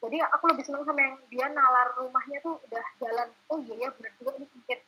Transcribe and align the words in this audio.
jadi 0.00 0.16
aku 0.32 0.44
lebih 0.48 0.64
seneng 0.64 0.84
sama 0.88 1.00
yang 1.04 1.14
dia 1.28 1.46
nalar 1.52 1.92
rumahnya 2.00 2.40
tuh 2.40 2.56
udah 2.56 2.84
jalan. 3.04 3.28
Oh 3.52 3.60
iya 3.60 3.84
ya 3.84 3.88
benar 3.92 4.12
juga 4.16 4.32
ini 4.40 4.46
sempit. 4.48 4.80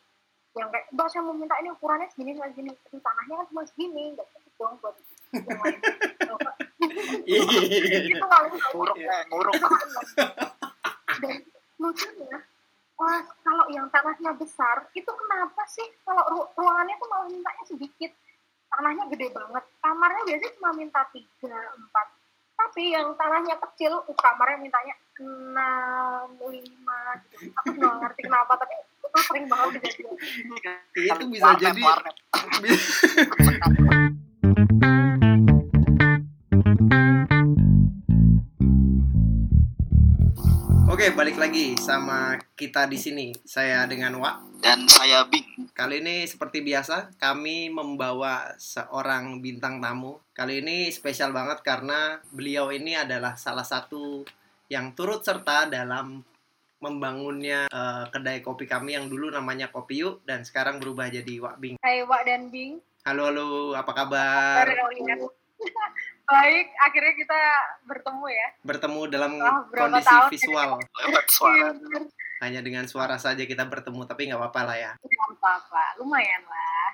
Yang 0.56 0.68
kayak 0.72 0.86
mbak 0.92 1.06
saya 1.12 1.22
mau 1.24 1.36
minta 1.36 1.56
ini 1.60 1.68
ukurannya 1.68 2.08
segini 2.16 2.32
segini 2.32 2.48
segini. 2.56 2.70
Tapi 2.80 2.96
tanahnya 3.04 3.34
kan 3.36 3.46
cuma 3.52 3.62
segini 3.68 4.02
nggak 4.16 4.28
cukup 4.32 4.52
dong 4.56 4.74
buat 4.80 4.94
yang 5.36 5.60
lain. 5.60 5.78
Itu 8.08 8.26
kalau 8.26 8.48
nguruk 8.48 8.96
nguruk. 9.28 9.54
Dan 11.20 11.36
lucunya 11.76 12.38
wah 12.96 13.20
kalau 13.44 13.66
yang 13.68 13.86
tanahnya 13.92 14.32
besar 14.38 14.88
itu 14.96 15.10
kenapa 15.12 15.62
sih 15.68 15.84
kalau 16.08 16.24
ru- 16.32 16.50
ruangannya 16.56 16.96
tuh 16.96 17.08
malah 17.12 17.28
mintanya 17.28 17.64
sedikit? 17.68 18.10
Tanahnya 18.72 19.04
gede 19.12 19.28
banget. 19.28 19.64
Kamarnya 19.84 20.22
biasanya 20.24 20.52
cuma 20.56 20.70
minta 20.72 21.04
tiga 21.12 21.52
empat. 21.76 22.06
Tapi 22.56 22.94
yang 22.94 23.12
tanahnya 23.18 23.58
kecil 23.58 24.00
uh, 24.00 24.16
kamarnya 24.16 24.62
mintanya 24.62 24.94
enam 25.20 26.40
lima 26.40 27.00
gitu. 27.28 27.52
aku 27.52 27.68
juga 27.76 27.84
nggak 27.84 28.00
ngerti 28.00 28.20
kenapa 28.24 28.52
tapi 28.56 28.74
itu 28.80 29.18
sering 29.28 29.44
banget 29.44 29.80
kejadian 29.84 31.16
itu 31.20 31.26
bisa 31.28 31.44
Warnet, 31.52 31.60
jadi 31.60 31.82
warnet. 31.84 32.16
Oke, 40.92 41.08
balik 41.18 41.40
lagi 41.40 41.72
sama 41.80 42.36
kita 42.54 42.84
di 42.84 43.00
sini. 43.00 43.32
Saya 43.42 43.88
dengan 43.90 44.16
Wak. 44.22 44.62
dan 44.62 44.86
saya 44.86 45.26
Bing 45.26 45.66
Kali 45.72 46.04
ini 46.04 46.28
seperti 46.28 46.60
biasa, 46.62 47.16
kami 47.18 47.72
membawa 47.72 48.54
seorang 48.60 49.40
bintang 49.42 49.80
tamu. 49.80 50.20
Kali 50.36 50.60
ini 50.62 50.92
spesial 50.92 51.32
banget 51.34 51.64
karena 51.64 52.20
beliau 52.30 52.70
ini 52.70 52.94
adalah 52.94 53.34
salah 53.34 53.64
satu 53.64 54.22
yang 54.72 54.96
turut 54.96 55.20
serta 55.20 55.68
dalam 55.68 56.24
membangunnya 56.80 57.68
eh, 57.68 58.04
kedai 58.08 58.40
kopi 58.40 58.64
kami 58.64 58.96
yang 58.96 59.06
dulu 59.12 59.28
namanya 59.28 59.68
Kopi 59.68 60.00
Yuk 60.00 60.24
dan 60.24 60.48
sekarang 60.48 60.80
berubah 60.80 61.12
jadi 61.12 61.44
Wak 61.44 61.60
Bing. 61.60 61.76
Hai 61.84 62.00
Wak 62.08 62.24
dan 62.24 62.48
Bing 62.48 62.80
Halo, 63.04 63.28
halo, 63.28 63.76
apa 63.76 63.92
kabar? 63.92 64.64
baik 66.32 66.66
akhirnya 66.80 67.14
kita 67.18 67.40
bertemu 67.84 68.24
ya 68.30 68.48
Bertemu 68.64 69.00
dalam 69.10 69.32
berapa 69.68 70.00
kondisi 70.00 70.08
tahun 70.08 70.30
visual. 70.32 70.70
Hanya 72.40 72.60
dengan 72.64 72.88
suara 72.88 73.20
saja 73.20 73.44
kita 73.44 73.68
bertemu, 73.68 74.08
tapi 74.08 74.30
nggak 74.30 74.40
apa-apa 74.40 74.60
lah 74.66 74.76
ya. 74.78 74.92
Nggak 74.98 75.28
apa-apa 75.38 75.84
lumayan 76.00 76.42
lah 76.48 76.91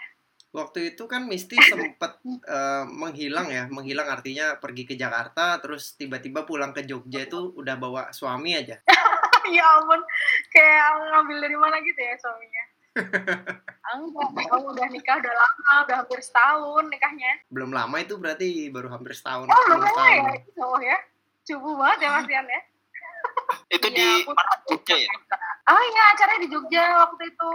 Waktu 0.48 0.92
itu 0.92 1.04
kan 1.04 1.24
Misty 1.24 1.54
sempet 1.70 2.18
eh, 2.24 2.84
menghilang 2.84 3.48
ya, 3.48 3.68
menghilang 3.68 4.08
artinya 4.08 4.56
pergi 4.56 4.84
ke 4.84 4.94
Jakarta, 4.94 5.60
terus 5.60 5.92
tiba-tiba 5.94 6.42
pulang 6.42 6.72
ke 6.72 6.82
Jogja 6.82 7.22
itu 7.22 7.52
udah 7.52 7.77
bawa 7.77 8.02
suami 8.10 8.56
aja. 8.56 8.80
ya 9.48 9.64
ampun 9.80 9.96
kayak 10.50 10.76
ngambil 11.08 11.36
dari 11.41 11.56
mana 11.56 11.80
gitu 11.80 11.96
ya 11.96 12.12
suaminya 12.20 12.64
enggak 13.96 14.28
kamu 14.44 14.66
udah 14.76 14.86
nikah 14.92 15.16
udah 15.16 15.32
lama 15.32 15.72
udah 15.88 15.96
hampir 16.04 16.20
setahun 16.20 16.84
nikahnya 16.84 17.32
Belum 17.48 17.72
lama 17.72 17.96
itu 17.96 18.20
berarti 18.20 18.69
baru 18.69 18.92
hampir 18.92 19.16
setahun, 19.16 19.48
oh 19.48 19.56
10 19.64 19.72
lumayan 19.72 19.96
tahun. 19.96 20.20
ya 20.28 20.64
oh 20.66 20.80
ya 20.84 20.98
cubu 21.46 21.70
banget 21.80 21.98
ya 22.04 22.08
Mas 22.12 22.28
Ian 22.28 22.44
ya 22.44 22.60
itu 23.70 23.86
Iya, 23.88 23.96
di 23.96 24.04
tahu. 24.04 24.32
Jogja 24.69 24.96
ya 24.98 25.10
oh 25.64 25.80
iya 25.82 26.02
acaranya 26.12 26.41
di 26.44 26.48
Jogja 26.52 26.82
waktu 27.00 27.22
itu 27.24 27.52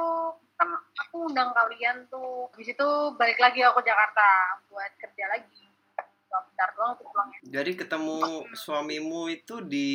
aku 0.58 1.30
undang 1.30 1.52
kalian 1.52 2.06
tuh. 2.08 2.50
Habis 2.52 2.74
itu 2.74 2.90
balik 3.16 3.38
lagi 3.38 3.62
aku 3.62 3.80
ke 3.80 3.90
Jakarta 3.90 4.28
buat 4.68 4.92
kerja 4.98 5.26
lagi. 5.30 5.62
Bentar 6.34 6.74
doang 6.74 6.98
tuh 6.98 7.06
pulangnya 7.06 7.38
Jadi 7.46 7.72
ketemu 7.78 8.18
suamimu 8.58 9.30
itu 9.30 9.62
di 9.62 9.90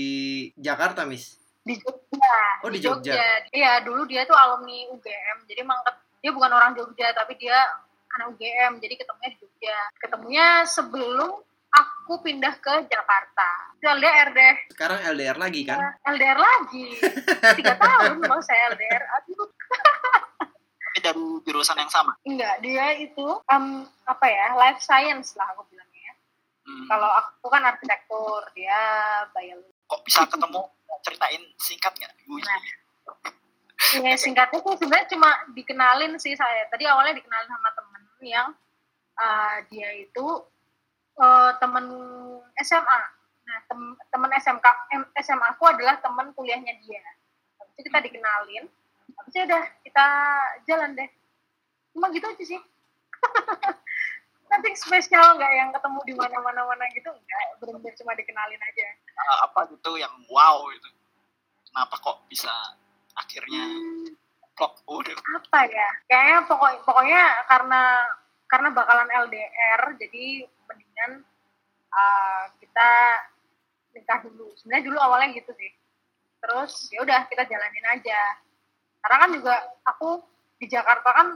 Jakarta, 0.55 1.03
Miss? 1.03 1.35
di 1.61 1.77
Jogja. 1.77 2.39
Oh, 2.65 2.71
di 2.73 2.81
Jogja. 2.81 3.13
iya 3.53 3.85
dulu 3.85 4.09
dia 4.09 4.25
tuh 4.25 4.33
alumni 4.33 4.89
UGM 4.89 5.45
jadi 5.45 5.61
emang 5.61 5.77
ket- 5.85 6.01
dia 6.19 6.33
bukan 6.33 6.49
orang 6.49 6.73
Jogja 6.73 7.13
tapi 7.13 7.37
dia 7.37 7.61
anak 8.17 8.33
UGM 8.33 8.81
jadi 8.81 8.95
ketemunya 8.97 9.31
di 9.35 9.39
Jogja. 9.39 9.77
Ketemunya 10.01 10.47
sebelum 10.65 11.45
aku 11.69 12.25
pindah 12.25 12.57
ke 12.57 12.89
Jakarta. 12.89 13.49
Itu 13.77 13.85
LDR 13.85 14.29
deh. 14.33 14.55
Sekarang 14.73 14.99
LDR 15.13 15.37
lagi 15.37 15.61
kan? 15.63 15.77
Ya, 15.77 15.91
LDR 16.09 16.39
lagi. 16.41 16.87
Tiga 17.61 17.75
tahun 17.77 18.17
loh 18.25 18.41
saya 18.41 18.73
LDR 18.73 19.03
aduh 19.05 19.47
tapi 20.89 20.99
dari 21.05 21.25
jurusan 21.45 21.77
yang 21.77 21.93
sama 21.93 22.17
enggak 22.25 22.57
dia 22.65 22.97
itu 22.97 23.27
em, 23.53 23.85
apa 24.09 24.27
ya 24.27 24.57
life 24.57 24.81
science 24.81 25.37
lah 25.37 25.53
aku 25.53 25.69
bilangnya 25.69 25.97
Hmm. 26.69 26.85
kalau 26.85 27.09
aku 27.09 27.49
kan 27.49 27.65
arsitektur 27.65 28.45
dia 28.53 28.77
biologi 29.33 29.73
kok 29.89 30.05
bisa 30.05 30.21
ketemu 30.29 30.69
ceritain 31.03 31.43
singkat 31.59 31.93
nggak? 31.97 32.13
Nah. 32.29 32.63
Ya, 34.05 34.15
singkatnya 34.19 34.59
sih 34.59 34.77
sebenarnya 34.77 35.09
cuma 35.15 35.31
dikenalin 35.55 36.13
sih 36.19 36.35
saya. 36.35 36.67
Tadi 36.69 36.85
awalnya 36.85 37.17
dikenalin 37.17 37.49
sama 37.49 37.71
temen 37.73 38.03
yang 38.27 38.49
uh, 39.17 39.57
dia 39.71 39.89
itu 39.97 40.27
uh, 41.17 41.51
temen 41.63 41.87
SMA. 42.61 43.01
Nah, 43.49 43.59
tem 43.65 43.81
temen 44.13 44.31
SMK, 44.37 44.67
SMA 45.25 45.47
aku 45.57 45.65
adalah 45.71 45.97
temen 46.05 46.35
kuliahnya 46.37 46.75
dia. 46.85 47.01
Habis 47.57 47.81
itu 47.81 47.89
kita 47.89 48.03
dikenalin. 48.05 48.69
Habis 49.17 49.33
itu 49.33 49.47
udah 49.47 49.65
kita 49.99 50.11
jalan 50.71 50.95
deh. 50.95 51.11
Cuma 51.91 52.07
gitu 52.15 52.27
aja 52.31 52.45
sih. 52.47 52.61
Nanti 54.51 54.69
spesial 54.79 55.35
nggak 55.35 55.53
yang 55.59 55.71
ketemu 55.75 55.99
di 56.07 56.15
mana-mana 56.15 56.63
mana 56.71 56.87
gitu 56.95 57.11
enggak. 57.11 57.47
Bener-bener 57.59 57.95
cuma 57.99 58.15
dikenalin 58.15 58.63
aja. 58.63 58.87
Ah, 59.19 59.51
apa 59.51 59.67
gitu 59.75 59.99
yang 59.99 60.15
wow 60.31 60.63
gitu 60.71 60.89
kenapa 61.69 61.95
kok 62.01 62.19
bisa 62.27 62.51
akhirnya 63.15 63.65
klop 64.59 64.79
udah 64.89 65.15
apa 65.15 65.61
ya 65.71 65.89
kayaknya 66.11 66.39
pokok 66.49 66.73
pokoknya 66.83 67.23
karena 67.47 67.83
karena 68.49 68.69
bakalan 68.75 69.11
LDR 69.29 69.83
jadi 70.01 70.49
mendingan 70.67 71.23
uh, 71.93 72.45
kita 72.59 72.91
nikah 73.95 74.19
dulu 74.27 74.51
sebenarnya 74.59 74.85
dulu 74.91 74.99
awalnya 74.99 75.39
gitu 75.39 75.55
sih 75.55 75.71
terus 76.43 76.91
ya 76.91 77.05
udah 77.07 77.31
kita 77.31 77.47
jalanin 77.47 77.87
aja 77.95 78.21
karena 79.09 79.19
kan 79.19 79.31
juga 79.33 79.55
aku 79.83 80.21
di 80.61 80.67
Jakarta 80.69 81.09
kan 81.09 81.29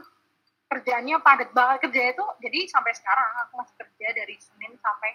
kerjaannya 0.68 1.16
padat 1.20 1.50
banget 1.50 1.76
kerja 1.82 2.00
itu 2.12 2.24
jadi 2.38 2.58
sampai 2.68 2.92
sekarang 2.92 3.28
aku 3.42 3.52
masih 3.58 3.76
kerja 3.76 4.06
dari 4.12 4.34
Senin 4.36 4.72
sampai 4.76 5.10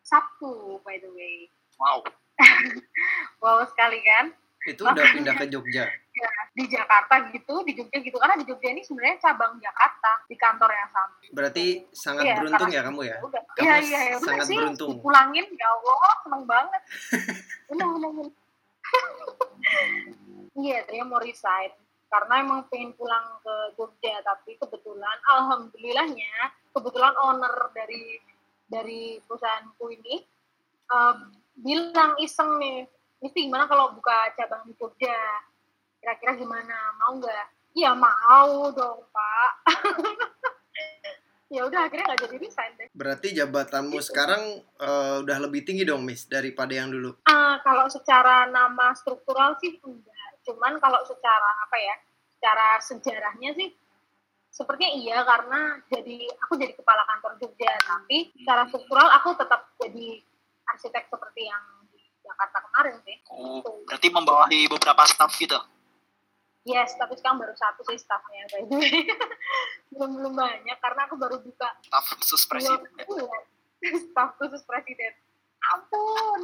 Sabtu 0.00 0.78
by 0.80 0.96
the 0.96 1.10
way 1.10 1.50
wow 1.76 2.00
wow 3.42 3.60
sekali 3.66 4.00
kan 4.00 4.32
Itu 4.60 4.84
udah 4.84 5.16
pindah 5.16 5.34
ke 5.34 5.48
Jogja. 5.48 5.88
ya, 5.88 6.30
di 6.52 6.68
Jakarta 6.68 7.32
gitu, 7.32 7.64
di 7.64 7.72
Jogja 7.72 7.96
gitu. 7.96 8.20
Karena 8.20 8.36
di 8.36 8.44
Jogja 8.44 8.68
ini 8.68 8.84
sebenarnya 8.84 9.16
cabang 9.16 9.56
Jakarta 9.56 10.20
di 10.28 10.36
kantor 10.36 10.68
yang 10.68 10.90
sama. 10.92 11.16
Berarti 11.32 11.88
sangat 11.96 12.28
Iya, 12.28 12.36
beruntung 12.36 12.68
ya 12.68 12.84
kamu 12.84 13.00
ya? 13.08 13.16
Udah. 13.24 13.40
Kamu 13.56 13.64
Iya, 13.64 13.76
iya, 13.80 14.00
ya, 14.04 14.16
sangat 14.20 14.44
sih. 14.44 14.60
beruntung. 14.60 15.00
Dipulangin, 15.00 15.48
ya 15.56 15.64
Allah, 15.64 16.12
seneng 16.20 16.44
banget. 16.44 16.82
Udah. 17.72 17.88
Iya, 20.60 20.84
dia 20.86 21.04
mau 21.08 21.16
resign. 21.16 21.72
Karena 22.10 22.42
emang 22.42 22.66
pengen 22.68 22.92
pulang 22.98 23.40
ke 23.40 23.54
Jogja, 23.78 24.20
tapi 24.20 24.58
kebetulan, 24.58 25.16
alhamdulillahnya, 25.30 26.52
kebetulan 26.74 27.14
owner 27.22 27.70
dari 27.72 28.18
dari 28.70 29.18
perusahaanku 29.26 29.84
ini 29.90 30.22
eh, 30.90 31.14
bilang 31.58 32.14
iseng 32.22 32.58
nih, 32.62 32.86
Misti 33.20 33.46
gimana 33.46 33.68
kalau 33.68 33.92
buka 33.94 34.32
cabang 34.38 34.64
di 34.66 34.72
Jogja? 34.78 35.18
Kira-kira 36.00 36.32
gimana? 36.38 36.96
Mau 36.98 37.20
nggak? 37.20 37.46
Iya 37.76 37.94
mau 37.94 38.72
dong 38.74 39.06
Pak. 39.12 39.52
ya 41.54 41.66
udah 41.66 41.86
akhirnya 41.86 42.10
nggak 42.10 42.22
jadi 42.26 42.36
resign 42.40 42.72
deh. 42.78 42.88
Berarti 42.90 43.36
jabatanmu 43.36 43.98
sekarang 44.02 44.64
eh, 44.82 45.16
udah 45.22 45.36
lebih 45.46 45.62
tinggi 45.62 45.86
dong, 45.86 46.02
Miss, 46.02 46.26
daripada 46.26 46.74
yang 46.74 46.90
dulu. 46.90 47.14
Ah, 47.28 47.62
kalau 47.62 47.86
secara 47.86 48.50
nama 48.50 48.96
struktural 48.98 49.54
sih 49.62 49.78
enggak. 49.84 50.09
Cuman 50.50 50.82
kalau 50.82 50.98
secara 51.06 51.50
apa 51.62 51.76
ya? 51.78 51.94
Secara 52.34 52.66
sejarahnya 52.82 53.54
sih 53.54 53.70
sepertinya 54.50 54.90
iya 54.98 55.18
karena 55.22 55.78
jadi 55.86 56.26
aku 56.42 56.58
jadi 56.58 56.74
kepala 56.74 57.06
kantor 57.06 57.38
Jogja, 57.38 57.70
tapi 57.86 58.34
secara 58.34 58.66
struktural 58.66 59.06
aku 59.14 59.38
tetap 59.38 59.70
jadi 59.78 60.18
arsitek 60.74 61.06
seperti 61.06 61.46
yang 61.46 61.64
di 61.94 62.02
Jakarta 62.26 62.58
kemarin 62.66 62.98
sih. 63.06 63.16
oh, 63.30 63.62
berarti 63.86 64.10
membawahi 64.10 64.66
beberapa 64.66 65.06
staff 65.06 65.38
gitu 65.38 65.54
Yes, 66.68 66.92
tapi 67.00 67.16
sekarang 67.16 67.40
baru 67.40 67.56
satu 67.56 67.80
sih 67.88 67.96
staffnya 67.96 68.44
by 68.52 68.62
the 68.68 68.76
way. 68.76 68.92
belum 69.96 70.10
belum 70.20 70.32
banyak 70.36 70.76
karena 70.76 71.00
aku 71.08 71.16
baru 71.16 71.40
buka 71.40 71.70
staff 71.80 72.06
khusus 72.20 72.42
presiden 72.44 72.90
staff 74.12 74.36
khusus 74.36 74.60
presiden. 74.68 75.14
Ampun. 75.72 76.42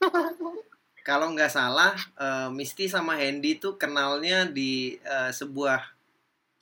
Kalau 1.08 1.32
nggak 1.32 1.48
salah, 1.48 1.96
eh, 1.96 2.48
Misty 2.52 2.84
sama 2.84 3.16
Hendy 3.16 3.56
tuh 3.56 3.74
kenalnya 3.74 4.44
di 4.44 4.70
eh, 4.98 5.32
sebuah 5.32 5.80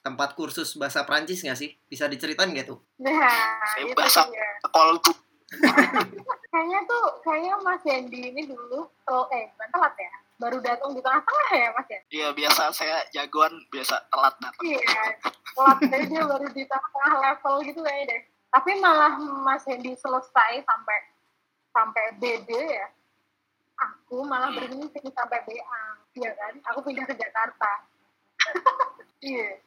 tempat 0.01 0.33
kursus 0.33 0.71
bahasa 0.73 1.03
Prancis 1.03 1.43
nggak 1.43 1.59
sih? 1.59 1.75
Bisa 1.85 2.07
diceritain 2.07 2.47
nggak 2.47 2.69
tuh? 2.69 2.79
Nah, 2.97 3.11
Saya 3.67 3.83
itu 3.85 3.99
bahasa- 3.99 4.31
dia. 4.31 4.47
Sekol 4.63 4.91
tuh 5.01 5.17
kayaknya 6.49 6.81
tuh 6.85 7.05
kayaknya 7.23 7.55
Mas 7.61 7.79
Hendy 7.81 8.31
ini 8.31 8.43
dulu 8.45 8.83
oh 8.83 9.25
eh 9.29 9.47
bukan 9.49 9.69
telat 9.71 9.95
ya 9.95 10.11
baru 10.37 10.59
datang 10.59 10.91
di 10.91 10.99
tengah-tengah 10.99 11.51
ya 11.53 11.69
Mas 11.71 11.87
ya 11.87 12.01
Iya 12.11 12.29
biasa 12.35 12.63
saya 12.73 12.99
jagoan 13.09 13.55
biasa 13.69 13.95
telat 14.11 14.35
datang. 14.37 14.59
iya 14.65 14.83
telat 15.49 15.79
jadi 15.87 16.05
dia 16.05 16.23
baru 16.27 16.47
di 16.51 16.63
tengah-tengah 16.67 17.13
level 17.23 17.55
gitu 17.63 17.79
kayaknya 17.81 18.05
deh 18.09 18.21
tapi 18.49 18.71
malah 18.77 19.15
Mas 19.39 19.63
Hendy 19.65 19.95
selesai 19.95 20.53
sampai 20.61 20.99
sampai 21.71 22.05
BD 22.19 22.51
ya 22.51 22.87
aku 23.77 24.25
malah 24.25 24.51
berhenti 24.53 25.01
sampai 25.13 25.41
BA 25.45 25.81
iya 26.17 26.31
kan? 26.33 26.55
Aku 26.73 26.81
pindah 26.83 27.05
ke 27.05 27.15
Jakarta. 27.15 27.71
Iya. 29.17 29.59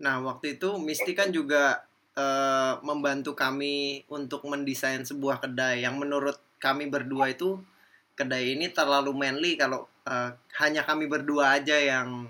Nah, 0.00 0.24
waktu 0.24 0.56
itu 0.58 0.80
Misty 0.80 1.12
kan 1.12 1.28
juga 1.30 1.84
eh, 2.16 2.72
membantu 2.82 3.36
kami 3.36 4.02
untuk 4.10 4.42
mendesain 4.48 5.04
sebuah 5.04 5.44
kedai 5.44 5.84
yang 5.84 6.00
menurut 6.00 6.40
kami 6.56 6.88
berdua 6.88 7.30
itu 7.30 7.60
kedai 8.16 8.56
ini 8.56 8.72
terlalu 8.72 9.12
manly 9.12 9.60
kalau 9.60 9.86
eh, 10.08 10.34
hanya 10.58 10.82
kami 10.82 11.04
berdua 11.06 11.60
aja 11.60 11.76
yang 11.78 12.26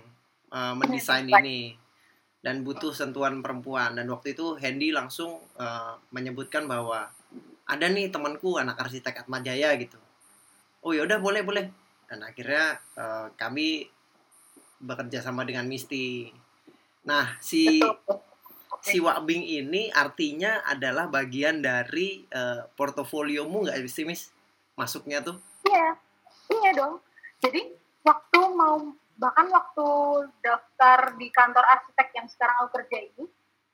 eh, 0.51 0.75
mendesain 0.77 1.25
ini 1.25 1.79
dan 2.45 2.61
butuh 2.61 2.93
sentuhan 2.93 3.41
perempuan. 3.41 3.97
Dan 3.97 4.13
waktu 4.13 4.37
itu 4.37 4.61
Hendy 4.61 4.93
langsung 4.93 5.41
eh, 5.57 5.95
menyebutkan 6.13 6.69
bahwa 6.69 7.09
ada 7.65 7.87
nih 7.89 8.13
temanku 8.13 8.61
anak 8.61 8.77
arsitek 8.77 9.25
Atma 9.25 9.41
Jaya 9.41 9.73
gitu. 9.81 9.97
Oh 10.85 10.93
ya 10.93 11.09
udah 11.09 11.17
boleh 11.17 11.41
boleh. 11.41 11.65
Dan 12.05 12.21
akhirnya 12.21 12.77
eh, 12.77 13.27
kami 13.41 13.89
bekerja 14.85 15.25
sama 15.25 15.49
dengan 15.49 15.65
Misty. 15.65 16.29
Nah, 17.09 17.37
si 17.41 17.81
si 18.85 19.01
Wakbing 19.01 19.41
ini 19.41 19.89
artinya 19.89 20.61
adalah 20.69 21.09
bagian 21.09 21.65
dari 21.65 22.29
eh, 22.29 22.69
portofoliomu 22.77 23.65
nggak 23.65 23.81
sih, 23.89 24.05
Miss? 24.05 24.29
Masuknya 24.77 25.25
tuh? 25.25 25.41
Iya, 25.65 25.97
iya 26.53 26.71
dong. 26.77 27.01
Jadi 27.41 27.73
waktu 28.05 28.41
mau 28.53 28.93
bahkan 29.17 29.49
waktu 29.49 29.89
daftar 30.45 31.17
di 31.17 31.33
kantor 31.33 31.65
arsitek 31.65 32.09
yang 32.13 32.29
sekarang 32.29 32.57
aku 32.61 32.83
kerja 32.83 33.09
ini, 33.09 33.25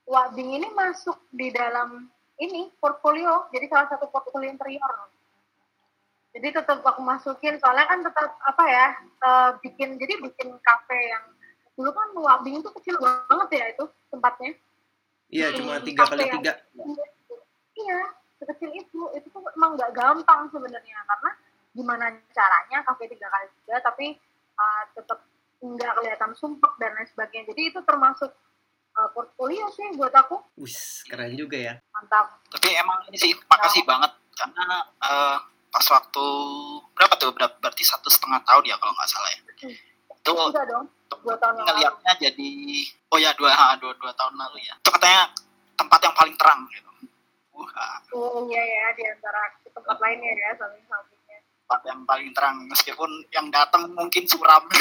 Wabing 0.06 0.62
ini 0.62 0.68
masuk 0.74 1.18
di 1.30 1.50
dalam 1.50 2.06
ini 2.40 2.70
portfolio, 2.78 3.46
jadi 3.54 3.66
salah 3.70 3.88
satu 3.94 4.10
portfolio 4.10 4.50
interior. 4.50 5.10
Jadi 6.30 6.48
tetap 6.54 6.78
aku 6.86 7.02
masukin, 7.02 7.58
soalnya 7.58 7.90
kan 7.90 8.06
tetap 8.06 8.38
apa 8.46 8.64
ya, 8.70 8.86
eh, 9.02 9.50
bikin 9.66 9.98
jadi 9.98 10.14
bikin 10.22 10.54
kafe 10.62 10.98
yang 11.10 11.24
dulu 11.74 11.90
kan 11.90 12.08
Wabing 12.14 12.62
itu 12.62 12.70
kecil 12.78 12.96
banget 13.00 13.48
ya 13.50 13.64
itu 13.74 13.84
tempatnya. 14.12 14.52
Iya, 15.30 15.46
cuma 15.58 15.82
tiga 15.82 16.06
kali 16.06 16.26
tiga. 16.26 16.52
Iya, 17.74 18.00
sekecil 18.38 18.70
itu. 18.74 19.00
Itu 19.16 19.26
tuh 19.30 19.42
emang 19.58 19.74
nggak 19.78 19.94
gampang 19.94 20.50
sebenarnya 20.50 20.98
karena 21.06 21.30
gimana 21.70 22.04
caranya 22.34 22.78
kafe 22.82 23.06
tiga 23.10 23.30
kali 23.30 23.46
tiga 23.62 23.78
tapi 23.78 24.06
uh, 24.58 24.82
tetap 24.94 25.18
nggak 25.62 25.92
kelihatan 25.98 26.32
sumpek 26.38 26.72
dan 26.78 26.94
lain 26.98 27.08
sebagainya. 27.10 27.46
Jadi 27.54 27.62
itu 27.74 27.80
termasuk 27.86 28.30
uh, 28.98 29.08
portfolio 29.14 29.70
sih 29.72 29.94
buat 29.94 30.12
aku 30.12 30.42
Wis, 30.58 31.06
keren 31.06 31.38
juga 31.38 31.56
ya. 31.56 31.74
mantap. 31.94 32.38
Tapi 32.50 32.68
emang 32.74 33.06
ini 33.08 33.16
sih 33.16 33.32
makasih 33.46 33.82
banget 33.86 34.12
karena 34.40 34.66
eh, 35.04 35.36
pas 35.70 35.86
waktu 35.86 36.24
berapa 36.92 37.14
tuh 37.14 37.30
berapa 37.30 37.54
berarti 37.58 37.82
satu 37.82 38.10
setengah 38.10 38.42
tahun 38.42 38.64
ya 38.66 38.76
kalau 38.76 38.92
nggak 38.92 39.08
salah 39.08 39.30
ya. 39.30 39.40
Hmm. 39.64 39.76
Itu 40.10 40.30
Enggak 40.36 40.66
dong, 40.68 40.84
dua 41.22 41.36
tahun 41.38 41.54
yang 41.56 41.64
lalu. 41.64 41.74
ngeliatnya 41.78 42.12
jadi 42.20 42.50
oh 43.08 43.18
ya 43.18 43.30
dua 43.34 43.50
dua 43.78 43.92
dua 43.96 44.12
tahun 44.12 44.34
lalu 44.36 44.58
ya. 44.60 44.74
Itu 44.76 44.90
katanya 44.90 45.22
tempat 45.74 46.00
yang 46.02 46.14
paling 46.14 46.36
terang 46.36 46.60
gitu. 46.68 46.90
Wah, 47.54 47.96
Oh 48.12 48.44
iya 48.48 48.60
ya, 48.60 48.84
di 48.92 49.04
antara 49.04 49.40
tempat 49.62 49.96
lainnya 50.00 50.32
ya, 50.32 50.50
samping-sampingnya. 50.56 51.38
tempat 51.60 51.80
yang 51.86 52.00
paling 52.02 52.30
terang 52.34 52.56
meskipun 52.66 53.10
yang 53.30 53.46
datang 53.48 53.86
mungkin 53.94 54.24
suram. 54.26 54.64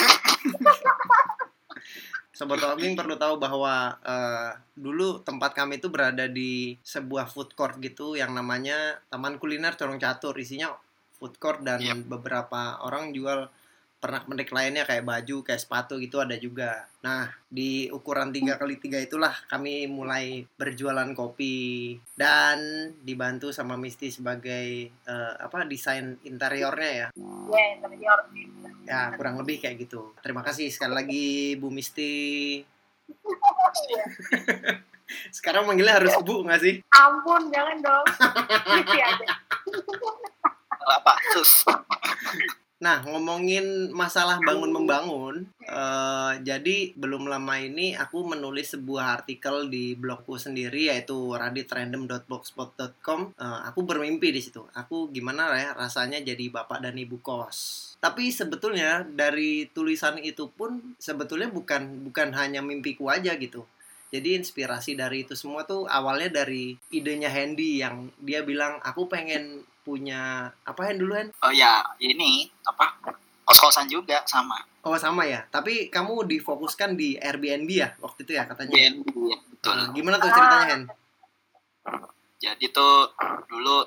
Sobat 2.40 2.64
Wakbing 2.64 2.96
perlu 2.96 3.20
tahu 3.20 3.36
bahwa 3.36 4.00
eh, 4.00 4.56
dulu 4.72 5.20
tempat 5.28 5.52
kami 5.52 5.84
itu 5.84 5.92
berada 5.92 6.24
di 6.24 6.80
sebuah 6.80 7.28
food 7.28 7.52
court 7.52 7.76
gitu 7.84 8.16
yang 8.16 8.32
namanya 8.32 8.96
Taman 9.12 9.36
Kuliner 9.36 9.76
Corong 9.76 10.00
Catur. 10.00 10.32
Isinya 10.40 10.72
food 11.20 11.36
court 11.36 11.68
dan 11.68 11.84
Yep. 11.84 12.08
beberapa 12.08 12.80
orang 12.80 13.12
jual 13.12 13.52
pernak-pernik 14.00 14.50
lainnya 14.56 14.88
kayak 14.88 15.04
baju, 15.04 15.44
kayak 15.44 15.60
sepatu 15.60 16.00
gitu 16.00 16.24
ada 16.24 16.40
juga. 16.40 16.88
Nah, 17.04 17.28
di 17.52 17.92
ukuran 17.92 18.32
3 18.32 18.56
kali 18.56 18.80
3 18.80 19.04
itulah 19.04 19.36
kami 19.52 19.92
mulai 19.92 20.48
berjualan 20.56 21.12
kopi 21.12 22.00
dan 22.16 22.92
dibantu 23.04 23.52
sama 23.52 23.76
Misty 23.76 24.08
sebagai 24.08 24.88
eh, 24.88 25.34
apa 25.36 25.68
desain 25.68 26.16
interiornya 26.24 26.92
ya. 26.92 27.08
Ya, 27.52 27.66
interior. 27.76 28.20
Ya, 28.88 29.12
kurang 29.20 29.36
lebih 29.44 29.60
kayak 29.60 29.84
gitu. 29.84 30.16
Terima 30.24 30.42
kasih 30.48 30.72
sekali 30.72 30.94
lagi 30.96 31.28
Bu 31.60 31.68
Misty. 31.68 32.64
Sekarang 35.36 35.68
manggilnya 35.68 36.00
harus 36.00 36.16
Bu 36.24 36.48
nggak 36.48 36.62
sih? 36.64 36.76
Ampun, 36.96 37.52
jangan 37.52 37.78
dong. 37.84 38.06
Isi 38.80 39.00
aja. 39.04 39.28
apa? 40.90 41.14
Sus. 41.36 41.68
Nah, 42.80 43.04
ngomongin 43.04 43.92
masalah 43.92 44.40
bangun-membangun, 44.40 45.44
eh, 45.68 46.34
jadi 46.48 46.96
belum 46.96 47.28
lama 47.28 47.60
ini 47.60 47.92
aku 47.92 48.24
menulis 48.24 48.72
sebuah 48.72 49.20
artikel 49.20 49.68
di 49.68 50.00
blogku 50.00 50.40
sendiri 50.40 50.88
yaitu 50.88 51.36
raditrandom.blogspot.com. 51.36 53.20
Eh, 53.36 53.60
aku 53.68 53.84
bermimpi 53.84 54.32
di 54.32 54.40
situ. 54.40 54.64
Aku 54.72 55.12
gimana 55.12 55.52
ya 55.60 55.76
rasanya 55.76 56.24
jadi 56.24 56.48
bapak 56.48 56.80
dan 56.80 56.96
ibu 56.96 57.20
kos. 57.20 57.92
Tapi 58.00 58.32
sebetulnya 58.32 59.04
dari 59.04 59.68
tulisan 59.76 60.16
itu 60.24 60.48
pun 60.48 60.96
sebetulnya 60.96 61.52
bukan 61.52 62.08
bukan 62.08 62.32
hanya 62.32 62.64
mimpiku 62.64 63.12
aja 63.12 63.36
gitu. 63.36 63.68
Jadi 64.10 64.40
inspirasi 64.40 64.98
dari 64.98 65.28
itu 65.28 65.38
semua 65.38 65.68
tuh 65.70 65.86
awalnya 65.86 66.42
dari 66.42 66.74
idenya 66.90 67.30
Handy 67.30 67.84
yang 67.84 68.10
dia 68.24 68.42
bilang 68.42 68.82
aku 68.82 69.06
pengen 69.06 69.68
punya 69.84 70.54
apa 70.66 70.82
Hen 70.88 70.98
dulu 71.02 71.14
Hen? 71.16 71.30
Oh 71.44 71.54
ya, 71.54 71.84
ini 72.00 72.48
apa? 72.68 72.98
Kos-kosan 73.46 73.90
juga 73.90 74.22
sama. 74.30 74.62
Oh 74.80 74.96
sama 74.96 75.28
ya, 75.28 75.44
tapi 75.52 75.92
kamu 75.92 76.24
difokuskan 76.24 76.96
di 76.96 77.20
Airbnb 77.20 77.68
ya 77.68 77.92
waktu 78.00 78.24
itu 78.24 78.32
ya 78.40 78.48
katanya. 78.48 78.72
BNB 78.96 79.12
ya, 79.12 79.38
betul. 79.52 79.74
Nah, 79.76 79.88
gimana 79.92 80.16
tuh 80.22 80.32
ceritanya 80.32 80.68
Hen? 80.72 80.82
Jadi 82.40 82.66
tuh 82.72 83.12
dulu 83.52 83.84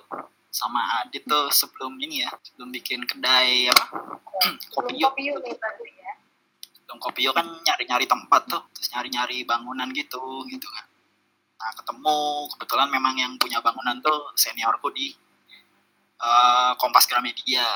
sama 0.52 1.00
Adit 1.00 1.24
tuh 1.24 1.48
sebelum 1.48 1.96
ini 1.96 2.28
ya, 2.28 2.30
sebelum 2.44 2.68
bikin 2.68 3.08
kedai 3.08 3.72
apa? 3.72 3.84
kopi 4.76 5.00
Belum 5.00 5.08
kopi 5.08 5.22
nih 5.32 5.54
berarti 5.56 5.88
ya. 5.96 6.12
Sebelum 6.76 6.98
kopi 7.00 7.20
kan 7.32 7.46
nyari-nyari 7.64 8.04
tempat 8.04 8.42
tuh, 8.44 8.62
terus 8.76 8.92
nyari-nyari 8.92 9.48
bangunan 9.48 9.88
gitu, 9.96 10.44
gitu 10.52 10.68
kan. 10.68 10.84
Nah 11.56 11.72
ketemu 11.78 12.16
kebetulan 12.52 12.88
memang 12.92 13.14
yang 13.16 13.32
punya 13.40 13.64
bangunan 13.64 13.96
tuh 14.04 14.34
seniorku 14.36 14.92
di 14.92 15.14
eh, 16.22 16.72
Kompas 16.78 17.10
Gramedia. 17.10 17.66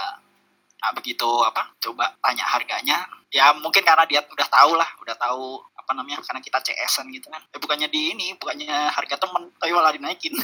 Nah 0.76 0.90
begitu 0.94 1.26
apa? 1.42 1.74
Coba 1.82 2.14
tanya 2.22 2.46
harganya. 2.46 3.06
Ya 3.34 3.50
mungkin 3.58 3.82
karena 3.82 4.06
dia 4.06 4.22
udah 4.22 4.48
tahu 4.48 4.78
lah, 4.78 4.86
udah 5.02 5.16
tahu 5.18 5.58
apa 5.74 5.90
namanya 5.94 6.22
karena 6.22 6.40
kita 6.42 6.58
CS-an 6.62 7.10
gitu 7.10 7.26
kan. 7.30 7.42
Eh 7.50 7.58
bukannya 7.58 7.90
di 7.90 8.14
ini, 8.14 8.34
bukannya 8.38 8.90
harga 8.94 9.18
temen, 9.18 9.50
tapi 9.58 9.70
malah 9.74 9.90
dinaikin. 9.94 10.34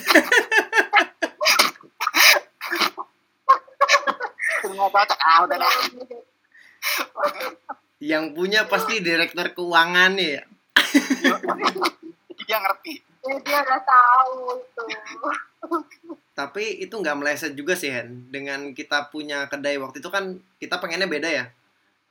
Ah 5.22 5.46
udah 5.46 5.56
dah. 5.58 5.72
Yang 8.02 8.24
punya 8.34 8.66
pasti 8.66 8.98
direktur 8.98 9.54
keuangan 9.54 10.18
ya. 10.18 10.42
Dia 12.42 12.58
ngerti. 12.58 12.94
Ya, 13.22 13.38
dia 13.38 13.58
udah 13.62 13.80
tahu 13.86 14.58
itu. 14.58 14.82
Tapi 16.32 16.82
itu 16.82 16.94
nggak 16.96 17.18
meleset 17.18 17.52
juga 17.54 17.78
sih 17.78 17.92
Hen. 17.92 18.26
Dengan 18.32 18.72
kita 18.72 19.12
punya 19.12 19.46
kedai 19.46 19.78
waktu 19.78 20.02
itu 20.02 20.10
kan 20.10 20.40
kita 20.58 20.80
pengennya 20.82 21.06
beda 21.06 21.28
ya. 21.28 21.44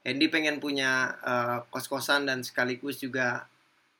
Hendy 0.02 0.32
pengen 0.34 0.58
punya 0.58 1.14
eh, 1.22 1.58
kos-kosan 1.70 2.26
dan 2.26 2.42
sekaligus 2.42 2.98
juga 2.98 3.51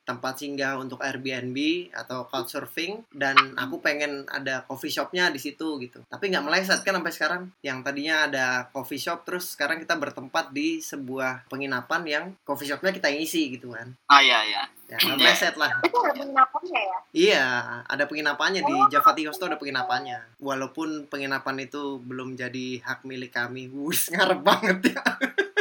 tempat 0.02 0.42
singgah 0.42 0.78
untuk 0.78 0.98
Airbnb 0.98 1.56
atau 1.94 2.26
couchsurfing 2.26 3.06
dan 3.14 3.36
aku 3.54 3.78
pengen 3.78 4.26
ada 4.26 4.66
coffee 4.66 4.90
shopnya 4.90 5.30
di 5.30 5.38
situ 5.38 5.78
gitu. 5.78 6.02
Tapi 6.10 6.30
nggak 6.30 6.44
meleset 6.44 6.80
kan 6.82 6.98
sampai 6.98 7.14
sekarang. 7.14 7.42
Yang 7.62 7.78
tadinya 7.86 8.16
ada 8.26 8.46
coffee 8.74 8.98
shop 8.98 9.22
terus 9.22 9.54
sekarang 9.54 9.78
kita 9.78 9.94
bertempat 9.94 10.50
di 10.50 10.82
sebuah 10.82 11.46
penginapan 11.46 12.02
yang 12.06 12.24
coffee 12.42 12.66
shopnya 12.66 12.90
kita 12.90 13.08
isi 13.14 13.54
gitu 13.54 13.74
kan. 13.74 13.94
Ah 14.10 14.18
iya 14.18 14.42
iya. 14.42 14.62
Ya 14.90 14.96
nggak 15.00 15.18
meleset 15.22 15.54
lah. 15.56 15.72
Itu 15.80 15.98
ada 16.04 16.12
penginapannya 16.12 16.80
ya? 16.82 16.98
Iya, 17.12 17.46
ada 17.88 18.04
penginapannya 18.04 18.60
di 18.60 18.76
Java 18.92 19.16
Tea 19.16 19.32
ada 19.32 19.56
penginapannya. 19.56 20.18
Walaupun 20.36 21.08
penginapan 21.08 21.64
itu 21.64 21.96
belum 22.04 22.36
jadi 22.36 22.84
hak 22.84 23.08
milik 23.08 23.32
kami. 23.32 23.72
Wus, 23.72 24.12
ngarep 24.12 24.40
banget 24.44 24.92
ya. 24.92 25.00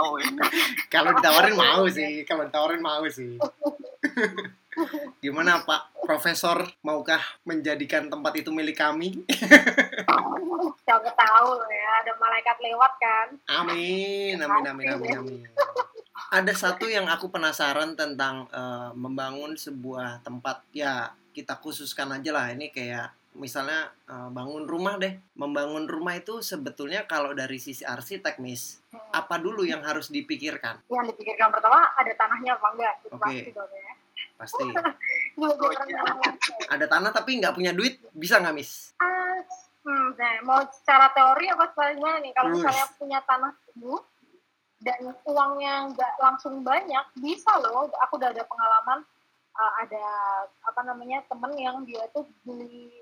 Mau 0.00 0.16
ya. 0.16 0.32
Kalau 0.88 1.12
ditawarin 1.12 1.56
mau 1.60 1.84
sih, 1.92 2.24
kalau 2.24 2.48
ditawarin 2.48 2.80
mau 2.80 3.04
sih. 3.04 3.36
Gimana 5.20 5.60
Pak 5.60 6.08
Profesor, 6.08 6.64
maukah 6.80 7.20
menjadikan 7.44 8.08
tempat 8.08 8.32
itu 8.40 8.48
milik 8.48 8.80
kami? 8.80 9.12
Siapa 10.88 11.10
tahu 11.12 11.48
ya, 11.68 11.88
ada 12.00 12.12
malaikat 12.16 12.56
lewat 12.64 12.92
kan. 12.96 13.28
Amin, 13.60 14.40
amin, 14.40 14.64
amin, 14.72 14.86
amin, 14.96 15.10
amin. 15.20 15.40
Ada 16.32 16.56
satu 16.56 16.88
yang 16.88 17.04
aku 17.12 17.28
penasaran 17.28 17.92
tentang 17.92 18.48
eh, 18.48 18.90
membangun 18.96 19.52
sebuah 19.52 20.24
tempat. 20.24 20.64
Ya, 20.72 21.12
kita 21.36 21.60
khususkan 21.60 22.16
aja 22.16 22.32
lah. 22.32 22.48
Ini 22.56 22.72
kayak 22.72 23.19
misalnya 23.38 23.94
eh, 24.10 24.28
bangun 24.30 24.66
rumah 24.66 24.98
deh. 24.98 25.14
Membangun 25.38 25.86
rumah 25.86 26.18
itu 26.18 26.42
sebetulnya 26.42 27.06
kalau 27.06 27.30
dari 27.36 27.58
sisi 27.62 27.86
arsitek, 27.86 28.42
Miss, 28.42 28.82
Hmm. 28.90 28.98
apa 29.14 29.38
dulu 29.38 29.62
yang 29.62 29.86
harus 29.86 30.10
dipikirkan? 30.10 30.82
Yang 30.90 31.14
dipikirkan 31.14 31.54
pertama 31.54 31.94
ada 31.94 32.12
tanahnya 32.18 32.58
apa 32.58 32.66
enggak? 32.74 32.94
Itu 33.06 33.14
Oke. 33.14 33.22
pasti 33.22 33.50
dong 33.54 33.70
ya. 33.70 33.92
Pasti. 34.36 34.64
Oh, 35.40 35.56
iya. 35.56 36.04
Ada 36.68 36.84
tanah 36.84 37.16
tapi 37.16 37.40
nggak 37.40 37.56
punya 37.56 37.72
duit, 37.72 37.96
bisa 38.12 38.36
nggak, 38.44 38.52
Miss? 38.52 38.92
Ah, 39.00 39.40
hmm, 39.88 40.12
nah, 40.12 40.36
mau 40.44 40.60
secara 40.68 41.08
teori 41.16 41.48
apa 41.48 41.64
sebenarnya 41.72 42.20
nih? 42.28 42.32
Kalau 42.36 42.48
misalnya 42.52 42.86
punya 43.00 43.18
tanah 43.24 43.52
dulu 43.72 44.04
dan 44.84 45.00
uangnya 45.24 45.88
nggak 45.96 46.12
langsung 46.20 46.60
banyak, 46.60 47.04
bisa 47.24 47.56
loh. 47.56 47.88
Aku 48.04 48.20
udah 48.20 48.36
ada 48.36 48.44
pengalaman 48.44 49.00
uh, 49.56 49.72
ada 49.80 50.04
apa 50.64 50.80
namanya 50.84 51.24
temen 51.24 51.52
yang 51.56 51.76
dia 51.88 52.04
tuh 52.12 52.28
beli 52.44 52.99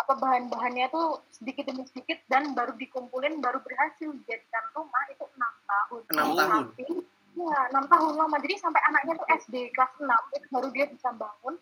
apa 0.00 0.12
bahan-bahannya 0.16 0.88
tuh 0.88 1.20
sedikit 1.28 1.68
demi 1.68 1.84
sedikit 1.84 2.18
dan 2.32 2.56
baru 2.56 2.72
dikumpulin 2.76 3.44
baru 3.44 3.60
berhasil 3.60 4.08
dijadikan 4.24 4.64
rumah 4.72 5.04
itu 5.12 5.24
enam 5.36 5.54
tahun. 5.68 6.00
Enam 6.10 6.28
tahun. 6.36 6.64
Tapi, 6.72 6.84
ya 7.36 7.58
enam 7.72 7.84
tahun 7.86 8.12
lama. 8.16 8.36
Jadi 8.40 8.54
sampai 8.56 8.80
anaknya 8.88 9.12
tuh 9.20 9.28
SD 9.28 9.54
kelas 9.76 9.92
6 10.00 10.08
itu 10.36 10.46
baru 10.48 10.68
dia 10.72 10.86
bisa 10.88 11.08
bangun. 11.12 11.54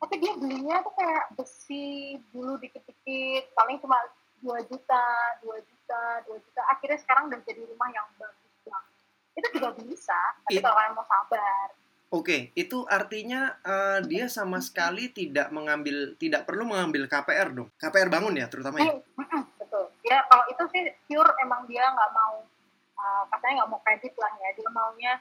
Tapi 0.00 0.14
dia 0.20 0.32
belinya 0.36 0.76
tuh 0.84 0.92
kayak 0.96 1.24
besi 1.38 2.18
dulu 2.28 2.60
dikit-dikit, 2.60 3.56
paling 3.56 3.80
cuma 3.80 3.96
2 4.44 4.60
juta, 4.68 5.04
2 5.40 5.56
juta, 5.64 6.02
2 6.28 6.36
juta. 6.36 6.60
Akhirnya 6.68 6.98
sekarang 7.00 7.32
udah 7.32 7.40
jadi 7.48 7.64
rumah 7.64 7.88
yang 7.88 8.04
bagus 8.20 8.52
banget. 8.68 8.92
Itu 9.32 9.46
juga 9.56 9.68
bisa, 9.80 10.20
tapi 10.44 10.60
It- 10.60 10.64
kalau 10.64 10.76
kalian 10.76 10.92
mau 10.92 11.06
sabar. 11.08 11.68
Oke, 12.14 12.54
itu 12.54 12.86
artinya 12.86 13.58
eh, 13.66 13.98
dia 14.06 14.30
sama 14.30 14.62
sekali 14.62 15.10
tidak 15.10 15.50
mengambil, 15.50 16.14
tidak 16.14 16.46
perlu 16.46 16.62
mengambil 16.62 17.10
KPR 17.10 17.50
dong. 17.50 17.74
KPR 17.74 18.06
bangun 18.06 18.38
ya, 18.38 18.46
terutama 18.46 18.78
ya. 18.78 18.94
Mm-mm, 19.18 19.42
betul. 19.58 19.90
Ya 20.06 20.22
kalau 20.30 20.46
itu 20.46 20.62
sih 20.70 20.94
pure 21.10 21.34
emang 21.42 21.66
dia 21.66 21.82
nggak 21.82 22.10
mau, 22.14 22.46
uh, 22.94 23.24
katanya 23.34 23.66
nggak 23.66 23.70
mau 23.74 23.80
kredit 23.82 24.14
lah 24.14 24.30
ya. 24.38 24.48
Dia 24.54 24.70
maunya 24.70 25.12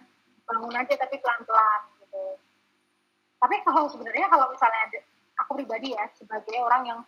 bangun 0.46 0.78
aja 0.78 0.94
tapi 0.94 1.18
pelan-pelan 1.18 1.82
gitu. 2.06 2.38
Tapi 3.42 3.56
kalau 3.66 3.90
sebenarnya 3.90 4.30
kalau 4.30 4.54
misalnya 4.54 4.82
ada, 4.86 5.00
aku 5.42 5.52
pribadi 5.58 5.98
ya 5.98 6.06
sebagai 6.14 6.62
orang 6.62 6.84
yang 6.86 7.00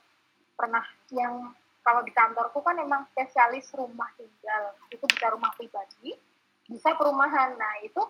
pernah 0.57 0.81
yang 1.13 1.53
kalau 1.85 2.01
di 2.01 2.09
kantorku 2.09 2.57
kan 2.65 2.81
emang 2.81 3.05
spesialis 3.13 3.69
rumah 3.77 4.09
tinggal 4.17 4.73
itu 4.89 5.05
bisa 5.05 5.29
rumah 5.29 5.53
pribadi 5.53 6.17
bisa 6.65 6.97
perumahan 6.97 7.53
nah 7.53 7.77
itu 7.85 8.01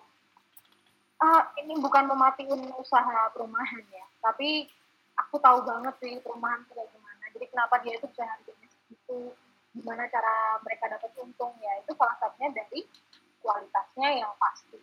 ah, 1.22 1.42
ini 1.60 1.78
bukan 1.80 2.10
mematiin 2.10 2.72
usaha 2.76 3.30
perumahan 3.32 3.84
ya 3.92 4.06
tapi 4.20 4.68
aku 5.16 5.40
tahu 5.40 5.64
banget 5.64 5.94
sih 6.02 6.12
perumahan 6.20 6.60
itu 6.64 6.72
kayak 6.74 7.30
jadi 7.36 7.46
kenapa 7.52 7.74
dia 7.84 7.94
itu 7.96 8.06
bisa 8.08 8.24
harganya 8.24 8.68
segitu 8.68 9.32
gimana 9.76 10.08
cara 10.08 10.56
mereka 10.64 10.88
dapat 10.88 11.10
untung 11.20 11.52
ya 11.60 11.72
itu 11.84 11.92
salah 11.96 12.16
satunya 12.16 12.48
dari 12.52 12.80
kualitasnya 13.46 14.08
yang 14.26 14.32
pasti. 14.42 14.82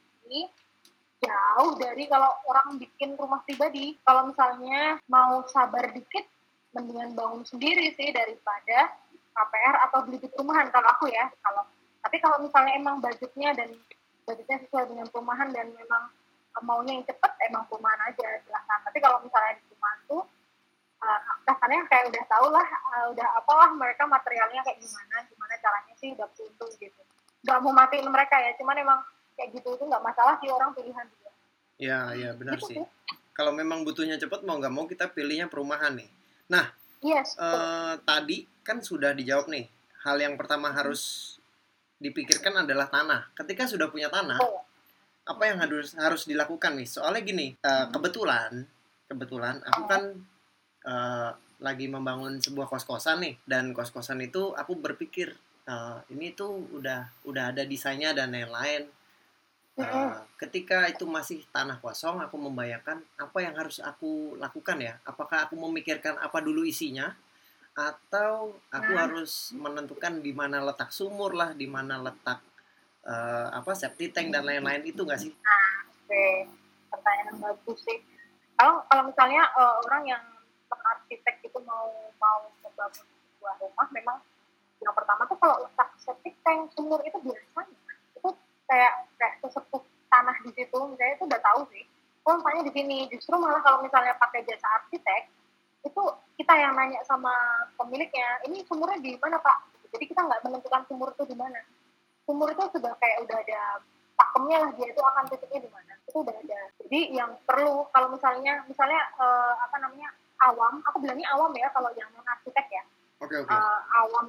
Jauh 1.23 1.79
dari 1.79 2.07
kalau 2.07 2.31
orang 2.47 2.79
bikin 2.79 3.15
rumah 3.19 3.43
pribadi. 3.43 3.99
Kalau 4.07 4.31
misalnya 4.31 4.99
mau 5.11 5.43
sabar 5.51 5.91
dikit 5.91 6.23
mendingan 6.71 7.15
bangun 7.15 7.43
sendiri 7.43 7.91
sih 7.95 8.11
daripada 8.11 8.95
KPR 9.35 9.75
atau 9.87 9.99
beli 10.07 10.19
di 10.23 10.27
perumahan 10.31 10.71
kalau 10.71 10.87
aku 10.95 11.11
ya. 11.11 11.27
Kalau 11.43 11.63
tapi 12.03 12.19
kalau 12.19 12.43
misalnya 12.43 12.75
emang 12.75 12.99
budgetnya 12.99 13.55
dan 13.55 13.71
budgetnya 14.27 14.67
sesuai 14.67 14.91
dengan 14.91 15.07
perumahan 15.11 15.51
dan 15.55 15.71
memang 15.71 16.11
maunya 16.61 17.01
yang 17.01 17.05
cepet 17.09 17.31
emang 17.49 17.65
perumahan 17.65 18.01
aja 18.05 18.27
silahkan 18.45 18.79
tapi 18.85 19.01
kalau 19.01 19.17
misalnya 19.25 19.57
di 19.57 19.63
perumahan 19.65 19.99
tuh 20.05 20.21
uh, 21.01 21.19
kasarnya 21.49 21.81
kayak 21.89 22.13
udah 22.13 22.23
tau 22.29 22.47
lah 22.53 22.67
uh, 22.93 23.05
udah 23.09 23.27
apalah 23.41 23.69
mereka 23.73 24.05
materialnya 24.05 24.61
kayak 24.61 24.77
gimana 24.77 25.15
gimana 25.25 25.53
caranya 25.57 25.93
sih 25.97 26.13
udah 26.13 26.27
untung 26.29 26.71
gitu 26.77 27.01
nggak 27.43 27.59
mau 27.59 27.73
matiin 27.73 28.07
mereka 28.07 28.37
ya 28.37 28.53
cuman 28.61 28.77
emang 28.77 28.99
kayak 29.33 29.49
gitu 29.57 29.73
itu 29.73 29.83
nggak 29.83 30.03
masalah 30.05 30.37
sih 30.37 30.47
orang 30.53 30.71
pilihan 30.77 31.07
juga 31.09 31.23
Ya, 31.81 32.13
ya 32.13 32.31
benar 32.37 32.55
Gitu 32.61 32.67
sih. 32.69 32.77
sih. 32.79 32.85
Kalau 33.33 33.51
memang 33.51 33.81
butuhnya 33.81 34.21
cepat 34.21 34.45
mau 34.45 34.55
nggak 34.61 34.71
mau 34.71 34.85
kita 34.85 35.09
pilihnya 35.09 35.49
perumahan 35.49 35.97
nih. 35.97 36.09
yes 37.03 37.35
betul. 37.35 37.59
Eh, 37.59 37.93
tadi 38.07 38.37
kan 38.63 38.79
sudah 38.79 39.11
dijawab 39.11 39.51
nih. 39.51 39.67
Hal 40.07 40.15
yang 40.21 40.39
pertama 40.39 40.71
harus 40.71 41.35
dipikirkan 41.99 42.63
adalah 42.63 42.87
tanah. 42.87 43.31
Ketika 43.35 43.67
sudah 43.67 43.91
punya 43.91 44.07
tanah, 44.07 44.39
Betul. 44.39 44.62
Apa 45.23 45.43
yang 45.47 45.57
harus 45.63 45.95
harus 45.95 46.27
dilakukan 46.27 46.75
nih? 46.75 46.87
Soalnya 46.87 47.21
gini, 47.23 47.47
eh, 47.55 47.85
kebetulan 47.93 48.67
kebetulan 49.07 49.61
aku 49.63 49.81
kan 49.87 50.03
eh, 50.83 51.31
lagi 51.63 51.87
membangun 51.87 52.43
sebuah 52.43 52.67
kos-kosan 52.67 53.23
nih 53.23 53.35
dan 53.47 53.71
kos-kosan 53.71 54.19
itu 54.19 54.51
aku 54.51 54.75
berpikir 54.75 55.31
eh, 55.63 55.97
ini 56.11 56.35
tuh 56.35 56.59
udah 56.75 57.07
udah 57.23 57.43
ada 57.55 57.63
desainnya 57.63 58.11
dan 58.11 58.35
lain-lain. 58.35 58.87
Mm-mm. 59.73 60.13
ketika 60.37 60.85
itu 60.85 61.01
masih 61.09 61.41
tanah 61.49 61.81
kosong, 61.81 62.21
aku 62.21 62.37
membayangkan 62.37 63.01
apa 63.17 63.37
yang 63.41 63.57
harus 63.57 63.81
aku 63.81 64.37
lakukan 64.37 64.77
ya. 64.77 65.01
Apakah 65.01 65.49
aku 65.49 65.57
memikirkan 65.57 66.13
apa 66.21 66.45
dulu 66.45 66.61
isinya, 66.61 67.09
atau 67.73 68.53
aku 68.69 68.91
Hmm. 68.93 69.01
harus 69.01 69.49
menentukan 69.57 70.21
di 70.21 70.29
mana 70.29 70.61
letak 70.61 70.93
sumur 70.93 71.33
lah, 71.33 71.57
di 71.57 71.65
mana 71.65 71.97
letak 71.97 72.45
eh, 73.03 73.47
apa 73.51 73.71
septic 73.75 74.15
tank 74.15 74.31
dan 74.31 74.47
lain-lain 74.47 74.83
itu 74.87 75.03
nggak 75.03 75.19
sih? 75.19 75.31
Oke, 76.03 76.47
pertanyaan 76.87 77.35
yang 77.35 77.39
bagus 77.39 77.79
sih. 77.83 77.99
Kalau 78.55 78.83
kalau 78.87 79.03
misalnya 79.07 79.43
eh, 79.43 79.75
orang 79.87 80.03
yang 80.07 80.23
arsitek 80.73 81.45
itu 81.45 81.59
mau 81.63 81.93
mau 82.17 82.49
membangun 82.65 83.05
sebuah 83.37 83.55
rumah, 83.61 83.87
memang 83.93 84.17
yang 84.81 84.95
pertama 84.95 85.23
tuh 85.29 85.37
kalau 85.39 85.63
letak 85.63 85.89
septic 86.01 86.35
tank 86.43 86.71
sumur 86.75 86.99
itu 87.05 87.15
biasanya 87.23 87.77
itu 88.17 88.29
kayak 88.67 89.07
kayak 89.15 89.33
sesepuh 89.45 89.83
tanah 90.11 90.35
di 90.43 90.51
situ, 90.53 90.77
misalnya 90.77 91.13
itu 91.15 91.25
udah 91.25 91.41
tahu 91.41 91.61
sih. 91.71 91.83
Oh, 92.23 92.39
misalnya 92.39 92.63
di 92.67 92.73
sini 92.73 92.97
justru 93.11 93.35
malah 93.35 93.59
kalau 93.59 93.83
misalnya 93.83 94.15
pakai 94.15 94.47
jasa 94.47 94.67
arsitek 94.79 95.27
itu 95.83 96.03
kita 96.39 96.53
yang 96.55 96.73
nanya 96.73 97.03
sama 97.03 97.33
pemiliknya, 97.75 98.39
ini 98.47 98.63
sumurnya 98.63 98.99
di 99.03 99.19
mana 99.19 99.35
pak? 99.39 99.67
Jadi 99.91 100.07
kita 100.07 100.23
nggak 100.23 100.41
menentukan 100.47 100.81
sumur 100.87 101.11
itu 101.11 101.23
di 101.27 101.35
mana. 101.35 101.59
Sumur 102.23 102.49
itu 102.51 102.63
sudah 102.71 102.93
kayak 102.99 103.17
udah 103.27 103.37
ada 103.43 103.61
pakemnya 104.13 104.57
lah 104.63 104.71
dia 104.77 104.87
itu 104.91 105.01
akan 105.01 105.23
titiknya 105.27 105.59
di 105.67 105.69
mana. 105.71 105.93
Itu 106.07 106.17
udah 106.23 106.35
ada. 106.35 106.61
Jadi 106.85 106.99
yang 107.11 107.31
perlu 107.43 107.87
kalau 107.91 108.07
misalnya 108.13 108.63
misalnya 108.67 109.01
eh, 109.19 109.53
apa 109.59 109.75
namanya 109.83 110.09
awam 110.49 110.83
aku 110.87 110.97
bilangnya 111.03 111.27
awam 111.35 111.51
ya 111.55 111.67
kalau 111.71 111.91
yang 111.95 112.07
non 112.15 112.27
arsitek 112.27 112.67
ya. 112.71 112.83
Oke 113.23 113.35
oke. 113.43 113.51
Eh, 113.51 113.79
awam 113.99 114.25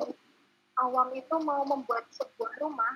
awam 0.82 1.08
itu 1.14 1.34
mau 1.42 1.62
membuat 1.62 2.06
sebuah 2.10 2.58
rumah 2.58 2.94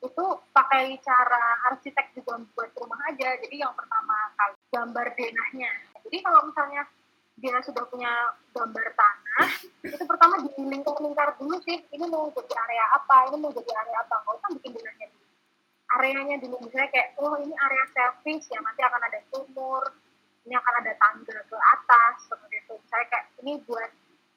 itu 0.00 0.24
pakai 0.56 0.96
cara 1.04 1.44
arsitek 1.70 2.16
juga 2.16 2.40
membuat 2.40 2.72
rumah 2.74 2.98
aja. 3.12 3.36
Jadi 3.36 3.60
yang 3.60 3.76
pertama 3.76 4.16
kali 4.34 4.56
gambar 4.72 5.06
denahnya. 5.14 5.72
Jadi 6.08 6.18
kalau 6.24 6.40
misalnya 6.48 6.82
dia 7.40 7.56
sudah 7.64 7.84
punya 7.88 8.12
gambar 8.52 8.86
tanah 8.92 9.48
itu 9.80 10.04
pertama 10.04 10.44
dilingkar-lingkar 10.44 11.32
dulu 11.40 11.56
sih 11.64 11.80
ini 11.88 12.04
mau 12.04 12.28
jadi 12.36 12.52
area 12.52 12.84
apa 13.00 13.16
ini 13.32 13.36
mau 13.40 13.52
jadi 13.52 13.72
area 13.72 13.96
apa 14.04 14.14
nggak 14.20 14.36
usah 14.36 14.50
bikin 14.60 14.70
denahnya 14.76 15.06
dulu. 15.08 15.26
Areanya 15.90 16.36
dulu 16.38 16.56
misalnya 16.62 16.88
kayak 16.92 17.08
oh 17.18 17.34
ini 17.40 17.54
area 17.56 17.84
service 17.96 18.46
yang 18.52 18.62
nanti 18.62 18.80
akan 18.84 19.02
ada 19.08 19.18
sumur 19.32 19.82
ini 20.44 20.54
akan 20.54 20.74
ada 20.84 20.92
tangga 21.00 21.38
ke 21.48 21.56
atas 21.56 22.14
seperti 22.28 22.56
itu. 22.60 22.74
Misalnya 22.76 23.06
kayak 23.08 23.26
ini 23.40 23.52
buat 23.64 23.90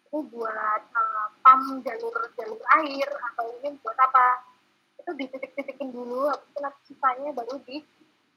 ini 0.10 0.19
buat 0.31 0.81
uh, 0.95 1.27
pump 1.43 1.83
jalur 1.83 2.15
jalur 2.39 2.62
air 2.79 3.10
atau 3.12 3.45
ini 3.60 3.75
buat 3.83 3.98
apa. 4.00 4.48
Itu 5.03 5.12
dititik-titikin 5.19 5.91
dulu 5.91 6.31
habis 6.31 6.48
itu 6.48 6.60
nanti 6.63 6.81
sisanya 6.88 7.29
baru 7.36 7.60
di 7.67 7.83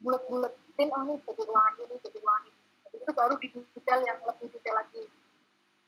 bulet-buletin 0.03 0.89
oh 0.93 1.01
ini 1.07 1.15
jadi 1.25 1.43
ruangan 1.47 1.73
ini 1.87 1.97
jadi 2.03 2.19
ruangan 2.21 2.56
itu 2.99 3.11
baru 3.13 3.35
di 3.39 3.49
detail 3.53 4.01
yang 4.05 4.19
lebih 4.25 4.49
detail 4.53 4.77
lagi. 4.81 5.05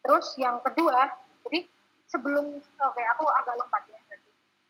Terus 0.05 0.27
yang 0.37 0.61
kedua 0.61 1.11
jadi 1.49 1.65
sebelum 2.09 2.61
oke 2.61 3.03
aku 3.17 3.25
agak 3.41 3.57
lompat 3.57 3.83
ya 3.89 3.99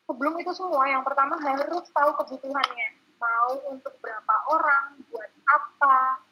sebelum 0.09 0.41
itu 0.41 0.51
semua 0.57 0.89
yang 0.89 1.05
pertama 1.05 1.37
harus 1.37 1.85
tahu 1.93 2.11
kebutuhannya. 2.25 2.89
Mau 3.21 3.77
untuk 3.77 3.93
berapa 4.01 4.35
orang 4.49 5.05
buat 5.13 5.31
apa. 5.45 6.25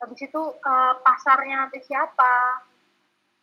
Habis 0.00 0.24
itu 0.24 0.42
eh, 0.56 0.94
pasarnya 1.04 1.68
nanti 1.68 1.84
siapa. 1.84 2.64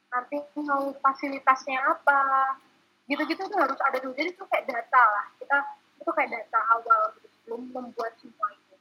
Nanti 0.09 0.41
mau 0.65 0.89
fasilitasnya 0.97 1.77
apa. 1.85 2.57
Gitu-gitu 3.05 3.45
tuh 3.45 3.59
harus 3.61 3.77
ada 3.85 4.01
dulu. 4.01 4.17
Jadi 4.17 4.33
itu 4.33 4.43
kayak 4.49 4.65
data 4.65 5.03
lah. 5.13 5.25
Kita 5.37 5.57
itu 6.01 6.11
kayak 6.11 6.31
data 6.33 6.59
awal 6.73 7.13
gitu, 7.21 7.27
sebelum 7.37 7.61
membuat 7.69 8.17
semua 8.17 8.49
itu. 8.49 8.75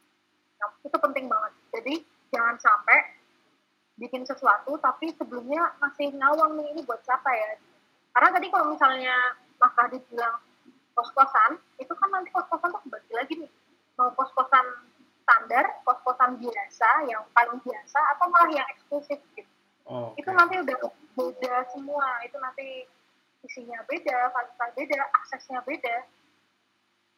Nah, 0.57 0.69
itu 0.81 0.97
penting 0.97 1.25
banget. 1.29 1.51
Jadi 1.77 1.95
jangan 2.33 2.55
sampai 2.59 3.15
bikin 3.95 4.27
sesuatu 4.27 4.75
tapi 4.83 5.11
sebelumnya 5.15 5.71
masih 5.79 6.11
ngawang 6.11 6.59
nih 6.59 6.67
ini 6.75 6.81
buat 6.83 6.99
siapa 7.03 7.31
ya? 7.31 7.59
Karena 8.11 8.29
tadi 8.31 8.47
kalau 8.51 8.71
misalnya 8.71 9.15
Mas 9.59 9.75
Radit 9.75 10.03
bilang 10.11 10.35
kos-kosan 10.95 11.59
itu 11.79 11.91
kan 11.95 12.09
nanti 12.11 12.31
kos-kosan 12.31 12.71
tuh 12.71 12.83
bagi 12.91 13.13
lagi 13.15 13.33
nih. 13.43 13.51
Mau 13.95 14.11
kos-kosan 14.15 14.65
standar 15.23 15.65
kos-kosan 15.87 16.39
biasa 16.39 16.89
yang 17.07 17.23
paling 17.31 17.59
biasa 17.63 17.99
atau 18.15 18.25
malah 18.31 18.51
yang 18.51 18.67
eksklusif 18.75 19.19
gitu. 19.35 19.51
Oh, 19.85 20.11
itu 20.17 20.29
nanti 20.33 20.59
udah 20.59 20.77
beda 21.15 21.55
semua. 21.71 22.07
Itu 22.27 22.37
nanti 22.43 22.87
isinya 23.45 23.79
beda 23.87 24.33
fasilitas 24.35 24.71
beda 24.75 24.99
aksesnya 25.23 25.59
beda. 25.63 25.95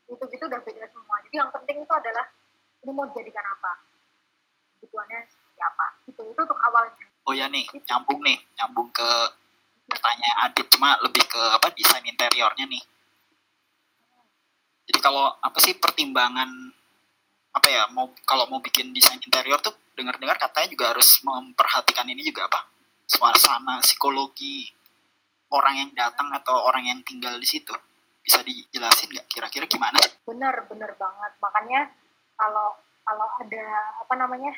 Itu 0.08 0.24
gitu 0.30 0.44
udah 0.46 0.62
beda 0.62 0.86
semua. 0.94 1.16
Jadi 1.26 1.36
yang 1.42 1.50
penting 1.50 1.78
itu 1.82 1.94
adalah 1.94 2.26
ini 2.86 2.92
mau 2.94 3.10
dijadikan 3.10 3.44
apa 3.44 3.87
kebutuhannya 4.78 5.26
seperti 5.26 5.60
apa? 5.66 5.86
Gitu. 6.06 6.22
Itu 6.22 6.42
untuk 6.46 6.60
awalnya. 6.62 7.06
Oh 7.28 7.34
ya 7.36 7.50
nih, 7.50 7.66
nyambung 7.90 8.24
nih, 8.24 8.38
nyambung 8.62 8.88
ke 8.94 9.10
pertanyaan 9.88 10.52
Adit 10.52 10.68
cuma 10.72 11.00
lebih 11.02 11.24
ke 11.26 11.40
apa 11.40 11.72
desain 11.74 12.04
interiornya 12.04 12.68
nih. 12.68 12.84
Jadi 14.88 15.00
kalau 15.04 15.36
apa 15.40 15.58
sih 15.60 15.76
pertimbangan 15.76 16.48
apa 17.52 17.68
ya 17.68 17.90
mau 17.92 18.12
kalau 18.24 18.46
mau 18.48 18.62
bikin 18.62 18.94
desain 18.94 19.20
interior 19.20 19.60
tuh 19.60 19.74
dengar-dengar 19.98 20.38
katanya 20.38 20.70
juga 20.70 20.86
harus 20.94 21.20
memperhatikan 21.26 22.06
ini 22.08 22.22
juga 22.22 22.46
apa 22.46 22.70
suasana 23.08 23.82
psikologi 23.82 24.70
orang 25.50 25.88
yang 25.88 25.92
datang 25.96 26.30
atau 26.36 26.68
orang 26.68 26.88
yang 26.88 27.00
tinggal 27.04 27.34
di 27.40 27.48
situ. 27.48 27.74
Bisa 28.22 28.44
dijelasin 28.44 29.08
nggak? 29.16 29.28
Kira-kira 29.32 29.66
gimana? 29.66 30.00
bener 30.28 30.68
bener 30.68 30.92
banget. 31.00 31.32
Makanya 31.40 31.88
kalau 32.36 32.76
kalau 33.08 33.28
ada 33.40 33.66
apa 34.04 34.14
namanya 34.20 34.52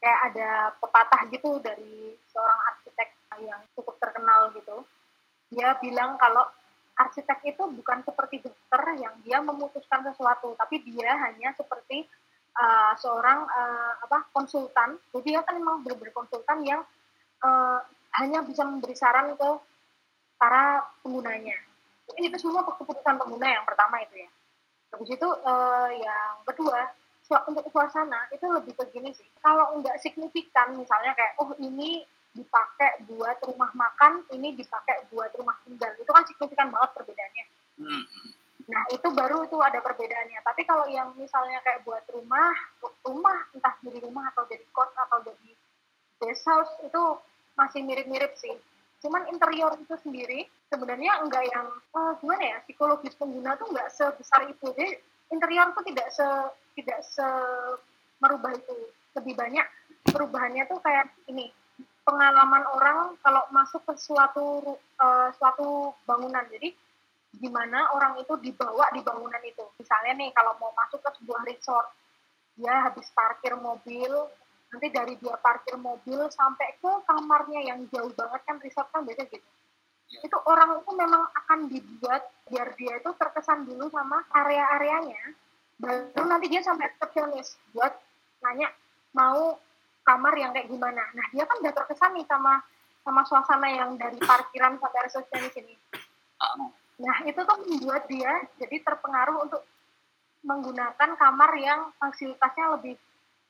kayak 0.00 0.20
ada 0.32 0.50
pepatah 0.78 1.22
gitu 1.32 1.58
dari 1.60 2.14
seorang 2.30 2.60
arsitek 2.74 3.08
yang 3.42 3.60
cukup 3.76 3.96
terkenal 4.00 4.52
gitu. 4.54 4.84
Dia 5.52 5.76
bilang 5.80 6.16
kalau 6.16 6.44
arsitek 6.96 7.44
itu 7.44 7.62
bukan 7.76 8.00
seperti 8.04 8.40
dokter 8.40 8.82
yang 8.96 9.14
dia 9.20 9.38
memutuskan 9.44 10.00
sesuatu 10.08 10.56
tapi 10.56 10.80
dia 10.80 11.12
hanya 11.28 11.52
seperti 11.52 12.08
uh, 12.56 12.92
seorang 12.96 13.44
uh, 13.44 13.92
apa 14.00 14.24
konsultan. 14.32 14.96
Jadi 15.12 15.36
dia 15.36 15.40
kan 15.44 15.60
memang 15.60 15.84
benar-benar 15.84 16.12
konsultan 16.16 16.64
yang 16.64 16.82
uh, 17.44 17.80
hanya 18.16 18.40
bisa 18.44 18.64
memberi 18.64 18.96
saran 18.96 19.36
ke 19.36 19.50
para 20.40 20.84
penggunanya. 21.04 21.56
Jadi 22.08 22.20
itu 22.32 22.36
semua 22.40 22.64
keputusan 22.64 23.16
pengguna 23.20 23.46
yang 23.60 23.64
pertama 23.68 24.00
itu 24.00 24.24
ya. 24.24 24.30
Habis 24.94 25.10
itu 25.12 25.28
uh, 25.28 25.90
yang 25.92 26.40
kedua 26.48 26.88
untuk 27.48 27.66
suasana 27.70 28.30
itu 28.30 28.46
lebih 28.46 28.72
ke 28.78 28.84
gini 28.94 29.10
sih 29.14 29.26
kalau 29.42 29.78
nggak 29.82 29.98
signifikan 29.98 30.78
misalnya 30.78 31.12
kayak 31.18 31.34
oh 31.42 31.50
ini 31.58 32.06
dipakai 32.36 33.02
buat 33.08 33.40
rumah 33.42 33.72
makan 33.72 34.22
ini 34.36 34.52
dipakai 34.54 35.08
buat 35.08 35.32
rumah 35.34 35.56
tinggal 35.64 35.90
itu 35.96 36.10
kan 36.12 36.24
signifikan 36.28 36.68
banget 36.68 36.90
perbedaannya 36.94 37.46
Hmm. 37.76 38.02
Nah 38.66 38.82
itu 38.90 39.08
baru 39.12 39.46
itu 39.46 39.56
ada 39.60 39.78
perbedaannya. 39.78 40.40
Tapi 40.42 40.64
kalau 40.66 40.88
yang 40.90 41.12
misalnya 41.14 41.60
kayak 41.62 41.84
buat 41.84 42.02
rumah, 42.10 42.50
rumah 43.04 43.38
entah 43.52 43.76
jadi 43.84 44.02
rumah 44.02 44.32
atau 44.34 44.48
jadi 44.48 44.64
kos 44.72 44.90
atau 44.96 45.22
jadi 45.22 45.50
guest 46.18 46.44
house 46.48 46.72
itu 46.82 47.02
masih 47.54 47.84
mirip-mirip 47.84 48.32
sih. 48.40 48.56
Cuman 49.04 49.28
interior 49.28 49.76
itu 49.76 49.94
sendiri 50.00 50.48
sebenarnya 50.72 51.22
enggak 51.22 51.44
yang 51.52 51.68
eh, 51.68 52.12
gimana 52.18 52.42
ya 52.42 52.58
psikologis 52.66 53.14
pengguna 53.14 53.54
tuh 53.60 53.70
enggak 53.70 53.92
sebesar 53.92 54.48
itu. 54.50 54.66
Jadi 54.72 54.98
interior 55.30 55.70
tuh 55.76 55.84
tidak 55.86 56.08
se 56.10 56.26
tidak 56.76 57.00
se 57.02 57.26
merubah 58.20 58.52
itu. 58.52 58.76
Lebih 59.16 59.34
banyak 59.34 59.66
perubahannya 60.12 60.68
tuh 60.68 60.78
kayak 60.84 61.08
ini 61.32 61.50
pengalaman 62.06 62.62
orang 62.70 62.98
kalau 63.24 63.42
masuk 63.50 63.82
ke 63.88 63.98
suatu 63.98 64.78
eh, 64.78 65.28
suatu 65.34 65.96
bangunan. 66.06 66.44
Jadi 66.52 66.70
gimana 67.36 67.92
orang 67.92 68.16
itu 68.20 68.36
dibawa 68.40 68.92
di 68.92 69.00
bangunan 69.02 69.42
itu. 69.44 69.64
Misalnya 69.80 70.12
nih 70.16 70.30
kalau 70.32 70.56
mau 70.60 70.72
masuk 70.72 71.00
ke 71.02 71.10
sebuah 71.20 71.42
resort, 71.44 71.88
dia 72.56 72.88
habis 72.88 73.08
parkir 73.12 73.52
mobil, 73.58 74.12
nanti 74.72 74.86
dari 74.88 75.14
dia 75.20 75.36
parkir 75.36 75.76
mobil 75.76 76.24
sampai 76.32 76.76
ke 76.80 76.92
kamarnya 77.04 77.60
yang 77.74 77.80
jauh 77.92 78.12
banget 78.16 78.40
kan 78.48 78.56
resort 78.62 78.88
kan 78.88 79.04
beda 79.04 79.28
gitu. 79.28 79.48
Itu 80.22 80.38
orang 80.46 80.80
itu 80.80 80.92
memang 80.94 81.22
akan 81.44 81.58
dibuat 81.66 82.22
biar 82.46 82.78
dia 82.78 83.02
itu 83.02 83.10
terkesan 83.18 83.66
dulu 83.66 83.90
sama 83.90 84.22
area-areanya, 84.32 85.34
baru 85.76 86.24
nanti 86.24 86.46
dia 86.48 86.64
sampai 86.64 86.88
resepsionis 86.96 87.60
buat 87.76 87.92
nanya 88.44 88.72
mau 89.12 89.60
kamar 90.06 90.34
yang 90.38 90.52
kayak 90.56 90.70
gimana. 90.70 91.02
Nah 91.12 91.26
dia 91.34 91.44
kan 91.44 91.56
udah 91.60 91.72
terkesan 91.72 92.16
nih 92.16 92.26
sama 92.28 92.62
sama 93.06 93.22
suasana 93.22 93.68
yang 93.70 93.94
dari 93.94 94.18
parkiran 94.18 94.80
sampai 94.80 95.00
resepsionis 95.06 95.54
ini. 95.58 95.74
Ah, 96.42 96.68
Nah, 96.96 97.16
itu 97.28 97.36
tuh 97.36 97.56
membuat 97.68 98.08
dia 98.08 98.40
jadi 98.56 98.80
terpengaruh 98.80 99.44
untuk 99.44 99.62
menggunakan 100.46 101.10
kamar 101.18 101.50
yang 101.60 101.92
fasilitasnya 102.00 102.66
lebih 102.78 102.96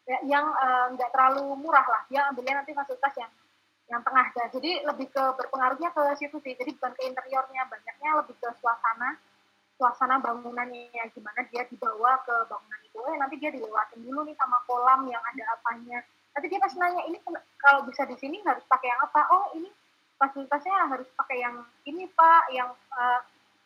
ya, 0.08 0.18
yang 0.26 0.46
eh, 0.50 0.86
nggak 0.98 1.10
terlalu 1.14 1.54
murah 1.54 1.86
lah. 1.86 2.02
Dia 2.10 2.26
ambilnya 2.30 2.62
nanti 2.62 2.74
fasilitas 2.74 3.14
yang 3.14 3.30
yang 3.86 4.02
tengah 4.02 4.26
aja. 4.34 4.50
Jadi 4.50 4.82
lebih 4.82 5.06
ke 5.14 5.22
berpengaruhnya 5.38 5.94
ke 5.94 6.02
situ 6.18 6.42
sih. 6.42 6.58
Jadi 6.58 6.74
bukan 6.74 6.92
ke 6.98 7.02
interiornya, 7.06 7.70
banyaknya 7.70 8.10
lebih 8.18 8.34
ke 8.34 8.48
suasana 8.58 9.14
suasana 9.76 10.16
bangunannya 10.20 11.04
gimana 11.12 11.40
dia 11.52 11.68
dibawa 11.68 12.20
ke 12.24 12.34
bangunan 12.48 12.80
itu. 12.84 12.98
Eh, 13.00 13.16
nanti 13.20 13.34
dia 13.36 13.52
dilewatin 13.52 14.00
dulu 14.02 14.24
nih 14.24 14.36
sama 14.40 14.58
kolam 14.64 15.04
yang 15.08 15.20
ada 15.20 15.44
apanya. 15.52 16.00
Nanti 16.32 16.46
dia 16.48 16.60
pas 16.60 16.74
nanya 16.76 17.02
ini 17.08 17.18
kalau 17.60 17.84
bisa 17.88 18.04
di 18.08 18.16
sini 18.16 18.40
harus 18.44 18.64
pakai 18.68 18.88
yang 18.88 19.00
apa? 19.04 19.20
Oh, 19.32 19.44
ini 19.56 19.68
fasilitasnya 20.16 20.74
harus 20.88 21.08
pakai 21.12 21.44
yang 21.44 21.56
ini 21.84 22.08
Pak, 22.08 22.42
yang 22.52 22.72
eh, 22.72 23.20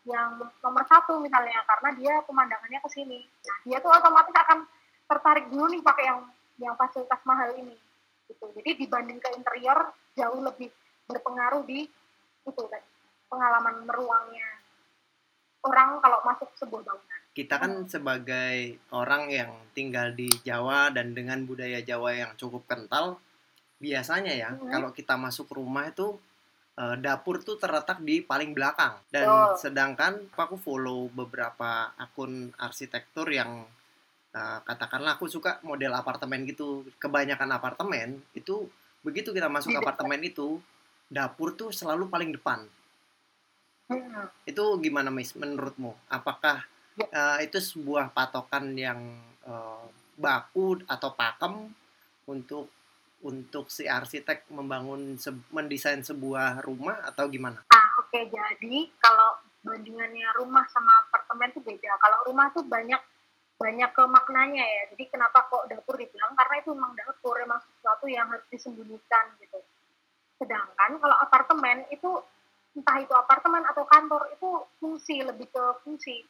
yang 0.08 0.40
nomor 0.64 0.84
satu 0.88 1.20
misalnya 1.22 1.62
karena 1.66 1.90
dia 1.94 2.14
pemandangannya 2.26 2.80
ke 2.82 2.90
sini. 2.90 3.20
Nah, 3.22 3.58
dia 3.68 3.78
tuh 3.78 3.92
otomatis 3.92 4.34
akan 4.34 4.66
tertarik 5.06 5.46
dulu 5.50 5.66
nih 5.70 5.82
pakai 5.82 6.04
yang 6.10 6.20
yang 6.58 6.74
fasilitas 6.74 7.20
mahal 7.22 7.54
ini. 7.54 7.76
Gitu. 8.26 8.44
Jadi 8.54 8.70
dibanding 8.86 9.18
ke 9.18 9.28
interior 9.34 9.90
jauh 10.14 10.40
lebih 10.42 10.70
berpengaruh 11.06 11.66
di 11.66 11.86
itu 12.40 12.62
tadi 12.66 12.88
pengalaman 13.28 13.86
meruangnya 13.86 14.59
orang 15.60 16.00
kalau 16.00 16.18
masuk 16.24 16.48
sebuah 16.56 16.82
bangunan. 16.82 17.18
kita 17.30 17.62
kan 17.62 17.86
sebagai 17.86 18.74
orang 18.90 19.30
yang 19.30 19.52
tinggal 19.70 20.10
di 20.10 20.26
Jawa 20.42 20.90
dan 20.90 21.14
dengan 21.14 21.46
budaya 21.46 21.78
Jawa 21.78 22.10
yang 22.12 22.32
cukup 22.34 22.66
kental, 22.66 23.22
biasanya 23.78 24.34
ya 24.34 24.50
Mhm. 24.50 24.66
kalau 24.68 24.90
kita 24.90 25.14
masuk 25.14 25.46
rumah 25.50 25.88
itu 25.88 26.18
eh, 26.74 26.96
dapur 26.96 27.38
tuh 27.38 27.54
terletak 27.54 28.00
di 28.00 28.24
paling 28.24 28.56
belakang 28.56 28.96
dan 29.12 29.28
Betul. 29.28 29.52
sedangkan 29.60 30.12
aku 30.32 30.56
follow 30.56 31.12
beberapa 31.12 31.92
akun 31.94 32.50
arsitektur 32.56 33.28
yang 33.28 33.62
eh, 34.32 34.58
katakanlah 34.64 35.18
aku 35.18 35.26
suka 35.26 35.58
model 35.60 35.92
apartemen 35.92 36.46
gitu, 36.46 36.86
kebanyakan 36.96 37.50
apartemen 37.50 38.22
itu 38.32 38.64
begitu 39.02 39.30
kita 39.30 39.50
masuk 39.50 39.74
apartemen 39.74 40.22
itu 40.22 40.56
dapur 41.06 41.52
tuh 41.52 41.68
selalu 41.70 42.06
paling 42.06 42.30
depan 42.32 42.62
Hmm. 43.90 44.30
itu 44.46 44.64
gimana 44.78 45.10
Miss 45.10 45.34
menurutmu 45.34 45.90
apakah 46.08 46.62
Ya. 46.94 47.06
eh, 47.10 47.48
itu 47.48 47.58
sebuah 47.58 48.12
patokan 48.12 48.76
yang 48.76 49.00
eh, 49.42 49.84
baku 50.14 50.78
atau 50.84 51.10
pakem 51.10 51.72
untuk 52.26 52.68
untuk 53.20 53.68
si 53.68 53.84
arsitek 53.84 54.48
membangun 54.48 55.16
se- 55.16 55.48
mendesain 55.50 56.00
sebuah 56.00 56.62
rumah 56.62 57.02
atau 57.04 57.24
gimana 57.26 57.60
Nah, 57.66 57.88
oke 57.98 58.20
jadi 58.28 58.76
kalau 58.96 59.30
bandingannya 59.60 60.28
rumah 60.40 60.64
sama 60.68 61.04
apartemen 61.04 61.52
tuh 61.52 61.60
beda. 61.60 61.92
Kalau 62.00 62.18
rumah 62.24 62.48
tuh 62.50 62.64
banyak 62.64 63.00
banyak 63.60 63.90
ke 63.92 64.02
maknanya 64.08 64.64
ya. 64.64 64.82
Jadi 64.92 65.04
kenapa 65.08 65.44
kok 65.46 65.68
dapur 65.68 66.00
dibilang 66.00 66.32
karena 66.32 66.54
itu 66.58 66.72
memang 66.72 66.96
dapur 66.96 67.36
memang 67.36 67.60
sesuatu 67.60 68.08
yang 68.08 68.24
harus 68.28 68.44
disembunyikan 68.48 69.36
gitu. 69.36 69.60
Sedangkan 70.40 70.96
kalau 70.96 71.16
apartemen 71.20 71.84
itu 71.92 72.08
entah 72.76 72.96
itu 73.02 73.14
apartemen 73.14 73.66
atau 73.66 73.82
kantor 73.86 74.30
itu 74.34 74.48
fungsi 74.78 75.22
lebih 75.26 75.50
ke 75.50 75.64
fungsi. 75.82 76.22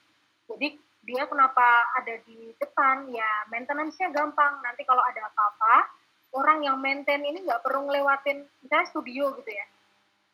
Jadi 0.51 0.77
dia 1.05 1.25
kenapa 1.25 1.91
ada 1.97 2.21
di 2.25 2.53
depan 2.61 3.09
ya 3.13 3.49
maintenance-nya 3.49 4.13
gampang. 4.13 4.61
Nanti 4.65 4.83
kalau 4.85 5.01
ada 5.05 5.29
apa-apa 5.29 6.01
orang 6.35 6.63
yang 6.63 6.79
maintain 6.79 7.23
ini 7.23 7.43
nggak 7.43 7.63
perlu 7.63 7.91
ngelewatin 7.91 8.47
misalnya 8.63 8.87
studio 8.91 9.35
gitu 9.39 9.51
ya 9.51 9.67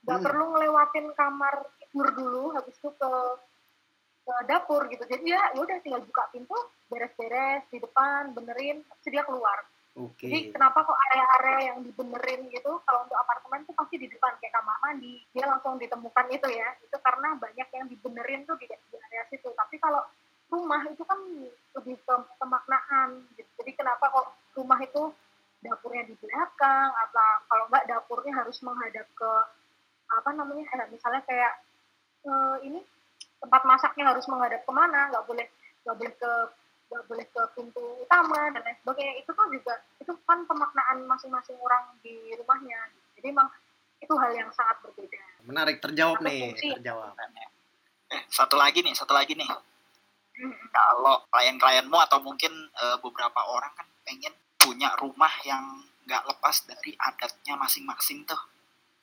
nggak 0.06 0.18
Hmm. 0.22 0.26
perlu 0.28 0.44
ngelewatin 0.54 1.06
kamar 1.16 1.54
tidur 1.80 2.08
dulu 2.14 2.44
habis 2.54 2.76
itu 2.76 2.90
ke 2.94 3.12
ke 4.26 4.34
dapur 4.50 4.86
gitu 4.90 5.02
jadi 5.06 5.24
ya 5.24 5.42
ya 5.54 5.60
udah 5.62 5.76
tinggal 5.82 6.02
buka 6.02 6.24
pintu 6.34 6.56
beres-beres 6.90 7.62
di 7.70 7.78
depan 7.78 8.34
benerin 8.34 8.82
itu 8.82 9.08
dia 9.08 9.22
keluar 9.22 9.64
oke. 9.96 10.26
Jadi 10.28 10.52
kenapa 10.52 10.84
kok 10.84 10.98
area-area 11.10 11.58
yang 11.72 11.78
dibenerin 11.82 12.46
gitu 12.52 12.72
kalau 12.84 13.08
untuk 13.08 13.18
apartemen 13.18 13.64
tuh 13.64 13.74
pasti 13.74 13.96
di 13.96 14.06
depan 14.12 14.36
kayak 14.38 14.54
kamar 14.54 14.76
mandi 14.84 15.24
dia 15.32 15.44
langsung 15.48 15.80
ditemukan 15.80 16.26
itu 16.30 16.48
ya. 16.52 16.68
Itu 16.84 16.96
karena 17.00 17.34
banyak 17.40 17.68
yang 17.72 17.86
dibenerin 17.88 18.44
tuh 18.44 18.56
di, 18.60 18.68
di 18.68 18.96
area 18.96 19.24
situ. 19.32 19.48
Tapi 19.52 19.80
kalau 19.80 20.04
rumah 20.50 20.82
itu 20.86 21.02
kan 21.02 21.18
lebih 21.74 21.96
ke 22.06 22.14
pemaknaan 22.38 23.26
gitu. 23.34 23.50
jadi 23.62 23.72
kenapa 23.82 24.08
kok 24.14 24.30
rumah 24.54 24.78
itu 24.78 25.10
dapurnya 25.62 26.06
di 26.06 26.14
belakang 26.22 26.90
apa 26.94 27.26
kalau 27.50 27.64
nggak 27.66 27.86
dapurnya 27.90 28.32
harus 28.32 28.58
menghadap 28.62 29.06
ke 29.10 29.30
apa 30.06 30.30
namanya 30.30 30.64
eh, 30.70 30.88
misalnya 30.94 31.22
kayak 31.26 31.52
eh, 32.30 32.56
ini 32.62 32.80
tempat 33.42 33.62
masaknya 33.66 34.14
harus 34.14 34.24
menghadap 34.30 34.62
ke 34.62 34.72
mana 34.72 35.10
nggak 35.10 35.26
boleh 35.26 35.46
nggak 35.82 35.96
boleh 35.98 36.14
ke 36.14 36.32
nggak 36.86 37.02
boleh 37.04 37.26
ke 37.26 37.42
pintu 37.52 37.82
utama 37.98 38.50
dan 38.50 38.62
lain 38.62 38.78
sebagainya 38.78 39.14
itu 39.18 39.30
kan 39.30 39.46
juga 39.50 39.74
itu 39.98 40.12
kan 40.22 40.38
pemaknaan 40.44 40.98
masing-masing 41.04 41.58
orang 41.58 41.82
di 42.00 42.14
rumahnya 42.34 42.78
jadi 43.18 43.30
emang 43.30 43.48
itu 43.98 44.12
hal 44.12 44.30
yang 44.30 44.50
sangat 44.52 44.76
berbeda 44.80 45.18
Menarik 45.46 45.78
terjawab 45.78 46.18
Satu 46.18 46.26
nih, 46.26 46.40
fungsi. 46.42 46.68
terjawab. 46.74 47.14
Satu 48.28 48.54
lagi 48.58 48.82
nih, 48.82 48.94
satu 48.94 49.14
lagi 49.14 49.38
nih. 49.38 49.46
Hmm. 49.46 50.58
Kalau 50.68 51.22
klien-klienmu 51.30 51.94
atau 52.02 52.18
mungkin 52.18 52.50
eh, 52.68 52.98
beberapa 52.98 53.46
orang 53.46 53.70
kan 53.72 53.86
pengen 54.02 54.34
punya 54.58 54.90
rumah 54.98 55.30
yang 55.42 55.62
nggak 56.02 56.22
lepas 56.26 56.66
dari 56.66 56.98
adatnya 56.98 57.54
masing-masing 57.54 58.26
tuh. 58.26 58.38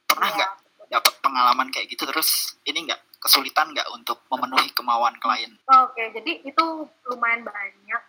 Pernah 0.03 0.29
Iya. 0.29 0.35
nggak 0.35 0.51
dapat 0.91 1.13
pengalaman 1.23 1.67
kayak 1.71 1.87
gitu 1.87 2.03
terus 2.03 2.59
ini 2.63 2.85
nggak 2.85 2.99
kesulitan 3.23 3.71
nggak 3.71 3.87
untuk 3.95 4.19
memenuhi 4.27 4.67
kemauan 4.75 5.15
klien? 5.23 5.55
Oke, 5.71 6.11
jadi 6.11 6.43
itu 6.43 6.65
lumayan 7.07 7.47
banyak. 7.47 8.01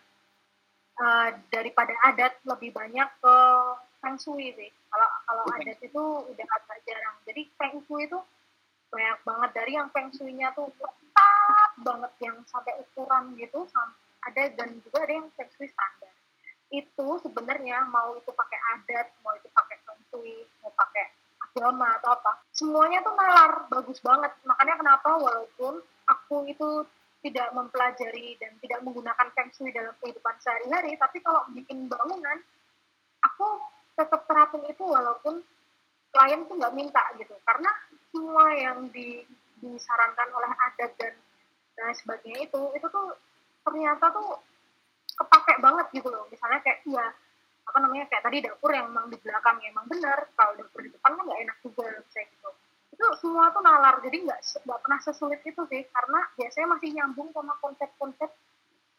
Eh, 0.95 1.29
daripada 1.51 1.91
adat 2.07 2.39
lebih 2.47 2.71
banyak 2.71 3.07
ke 3.19 3.35
feng 3.99 4.15
shui 4.15 4.55
sih. 4.55 4.71
Kalau 4.91 5.07
kalau 5.27 5.43
Oke. 5.47 5.59
adat 5.59 5.79
itu 5.83 6.03
udah 6.31 6.47
agak 6.55 6.79
jarang. 6.87 7.15
Jadi 7.27 7.41
feng 7.59 7.79
shui 7.83 8.07
itu 8.07 8.19
banyak 8.91 9.19
banget 9.27 9.49
dari 9.51 9.71
yang 9.75 9.91
feng 9.91 10.07
shui-nya 10.15 10.55
tuh 10.55 10.71
ketat 10.79 11.71
banget 11.83 12.11
yang 12.23 12.39
sampai 12.47 12.79
ukuran 12.79 13.35
gitu 13.35 13.67
ada 14.23 14.43
dan 14.55 14.79
juga 14.87 15.03
ada 15.03 15.13
yang 15.19 15.27
feng 15.35 15.51
shui 15.59 15.67
standar. 15.67 16.15
Itu 16.71 17.19
sebenarnya 17.19 17.91
mau 17.91 18.15
itu 18.15 18.31
pakai 18.31 18.59
adat, 18.79 19.11
mau 19.19 19.35
itu 19.35 19.51
pakai 19.51 19.77
feng 19.83 20.01
shui, 20.07 20.47
mau 20.63 20.71
pakai 20.71 21.11
agama 21.55 21.87
atau 22.03 22.19
apa, 22.19 22.43
semuanya 22.51 22.99
tuh 22.99 23.15
nalar 23.15 23.63
bagus 23.71 24.03
banget. 24.03 24.35
Makanya 24.43 24.75
kenapa 24.75 25.09
walaupun 25.15 25.79
aku 26.03 26.43
itu 26.51 26.83
tidak 27.23 27.47
mempelajari 27.55 28.35
dan 28.37 28.51
tidak 28.59 28.83
menggunakan 28.83 29.31
feng 29.31 29.49
shui 29.55 29.71
dalam 29.71 29.95
kehidupan 30.03 30.35
sehari-hari, 30.43 30.99
tapi 30.99 31.23
kalau 31.23 31.47
bikin 31.55 31.87
bangunan, 31.87 32.37
aku 33.23 33.47
tetap 33.95 34.27
terapin 34.27 34.67
itu 34.67 34.83
walaupun 34.83 35.39
klien 36.11 36.43
tuh 36.43 36.55
nggak 36.59 36.75
minta 36.75 37.01
gitu, 37.15 37.33
karena 37.47 37.71
semua 38.11 38.45
yang 38.53 38.91
di, 38.91 39.23
disarankan 39.63 40.29
oleh 40.35 40.51
adat 40.69 40.91
dan 40.99 41.15
dan 41.75 41.91
sebagainya 41.95 42.51
itu, 42.51 42.61
itu 42.75 42.87
tuh 42.91 43.15
ternyata 43.63 44.11
tuh 44.11 44.43
kepake 45.15 45.59
banget 45.63 45.87
gitu 45.95 46.07
loh. 46.11 46.27
Misalnya 46.31 46.59
kayak 46.63 46.83
iya 46.87 47.05
apa 47.65 47.77
namanya 47.81 48.05
kayak 48.07 48.23
tadi 48.23 48.37
dapur 48.45 48.71
yang 48.71 48.87
emang 48.93 49.09
di 49.09 49.17
belakang 49.19 49.57
ya 49.61 49.67
emang 49.73 49.85
benar, 49.89 50.19
kalau 50.37 50.53
dapur 50.55 50.79
di 50.85 50.89
depan 50.93 51.11
kan 51.17 51.23
nggak 51.25 51.41
enak 51.49 51.57
juga 51.65 51.83
misalnya 51.97 52.27
gitu 52.29 52.49
itu 52.95 53.05
semua 53.19 53.51
tuh 53.51 53.59
nalar 53.59 53.99
jadi 53.99 54.17
nggak 54.23 54.39
nggak 54.63 54.79
pernah 54.79 54.99
sesulit 55.03 55.41
itu 55.43 55.61
sih 55.67 55.83
karena 55.91 56.19
biasanya 56.39 56.67
masih 56.71 56.89
nyambung 56.95 57.29
sama 57.35 57.53
konsep-konsep 57.59 58.31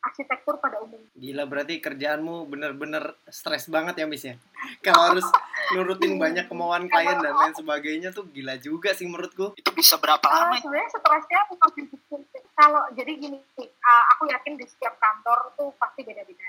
arsitektur 0.05 0.61
pada 0.61 0.85
umumnya 0.85 1.09
Gila 1.17 1.49
berarti 1.49 1.81
kerjaanmu 1.81 2.45
bener-bener 2.47 3.17
stres 3.27 3.67
banget 3.67 3.99
ya 3.99 4.07
Miss 4.07 4.23
ya. 4.23 4.37
Kalau 4.87 5.17
harus 5.17 5.27
nurutin 5.75 6.21
banyak 6.21 6.47
kemauan 6.47 6.87
klien 6.87 7.19
dan 7.19 7.35
lain 7.35 7.55
sebagainya 7.57 8.15
tuh 8.15 8.29
gila 8.31 8.55
juga 8.61 8.95
sih 8.95 9.09
menurutku. 9.09 9.57
Itu 9.59 9.73
bisa 9.75 9.99
berapa 9.99 10.23
lama? 10.23 10.55
ya? 10.55 10.63
sebenarnya 10.63 10.91
stresnya 10.95 11.41
bukan 11.51 11.71
kalau 12.57 12.83
jadi 12.97 13.13
gini 13.21 13.39
uh, 13.61 14.05
aku 14.17 14.33
yakin 14.33 14.57
di 14.57 14.65
setiap 14.65 14.97
kantor 14.97 15.53
tuh 15.61 15.69
pasti 15.77 16.01
beda-beda 16.03 16.49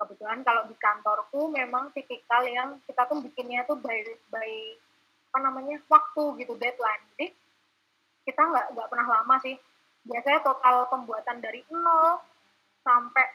kebetulan 0.00 0.40
kalau 0.40 0.64
di 0.64 0.76
kantorku 0.80 1.52
memang 1.52 1.92
tipikal 1.92 2.40
yang 2.48 2.80
kita 2.88 3.04
tuh 3.04 3.20
bikinnya 3.20 3.68
tuh 3.68 3.76
by 3.76 4.00
by 4.32 4.50
apa 5.30 5.38
namanya 5.44 5.76
waktu 5.86 6.40
gitu 6.40 6.56
deadline. 6.56 7.04
Jadi 7.14 7.36
kita 8.24 8.40
nggak 8.40 8.66
nggak 8.72 8.88
pernah 8.88 9.06
lama 9.20 9.36
sih. 9.44 9.54
Biasanya 10.00 10.40
total 10.40 10.88
pembuatan 10.88 11.44
dari 11.44 11.60
nol 11.68 12.18
sampai 12.80 13.26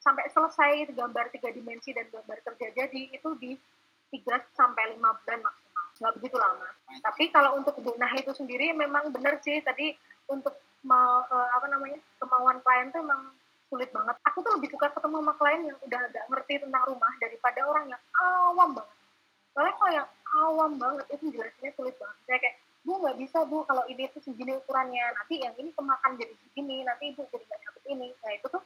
sampai 0.00 0.24
selesai 0.32 0.88
gambar 0.96 1.28
tiga 1.28 1.52
dimensi 1.52 1.92
dan 1.92 2.08
gambar 2.08 2.40
kerja 2.40 2.72
jadi 2.72 3.02
itu 3.12 3.28
di 3.36 3.52
3 4.08 4.24
sampai 4.56 4.96
lima 4.96 5.12
bulan 5.12 5.40
maksimal. 5.44 5.84
Nggak 6.00 6.14
begitu 6.16 6.36
lama. 6.40 6.68
Tapi 7.04 7.24
kalau 7.28 7.60
untuk 7.60 7.76
zona 7.84 8.08
itu 8.16 8.32
sendiri 8.32 8.72
memang 8.72 9.12
benar 9.12 9.36
sih. 9.44 9.60
Tadi 9.60 9.92
untuk 10.32 10.56
mau 10.80 11.28
eh, 11.28 11.48
apa 11.52 11.66
namanya 11.68 12.00
kemauan 12.16 12.58
klien 12.64 12.88
tuh 12.88 13.04
emang 13.04 13.36
sulit 13.68 13.90
banget. 13.92 14.16
Aku 14.32 14.38
tuh 14.40 14.52
lebih 14.56 14.68
suka 14.72 14.88
ketemu 14.92 15.16
sama 15.20 15.32
klien 15.36 15.60
yang 15.68 15.78
udah 15.84 16.00
agak 16.08 16.24
ngerti 16.32 16.54
tentang 16.64 16.82
rumah 16.88 17.12
daripada 17.20 17.60
orang 17.68 17.86
yang 17.92 18.02
awam 18.16 18.70
banget. 18.74 18.96
Soalnya 19.52 19.74
kalau 19.76 19.92
yang 19.92 20.08
awam 20.44 20.72
banget 20.80 21.06
itu 21.12 21.24
jelasinnya 21.32 21.72
sulit 21.76 21.94
banget. 22.00 22.18
Saya 22.24 22.38
kayak, 22.40 22.56
bu 22.84 22.92
nggak 23.04 23.16
bisa 23.20 23.38
bu 23.44 23.56
kalau 23.68 23.84
ini 23.90 24.08
tuh 24.12 24.22
segini 24.24 24.52
ukurannya, 24.56 25.04
nanti 25.14 25.34
yang 25.44 25.54
ini 25.60 25.70
kemakan 25.76 26.16
jadi 26.16 26.34
segini, 26.46 26.84
nanti 26.84 27.12
ibu 27.12 27.22
jadi 27.28 27.44
nggak 27.44 27.60
dapet 27.68 27.82
ini. 27.92 28.08
Nah 28.24 28.32
itu 28.32 28.46
tuh 28.48 28.62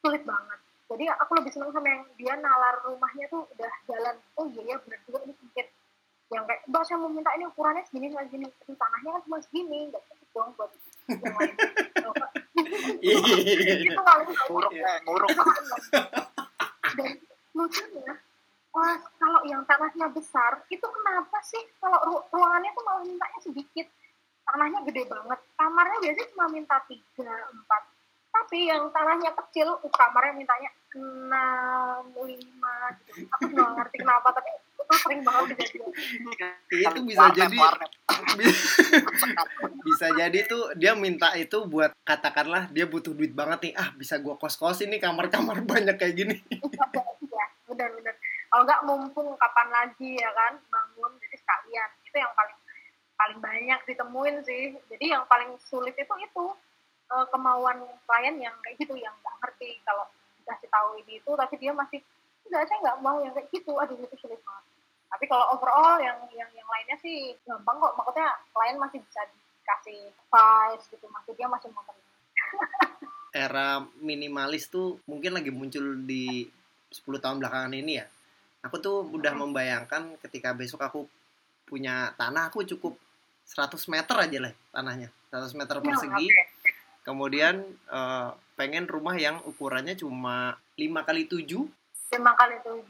sulit 0.00 0.22
banget. 0.24 0.58
Jadi 0.90 1.04
aku 1.06 1.32
lebih 1.38 1.50
seneng 1.54 1.70
sama 1.70 1.86
yang 1.86 2.02
dia 2.18 2.34
nalar 2.34 2.82
rumahnya 2.82 3.30
tuh 3.30 3.46
udah 3.54 3.72
jalan. 3.86 4.16
Oh 4.34 4.48
iya 4.50 4.74
ya 4.74 4.76
benar 4.82 4.98
juga 5.06 5.18
ini 5.22 5.34
sempit. 5.38 5.66
Yang 6.30 6.44
kayak, 6.46 6.62
mbak 6.70 6.82
saya 6.86 6.98
mau 6.98 7.10
minta 7.10 7.30
ini 7.34 7.44
ukurannya 7.46 7.82
segini 7.86 8.10
segini. 8.14 8.46
Tanahnya 8.74 9.10
kan 9.18 9.22
cuma 9.26 9.38
segini, 9.42 9.90
nggak 9.90 10.02
cukup 10.10 10.28
dong 10.34 10.50
buat 10.58 10.70
yang 11.10 11.34
lain. 11.38 11.54
Itu 13.00 14.00
paling 14.00 14.28
Nguruk 14.50 14.72
Iya. 14.72 14.86
eh, 14.86 14.98
nguruk. 15.04 15.30
dan 16.96 17.10
lucunya 17.54 18.14
wah, 18.70 18.96
kalau 19.16 19.40
yang 19.44 19.62
tanahnya 19.66 20.06
besar 20.10 20.62
itu 20.68 20.82
kenapa 20.84 21.38
sih 21.42 21.60
kalau 21.78 21.98
ru- 22.06 22.26
ruangannya 22.30 22.70
tuh 22.72 22.84
malah 22.86 23.02
mintanya 23.02 23.38
sedikit 23.42 23.86
tanahnya 24.44 24.80
gede 24.86 25.02
banget 25.06 25.38
kamarnya 25.54 25.98
biasanya 26.00 26.28
cuma 26.34 26.46
minta 26.50 26.76
tiga 26.86 27.30
empat 27.50 27.82
tapi 28.30 28.70
yang 28.70 28.86
tanahnya 28.90 29.30
kecil 29.34 29.74
uh, 29.74 29.92
kamarnya 29.92 30.34
mintanya 30.36 30.70
enam 30.94 32.10
lima 32.14 32.74
gitu. 33.02 33.26
aku 33.28 33.42
juga 33.46 33.62
nggak 33.62 33.74
ngerti 33.78 33.96
kenapa 34.02 34.28
tapi 34.30 34.50
itu 34.90 34.98
sering 35.06 35.22
banget 35.22 35.54
kejadian 35.54 36.90
Itu 36.90 37.00
bisa 37.06 37.22
Warnet, 37.30 37.38
jadi. 37.38 37.56
warnet. 37.62 37.90
bisa 39.86 40.06
jadi 40.18 40.38
tuh 40.50 40.74
dia 40.74 40.98
minta 40.98 41.30
itu 41.38 41.62
buat 41.70 41.94
katakanlah 42.02 42.66
dia 42.74 42.90
butuh 42.90 43.14
duit 43.14 43.30
banget 43.30 43.70
nih. 43.70 43.74
Ah 43.78 43.94
bisa 43.94 44.18
gua 44.18 44.34
kos-kosin 44.34 44.90
nih 44.90 44.98
kamar-kamar 44.98 45.62
banyak 45.70 45.94
kayak 45.94 46.14
gini. 46.18 46.36
Iya 46.50 47.44
benar-benar 47.70 48.14
kalau 48.50 48.62
nggak 48.66 48.82
mumpung 48.82 49.28
kapan 49.38 49.68
lagi 49.70 50.18
ya 50.18 50.30
kan 50.34 50.58
bangun 50.58 51.12
jadi 51.22 51.36
sekalian. 51.38 51.90
Itu 52.02 52.16
yang 52.18 52.34
paling 52.34 52.58
paling 53.14 53.38
banyak 53.38 53.80
ditemuin 53.86 54.36
sih. 54.42 54.74
Jadi 54.90 55.06
yang 55.06 55.22
paling 55.30 55.54
sulit 55.62 55.94
itu 55.94 56.14
itu 56.18 56.44
eh, 57.14 57.26
kemauan 57.30 57.78
klien 58.10 58.36
yang 58.42 58.58
kayak 58.66 58.74
gitu 58.82 58.98
yang 58.98 59.14
nggak 59.22 59.36
ngerti. 59.46 59.78
Kalau 59.86 60.10
dikasih 60.42 60.66
tahu 60.66 60.98
ini 60.98 61.22
itu 61.22 61.30
tapi 61.38 61.54
dia 61.62 61.70
masih 61.70 62.02
enggak 62.50 62.66
saya 62.66 62.78
nggak 62.82 62.98
mau 63.06 63.22
yang 63.22 63.30
kayak 63.38 63.46
gitu. 63.54 63.78
Aduh 63.78 63.94
itu 64.02 64.18
sulit 64.18 64.42
banget 64.42 64.69
tapi 65.10 65.26
kalau 65.26 65.52
overall 65.52 65.98
yang 65.98 66.16
yang 66.30 66.48
yang 66.50 66.68
lainnya 66.68 66.96
sih 66.96 67.34
gampang 67.42 67.76
kok. 67.76 67.92
Maksudnya 67.94 68.28
klien 68.50 68.78
masih 68.78 68.98
bisa 69.00 69.20
dikasih 69.26 69.98
advice 70.08 70.84
gitu. 70.88 71.06
Masih 71.06 71.32
dia 71.34 71.46
masih 71.46 71.68
mau 71.70 71.82
era 73.30 73.78
minimalis 73.98 74.66
tuh 74.66 74.98
mungkin 75.06 75.34
lagi 75.34 75.50
muncul 75.50 76.02
di 76.02 76.46
10 76.90 77.22
tahun 77.22 77.38
belakangan 77.38 77.70
ini 77.72 77.98
ya. 77.98 78.06
Aku 78.62 78.78
tuh 78.78 79.06
udah 79.06 79.32
Hmm. 79.32 79.46
membayangkan 79.46 80.18
ketika 80.20 80.50
besok 80.52 80.82
aku 80.82 81.06
punya 81.64 82.10
tanah 82.18 82.50
aku 82.50 82.66
cukup 82.66 82.98
100 83.46 83.86
meter 83.86 84.16
aja 84.18 84.38
lah 84.40 84.52
tanahnya. 84.70 85.08
100 85.30 85.54
meter 85.54 85.78
Ya, 85.78 85.84
persegi. 85.84 86.26
kemudian 87.00 87.62
eh, 87.88 88.28
pengen 88.54 88.84
rumah 88.84 89.14
yang 89.14 89.38
ukurannya 89.46 89.94
cuma 89.94 90.58
5 90.74 91.00
kali 91.00 91.24
7 91.24 91.70
lima 92.10 92.32
kali 92.34 92.54
tujuh 92.60 92.82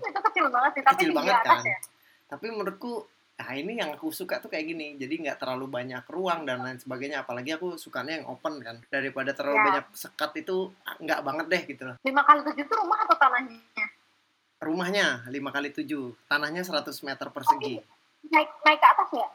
itu 0.00 0.20
kecil 0.22 0.46
banget 0.48 0.70
sih 0.72 0.82
tapi 0.82 0.94
Kecil 1.00 1.12
banget 1.12 1.34
atas 1.36 1.58
kan. 1.58 1.60
ya. 1.66 1.78
Tapi 2.26 2.46
menurutku 2.48 2.92
nah 3.34 3.50
ini 3.52 3.72
yang 3.74 3.90
aku 3.90 4.12
suka 4.12 4.36
tuh 4.38 4.46
kayak 4.46 4.68
gini. 4.68 4.94
Jadi 4.94 5.24
nggak 5.24 5.38
terlalu 5.38 5.66
banyak 5.66 6.04
ruang 6.06 6.44
dan 6.44 6.60
lain 6.60 6.76
sebagainya. 6.76 7.24
Apalagi 7.24 7.50
aku 7.52 7.74
sukanya 7.74 8.20
yang 8.20 8.28
open 8.28 8.60
kan. 8.60 8.78
Daripada 8.86 9.32
terlalu 9.32 9.56
Ya. 9.56 9.64
banyak 9.66 9.86
sekat 9.92 10.30
itu 10.38 10.56
ah, 10.84 10.94
nggak 10.96 11.20
banget 11.20 11.46
deh 11.48 11.62
gitu 11.66 11.82
loh. 11.84 11.96
Lima 12.00 12.22
kali 12.22 12.40
tujuh 12.42 12.62
itu 12.62 12.74
rumah 12.74 12.98
atau 13.00 13.16
tanahnya? 13.16 13.58
Rumahnya 14.60 15.06
5 15.24 15.32
kali 15.50 15.68
7 15.72 15.88
tanahnya 16.28 16.60
100 16.60 16.84
meter 17.00 17.26
persegi. 17.28 17.80
Naik 18.28 18.50
naik 18.60 18.76
ke 18.76 18.86
atas 18.86 19.08
ya? 19.10 19.28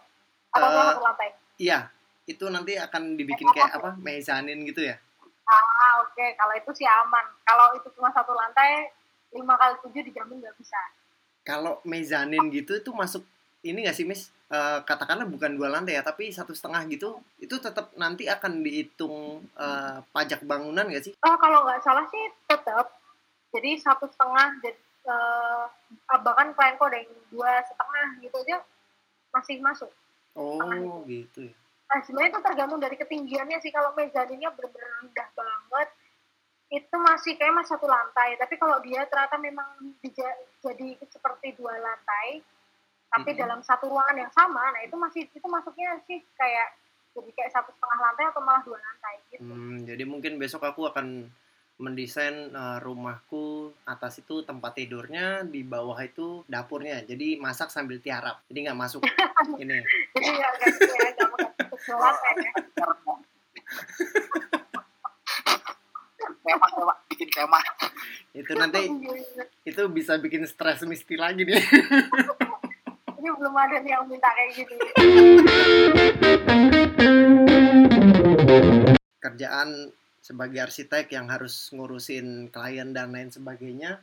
Atau 0.54 0.70
satu 0.70 1.02
lantai? 1.02 1.30
iya. 1.58 1.90
Itu 2.24 2.48
nanti 2.48 2.74
akan 2.74 3.14
dibikin 3.14 3.46
kayak 3.52 3.74
apa? 3.76 3.90
mezanin 3.98 4.62
gitu 4.64 4.82
ya. 4.82 4.96
Ah 5.44 6.00
oke. 6.00 6.26
Kalau 6.32 6.54
itu 6.54 6.72
sih 6.74 6.86
aman. 6.86 7.26
Kalau 7.42 7.74
itu 7.74 7.90
cuma 7.92 8.10
satu 8.10 8.32
lantai 8.32 8.94
lima 9.36 9.60
kali 9.60 9.76
tujuh 9.84 10.02
dijamin 10.08 10.40
nggak 10.40 10.56
bisa. 10.56 10.80
Kalau 11.44 11.84
mezanin 11.84 12.48
gitu 12.50 12.80
itu 12.80 12.90
masuk 12.96 13.22
ini 13.62 13.84
nggak 13.84 13.98
sih 13.98 14.08
Miss? 14.08 14.32
Eh, 14.46 14.80
katakanlah 14.88 15.28
bukan 15.28 15.58
dua 15.58 15.74
lantai 15.74 15.98
ya 15.98 16.04
tapi 16.06 16.30
satu 16.30 16.54
setengah 16.54 16.86
gitu 16.88 17.18
itu 17.42 17.58
tetap 17.58 17.90
nanti 18.00 18.30
akan 18.30 18.64
dihitung 18.64 19.44
eh, 19.58 19.98
pajak 20.16 20.48
bangunan 20.48 20.88
nggak 20.88 21.12
sih? 21.12 21.14
Oh 21.20 21.36
kalau 21.36 21.68
nggak 21.68 21.84
salah 21.84 22.08
sih 22.08 22.24
tetap 22.48 22.96
jadi 23.52 23.76
satu 23.84 24.08
setengah 24.08 24.56
jadi 24.64 24.80
eh, 25.12 25.64
bahkan 26.24 26.56
klienku 26.56 26.88
ada 26.88 26.98
yang 27.04 27.12
dua 27.28 27.60
setengah 27.68 28.08
gitu 28.24 28.38
aja 28.48 28.58
masih 29.36 29.60
masuk. 29.60 29.92
Oh, 30.36 31.04
gitu 31.08 31.48
ya. 31.52 31.56
Nah, 31.86 32.00
sebenarnya 32.04 32.36
itu 32.36 32.42
tergantung 32.44 32.82
dari 32.82 32.96
ketinggiannya 32.98 33.58
sih. 33.62 33.72
Kalau 33.72 33.94
mezaninnya 33.96 34.50
benar-benar 34.52 34.92
rendah 35.00 35.30
banget, 35.32 35.55
itu 36.74 36.96
masih 36.98 37.38
kayak 37.38 37.54
masih 37.54 37.78
satu 37.78 37.86
lantai. 37.86 38.36
Tapi 38.42 38.56
kalau 38.58 38.82
dia 38.82 39.06
ternyata 39.06 39.38
memang 39.38 39.70
jadi 40.02 40.88
seperti 41.06 41.54
dua 41.58 41.78
lantai, 41.78 42.42
tapi 43.14 43.32
Mhm. 43.34 43.40
dalam 43.40 43.60
satu 43.62 43.86
ruangan 43.88 44.18
yang 44.18 44.34
sama, 44.34 44.74
nah 44.74 44.82
itu 44.82 44.96
masih 44.98 45.30
itu 45.30 45.48
masuknya 45.48 46.00
sih 46.10 46.20
kayak 46.36 46.74
jadi 47.16 47.30
kayak 47.32 47.52
satu 47.54 47.72
setengah 47.72 48.00
lantai 48.02 48.26
atau 48.28 48.42
malah 48.44 48.64
dua 48.66 48.78
lantai 48.82 49.16
gitu. 49.32 49.46
Hmm, 49.46 49.88
jadi 49.88 50.04
mungkin 50.04 50.36
besok 50.42 50.68
aku 50.68 50.90
akan 50.90 51.30
mendesain 51.76 52.56
eh, 52.56 52.78
rumahku 52.80 53.76
atas 53.84 54.24
itu 54.24 54.48
tempat 54.48 54.80
tidurnya 54.80 55.44
di 55.44 55.60
bawah 55.60 56.00
itu 56.00 56.48
dapurnya 56.48 57.04
jadi 57.04 57.36
masak 57.36 57.68
sambil 57.68 58.00
tiarap 58.00 58.40
jadi 58.48 58.72
nggak 58.72 58.80
masuk 58.80 59.04
ini 59.60 59.84
Jadi 60.16 60.32
ya 60.40 60.50
kayak 60.56 60.72
gitu 60.80 60.94
ya, 60.96 61.10
nggak 61.20 61.52
ya. 62.40 62.56
Kemah 66.44 66.70
kemah 66.74 66.98
bikin 67.12 67.30
kemah. 67.32 67.64
Itu 68.36 68.52
nanti 68.58 68.82
itu 69.64 69.82
bisa 69.92 70.18
bikin 70.18 70.44
stres 70.50 70.82
misti 70.84 71.16
lagi 71.16 71.46
nih. 71.46 71.58
Ini 73.26 73.30
belum 73.42 73.56
ada 73.58 73.82
yang 73.82 74.06
minta 74.06 74.30
kayak 74.30 74.50
gitu. 74.54 74.74
kerjaan 79.26 79.90
sebagai 80.22 80.62
arsitek 80.62 81.10
yang 81.18 81.30
harus 81.34 81.74
ngurusin 81.74 82.54
klien 82.54 82.94
dan 82.94 83.10
lain 83.10 83.34
sebagainya 83.34 83.98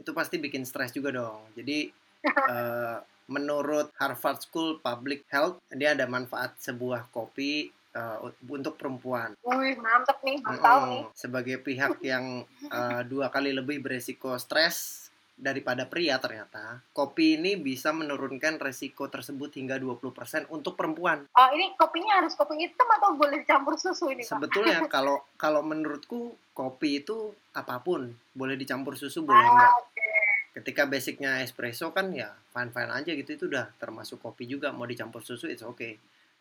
itu 0.00 0.16
pasti 0.16 0.40
bikin 0.40 0.64
stres 0.64 0.92
juga 0.92 1.12
dong. 1.12 1.44
Jadi 1.52 1.92
eh, 2.52 2.96
menurut 3.28 3.92
Harvard 4.00 4.40
School 4.44 4.80
Public 4.80 5.28
Health 5.28 5.60
dia 5.72 5.92
ada 5.92 6.04
manfaat 6.08 6.56
sebuah 6.60 7.08
kopi 7.12 7.72
eh, 7.90 8.16
untuk 8.46 8.74
perempuan 8.74 9.34
Wih, 9.40 9.74
mantep 9.76 10.18
nih, 10.20 10.38
tahu 10.40 10.80
nih. 10.86 11.02
Sebagai 11.12 11.56
pihak 11.58 11.98
yang 12.00 12.42
eh, 12.62 13.02
dua 13.10 13.28
kali 13.28 13.50
lebih 13.50 13.78
beresiko 13.78 14.34
stres 14.36 15.08
daripada 15.32 15.84
pria 15.84 16.20
ternyata 16.20 16.84
kopi 16.90 17.34
ini 17.34 17.56
bisa 17.56 17.90
menurunkan 17.90 18.60
resiko 18.60 19.08
tersebut 19.08 19.48
hingga 19.54 19.80
20% 19.80 20.12
untuk 20.48 20.76
perempuan 20.76 21.24
Oh, 21.32 21.48
ini 21.50 21.72
kopinya 21.74 22.20
harus 22.20 22.34
kopi 22.34 22.60
hitam 22.60 22.84
atau 22.86 23.16
boleh 23.16 23.40
dicampur 23.40 23.72
susu 23.74 24.08
ini, 24.08 24.20
Pak? 24.20 24.28
sebetulnya 24.28 24.78
kalau 24.92 25.16
kalau 25.34 25.62
menurutku 25.62 26.20
kopi 26.52 27.00
itu 27.00 27.32
apa 27.50 27.80
pun 27.80 28.04
boleh 28.30 28.52
dicampur 28.54 28.94
susu 28.94 29.24
boleh 29.24 29.40
enggak 29.42 29.64
Ah, 29.66 29.80
oke. 29.80 30.08
ketika 30.52 30.84
basicnya 30.84 31.40
espresso 31.40 31.88
kan 31.88 32.12
ya 32.12 32.28
fine 32.52 32.68
fine 32.68 32.92
aja 32.92 33.10
gitu 33.10 33.30
itu 33.32 33.44
udah 33.48 33.72
termasuk 33.74 34.20
kopi 34.20 34.44
juga 34.44 34.70
mau 34.70 34.84
dicampur 34.84 35.24
susu 35.24 35.48
itu 35.48 35.64
oke 35.64 35.96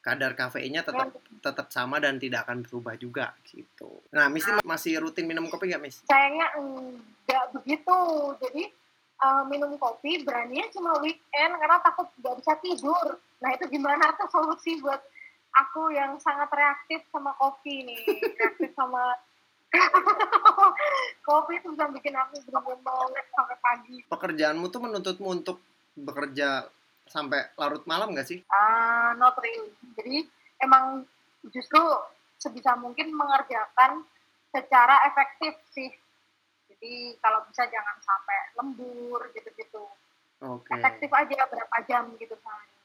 kadar 0.10 0.32
kafeinnya 0.34 0.82
tetap 0.82 1.14
tetap 1.40 1.68
sama 1.70 2.02
dan 2.02 2.18
tidak 2.18 2.50
akan 2.50 2.66
berubah 2.66 2.98
juga 2.98 3.32
gitu 3.46 4.02
nah 4.10 4.26
Miss 4.28 4.50
ini 4.50 4.62
masih 4.66 4.98
rutin 4.98 5.30
minum 5.30 5.46
kopi 5.48 5.70
nggak 5.70 5.84
Miss 5.86 6.02
Sayangnya 6.10 6.48
enggak 7.30 7.46
begitu. 7.54 8.00
Jadi 8.42 8.64
eh, 9.20 9.44
minum 9.46 9.78
kopi 9.78 10.26
beraninya 10.26 10.66
cuma 10.74 10.98
weekend 11.04 11.54
karena 11.62 11.78
takut 11.86 12.10
nggak 12.18 12.36
bisa 12.42 12.54
tidur. 12.66 13.08
Nah 13.40 13.50
itu 13.54 13.66
gimana 13.70 14.10
tuh 14.18 14.30
solusi 14.34 14.82
buat 14.82 15.00
aku 15.54 15.94
yang 15.94 16.18
sangat 16.22 16.50
reaktif 16.50 17.06
sama 17.10 17.34
kopi 17.38 17.86
nih, 17.86 18.00
reaktif 18.38 18.74
sama 18.78 19.14
kopi 21.30 21.62
itu 21.62 21.70
bisa 21.78 21.86
bikin 21.94 22.14
aku 22.18 22.42
melek 22.82 23.28
sampai 23.38 23.58
pagi. 23.62 23.98
pekerjaanmu 24.10 24.66
tuh 24.74 24.82
menuntutmu 24.82 25.30
untuk 25.30 25.62
bekerja 25.94 26.66
sampai 27.10 27.50
larut 27.58 27.84
malam 27.90 28.14
nggak 28.14 28.30
sih 28.30 28.40
Ah, 28.54 29.18
not 29.18 29.34
really. 29.42 29.74
Jadi 29.98 30.30
emang 30.62 31.04
justru 31.50 31.82
sebisa 32.38 32.78
mungkin 32.78 33.12
mengerjakan 33.12 34.06
secara 34.54 35.04
efektif 35.10 35.58
sih. 35.74 35.90
Jadi 36.70 37.18
kalau 37.20 37.44
bisa 37.50 37.68
jangan 37.68 37.98
sampai 38.00 38.40
lembur 38.56 39.22
gitu-gitu. 39.36 39.84
oke 40.40 40.72
Efektif 40.72 41.10
aja 41.12 41.44
berapa 41.50 41.78
jam 41.90 42.14
gitu 42.16 42.38
misalnya. 42.38 42.78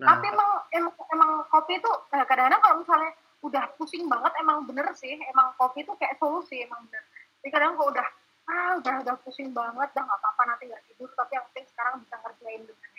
nah 0.00 0.16
Tapi 0.16 0.26
emang, 0.32 0.50
emang 0.74 0.94
emang 1.12 1.30
kopi 1.52 1.78
itu 1.78 1.90
eh, 2.16 2.24
kadang-kadang 2.26 2.60
kalau 2.64 2.76
misalnya 2.82 3.12
udah 3.40 3.64
pusing 3.78 4.08
banget 4.10 4.32
emang 4.40 4.66
bener 4.66 4.88
sih. 4.96 5.14
Emang 5.30 5.54
kopi 5.54 5.86
itu 5.86 5.92
kayak 6.00 6.18
solusi 6.18 6.64
emang 6.64 6.82
bener. 6.90 7.04
Jadi 7.40 7.48
kadang 7.52 7.78
kalau 7.78 7.92
udah 7.92 8.08
ah 8.50 8.72
udah 8.82 8.94
udah 9.06 9.16
pusing 9.22 9.54
banget 9.54 9.88
udah 9.94 10.02
nggak 10.02 10.18
apa-apa 10.18 10.42
nanti 10.50 10.66
nggak 10.66 10.82
tidur 10.90 11.06
tapi 11.14 11.38
yang 11.38 11.46
penting 11.54 11.66
sekarang 11.70 12.02
bisa 12.02 12.18
ngerjain 12.18 12.62
dengan 12.66 12.90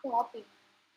aku 0.00 0.08
ngopi. 0.08 0.40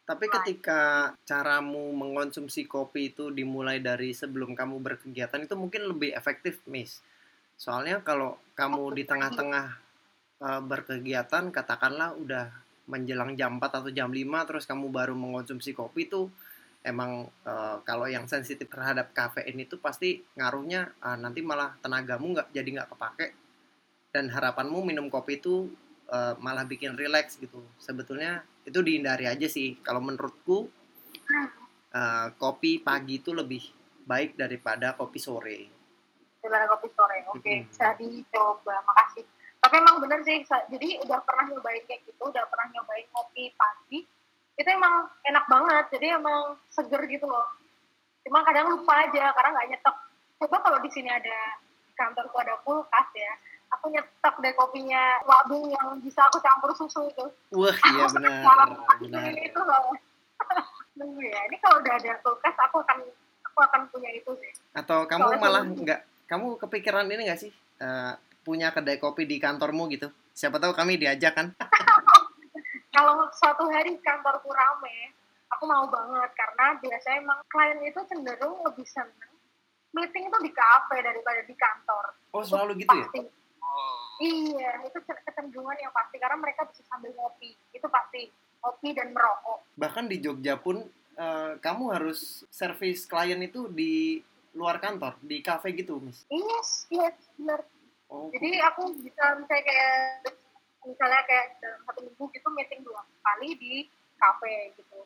Tapi 0.03 0.25
ketika 0.27 1.11
caramu 1.23 1.91
mengonsumsi 1.95 2.67
kopi 2.67 3.11
itu 3.11 3.31
dimulai 3.31 3.79
dari 3.79 4.15
sebelum 4.15 4.55
kamu 4.55 4.79
berkegiatan 4.79 5.43
itu 5.43 5.55
mungkin 5.55 5.91
lebih 5.91 6.15
efektif, 6.15 6.59
Miss. 6.67 7.03
Soalnya 7.55 8.03
kalau 8.03 8.39
kamu 8.55 8.95
di 8.95 9.03
tengah-tengah 9.03 9.67
eh, 10.43 10.61
berkegiatan, 10.63 11.51
katakanlah 11.51 12.15
udah 12.19 12.47
menjelang 12.87 13.35
jam 13.39 13.59
4 13.59 13.79
atau 13.79 13.91
jam 13.95 14.11
5 14.11 14.47
terus 14.47 14.67
kamu 14.67 14.91
baru 14.91 15.15
mengonsumsi 15.15 15.71
kopi 15.71 16.11
itu 16.11 16.27
emang 16.83 17.31
eh, 17.47 17.77
kalau 17.87 18.11
yang 18.11 18.27
sensitif 18.27 18.67
terhadap 18.67 19.15
kafein 19.15 19.55
itu 19.55 19.79
pasti 19.79 20.19
ngaruhnya 20.35 20.91
ah, 20.99 21.15
nanti 21.15 21.39
malah 21.39 21.79
tenagamu 21.79 22.35
nggak 22.35 22.51
jadi 22.51 22.69
nggak 22.75 22.89
kepake 22.91 23.27
dan 24.11 24.27
harapanmu 24.27 24.83
minum 24.83 25.07
kopi 25.07 25.39
itu 25.39 25.71
eh, 26.13 26.33
malah 26.37 26.63
bikin 26.69 26.93
relax 26.93 27.41
gitu. 27.41 27.65
Sebetulnya 27.81 28.45
itu 28.63 28.79
dihindari 28.85 29.25
aja 29.25 29.49
sih. 29.49 29.81
Kalau 29.81 29.99
menurutku 29.99 30.69
eh, 31.93 32.27
kopi 32.37 32.77
pagi 32.79 33.19
itu 33.19 33.33
lebih 33.33 33.65
baik 34.05 34.37
daripada 34.37 34.93
kopi 34.93 35.19
sore. 35.19 35.59
daripada 36.43 36.75
kopi 36.75 36.91
sore. 36.91 37.17
Oke, 37.31 37.39
Mm-mm. 37.39 37.71
bisa 37.71 37.95
dicoba. 37.95 38.75
Makasih. 38.83 39.23
Tapi 39.63 39.79
emang 39.79 40.03
bener 40.03 40.19
sih, 40.27 40.43
jadi 40.43 40.99
udah 41.07 41.23
pernah 41.23 41.47
nyobain 41.47 41.79
kayak 41.87 42.03
gitu, 42.03 42.19
udah 42.19 42.43
pernah 42.51 42.67
nyobain 42.75 43.07
kopi 43.15 43.47
pagi. 43.55 44.03
Itu 44.59 44.67
emang 44.67 45.07
enak 45.23 45.47
banget, 45.47 45.85
jadi 45.95 46.19
emang 46.19 46.59
seger 46.67 46.99
gitu 47.07 47.23
loh. 47.23 47.47
Cuma 48.27 48.43
kadang 48.43 48.75
lupa 48.75 49.07
aja, 49.07 49.31
karena 49.31 49.49
nggak 49.55 49.67
nyetok. 49.71 49.95
Coba 50.43 50.57
kalau 50.67 50.79
di 50.83 50.91
sini 50.91 51.07
ada, 51.07 51.63
kantorku 51.95 52.35
ada 52.43 52.59
kulkas 52.67 53.07
ya, 53.15 53.33
aku 53.83 53.91
nyetok 53.91 54.35
deh 54.39 54.53
kopinya 54.55 55.19
wabung 55.27 55.67
yang 55.67 55.99
bisa 55.99 56.23
aku 56.31 56.39
campur 56.39 56.71
susu 56.71 57.03
itu. 57.03 57.27
Wah, 57.51 57.75
iya 57.91 58.07
Aku 58.07 58.15
benar, 58.15 58.71
benar. 59.03 59.35
Itu 59.35 59.59
loh. 59.59 59.91
Nunggu 61.03 61.19
ya, 61.19 61.39
ini 61.51 61.59
kalau 61.59 61.83
udah 61.83 61.93
ada 61.99 62.15
kulkas, 62.23 62.55
aku 62.63 62.79
akan 62.79 63.03
aku 63.43 63.59
akan 63.59 63.81
punya 63.91 64.07
itu 64.15 64.31
sih. 64.39 64.55
Atau 64.71 65.03
kamu 65.03 65.35
Soalnya 65.35 65.43
malah 65.43 65.63
nggak, 65.67 65.99
kamu 66.31 66.55
kepikiran 66.63 67.11
ini 67.11 67.27
nggak 67.27 67.41
sih 67.43 67.51
eh, 67.83 68.13
punya 68.47 68.71
kedai 68.71 69.03
kopi 69.03 69.27
di 69.27 69.35
kantormu 69.35 69.91
gitu? 69.91 70.07
Siapa 70.31 70.63
tahu 70.63 70.71
kami 70.71 70.95
diajak 70.95 71.35
kan? 71.35 71.51
kalau 72.95 73.27
suatu 73.35 73.67
hari 73.67 73.99
kantorku 73.99 74.47
rame, 74.47 75.11
aku 75.51 75.67
mau 75.67 75.91
banget 75.91 76.31
karena 76.39 76.79
biasanya 76.79 77.19
emang 77.19 77.39
klien 77.51 77.83
itu 77.83 77.99
cenderung 78.07 78.63
lebih 78.63 78.87
seneng 78.87 79.33
meeting 79.93 80.25
itu 80.25 80.37
di 80.41 80.51
kafe 80.55 80.97
daripada 81.03 81.41
di 81.45 81.55
kantor. 81.59 82.05
Oh 82.33 82.41
selalu 82.41 82.81
gitu 82.81 82.95
ya? 82.95 83.05
Pasti. 83.11 83.19
oh 83.21 83.42
Iya, 84.21 84.71
itu 84.85 84.99
kecenderungan 85.01 85.77
yang 85.81 85.93
pasti 85.93 86.21
karena 86.21 86.37
mereka 86.37 86.69
bisa 86.69 86.85
sambil 86.85 87.09
ngopi. 87.17 87.57
Itu 87.73 87.87
pasti 87.89 88.29
ngopi 88.61 88.89
dan 88.93 89.09
merokok. 89.15 89.65
Bahkan 89.73 90.05
di 90.05 90.17
Jogja 90.21 90.59
pun 90.59 90.85
eh, 91.17 91.51
kamu 91.57 91.83
harus 91.93 92.45
servis 92.53 93.09
klien 93.09 93.41
itu 93.41 93.65
di 93.69 94.21
luar 94.53 94.77
kantor, 94.77 95.17
di 95.21 95.41
kafe 95.41 95.73
gitu, 95.73 95.97
Miss. 95.97 96.29
Yes, 96.29 96.85
yes, 96.93 97.17
benar. 97.41 97.65
Oh, 98.13 98.29
Jadi 98.29 98.61
aku 98.61 98.93
bisa 99.01 99.33
misalnya 99.41 99.65
kayak 99.65 99.91
misalnya 100.85 101.21
kayak 101.25 101.57
dalam 101.57 101.81
satu 101.89 101.99
minggu 102.05 102.25
gitu 102.29 102.47
meeting 102.53 102.81
dua 102.85 103.01
kali 103.25 103.57
di 103.57 103.75
kafe 104.21 104.77
gitu. 104.77 105.01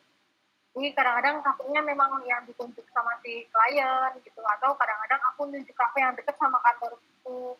Jadi 0.77 0.93
kadang-kadang 0.93 1.41
kafenya 1.41 1.81
memang 1.81 2.21
yang 2.27 2.43
ditunjuk 2.45 2.85
sama 2.93 3.15
si 3.25 3.47
klien 3.49 4.11
gitu 4.21 4.41
atau 4.43 4.75
kadang-kadang 4.77 5.21
aku 5.33 5.49
nunjuk 5.49 5.73
kafe 5.73 6.03
yang 6.03 6.13
deket 6.13 6.35
sama 6.37 6.59
kantorku. 6.61 7.57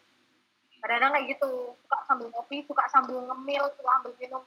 Kadang-kadang 0.80 1.12
kayak 1.18 1.26
gitu 1.38 1.50
suka 1.84 1.98
sambil 2.06 2.28
ngopi, 2.32 2.58
suka 2.66 2.84
sambil 2.90 3.18
ngemil, 3.26 3.64
suka 3.76 3.90
sambil 4.00 4.14
minum. 4.22 4.44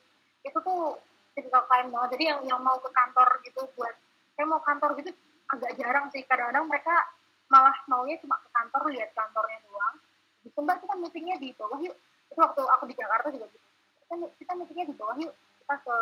Itu 0.46 0.58
tuh 0.62 0.98
tipikal 1.36 1.64
klien 1.66 1.88
banget. 1.90 2.08
Jadi 2.18 2.24
yang 2.30 2.40
yang 2.46 2.60
mau 2.62 2.78
ke 2.78 2.90
kantor 2.90 3.28
gitu 3.46 3.66
buat 3.74 3.94
saya 4.34 4.46
mau 4.48 4.62
kantor 4.64 4.96
gitu 4.98 5.10
agak 5.50 5.74
jarang 5.76 6.06
sih. 6.14 6.22
Kadang-kadang 6.24 6.66
mereka 6.70 6.94
malah 7.50 7.74
maunya 7.90 8.16
cuma 8.22 8.38
ke 8.38 8.48
kantor 8.54 8.82
lihat 8.94 9.10
kantornya 9.10 9.58
doang 9.66 9.98
di 10.40 10.48
Sumbar 10.54 10.78
kita 10.78 10.94
meetingnya 10.96 11.36
di 11.42 11.50
bawah 11.52 11.82
yuk 11.82 11.96
itu 12.30 12.38
waktu 12.38 12.62
aku 12.62 12.84
di 12.86 12.94
Jakarta 12.94 13.28
juga 13.34 13.50
gitu 13.50 13.66
kita, 14.06 14.14
kita 14.38 14.52
meetingnya 14.54 14.86
di 14.86 14.94
bawah 14.94 15.16
yuk 15.18 15.34
kita 15.34 15.74
ke 15.82 15.96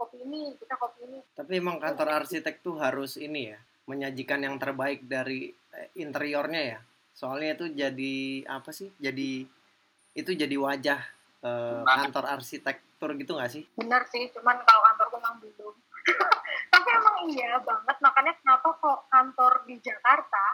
kopi 0.00 0.16
ini 0.24 0.42
kita 0.56 0.74
kopi 0.80 1.00
ini 1.06 1.18
Tapi 1.36 1.52
emang 1.60 1.76
kantor 1.78 2.08
arsitek 2.24 2.64
tuh 2.64 2.80
harus 2.80 3.20
ini 3.20 3.52
ya, 3.52 3.58
menyajikan 3.86 4.40
yang 4.42 4.56
terbaik 4.58 5.06
dari 5.06 5.52
eh, 5.52 5.88
interiornya 6.00 6.62
ya. 6.74 6.78
Soalnya 7.12 7.54
itu 7.54 7.66
jadi 7.70 8.14
apa 8.46 8.70
sih? 8.70 8.90
Jadi 8.96 9.44
itu 10.12 10.30
jadi 10.30 10.52
wajah 10.54 11.00
eh, 11.40 11.80
Banget. 11.80 12.12
kantor 12.12 12.24
arsitektur 12.30 12.80
gitu 13.14 13.32
nggak 13.32 13.50
sih? 13.50 13.64
benar 13.74 14.04
sih 14.06 14.28
cuman 14.30 14.60
kalau 14.60 14.82
kantorku 14.84 15.16
memang 15.16 15.40
belum 15.40 15.74
tapi 16.70 16.88
emang 16.92 17.16
iya 17.26 17.56
banget 17.58 17.96
makanya 17.98 18.32
kenapa 18.36 18.68
kok 18.74 19.08
kantor 19.08 19.64
di 19.64 19.80
Jakarta 19.80 20.44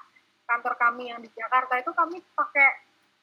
kantor 0.44 0.74
kami 0.76 1.10
yang 1.10 1.18
di 1.18 1.28
Jakarta 1.30 1.76
itu 1.76 1.90
kami 1.90 2.22
pakai 2.32 2.68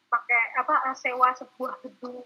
pakai 0.05 0.41
apa 0.57 0.75
eh, 0.85 0.95
sewa 0.95 1.31
sebuah 1.33 1.79
gedung 1.81 2.21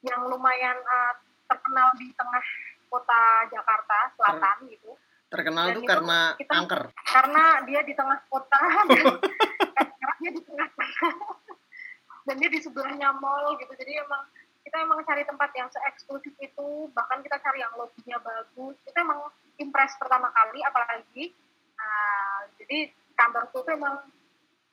yang 0.00 0.24
lumayan 0.24 0.74
eh, 0.74 1.14
terkenal 1.44 1.92
di 1.94 2.08
tengah 2.10 2.44
kota 2.88 3.22
Jakarta 3.48 3.96
Selatan 4.12 4.56
gitu 4.66 4.96
Terkenal 5.28 5.64
Dan 5.66 5.74
tuh 5.74 5.82
itu 5.82 5.90
karena 5.92 6.18
kita- 6.34 6.56
angker. 6.56 6.82
karena 7.04 7.44
dia 7.62 7.80
di 7.82 7.92
tengah 7.92 8.18
kota 8.26 8.58
dan 8.88 9.04
dia 10.20 10.30
di 10.32 10.42
tengah 10.42 10.68
dan 12.26 12.34
dia 12.40 12.50
di 12.50 12.60
sebelahnya 12.60 13.12
mall 13.20 13.56
gitu 13.60 13.72
jadi 13.76 14.04
emang 14.04 14.22
kita 14.64 14.84
emang 14.84 15.00
cari 15.00 15.24
tempat 15.24 15.50
yang 15.56 15.68
se-eksklusif 15.72 16.34
itu 16.40 16.68
bahkan 16.92 17.24
kita 17.24 17.40
cari 17.40 17.64
yang 17.64 17.72
lobbynya 17.76 18.20
bagus 18.20 18.76
kita 18.84 19.00
emang 19.00 19.32
impress 19.56 19.96
pertama 19.96 20.28
kali 20.32 20.60
apalagi 20.60 21.24
nah, 21.76 22.44
jadi 22.60 22.92
kantorku 23.16 23.64
tuh 23.64 23.72
emang 23.72 24.04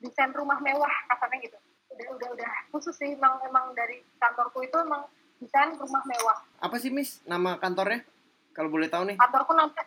desain 0.04 0.36
rumah 0.36 0.60
mewah 0.60 0.92
kasarnya 1.12 1.48
gitu 1.48 1.58
udah 1.96 2.08
udah 2.20 2.30
udah 2.36 2.52
khusus 2.76 2.96
sih 3.00 3.16
emang 3.16 3.40
emang 3.48 3.72
dari 3.72 4.04
kantorku 4.20 4.68
itu 4.68 4.76
emang 4.76 5.08
desain 5.40 5.72
rumah 5.80 6.04
mewah 6.04 6.38
Apa 6.60 6.76
sih 6.80 6.92
Miss 6.92 7.24
nama 7.24 7.56
kantornya? 7.60 8.04
Kalau 8.56 8.72
boleh 8.72 8.88
tahu 8.88 9.12
nih. 9.12 9.18
kantorku 9.20 9.52
namanya 9.56 9.84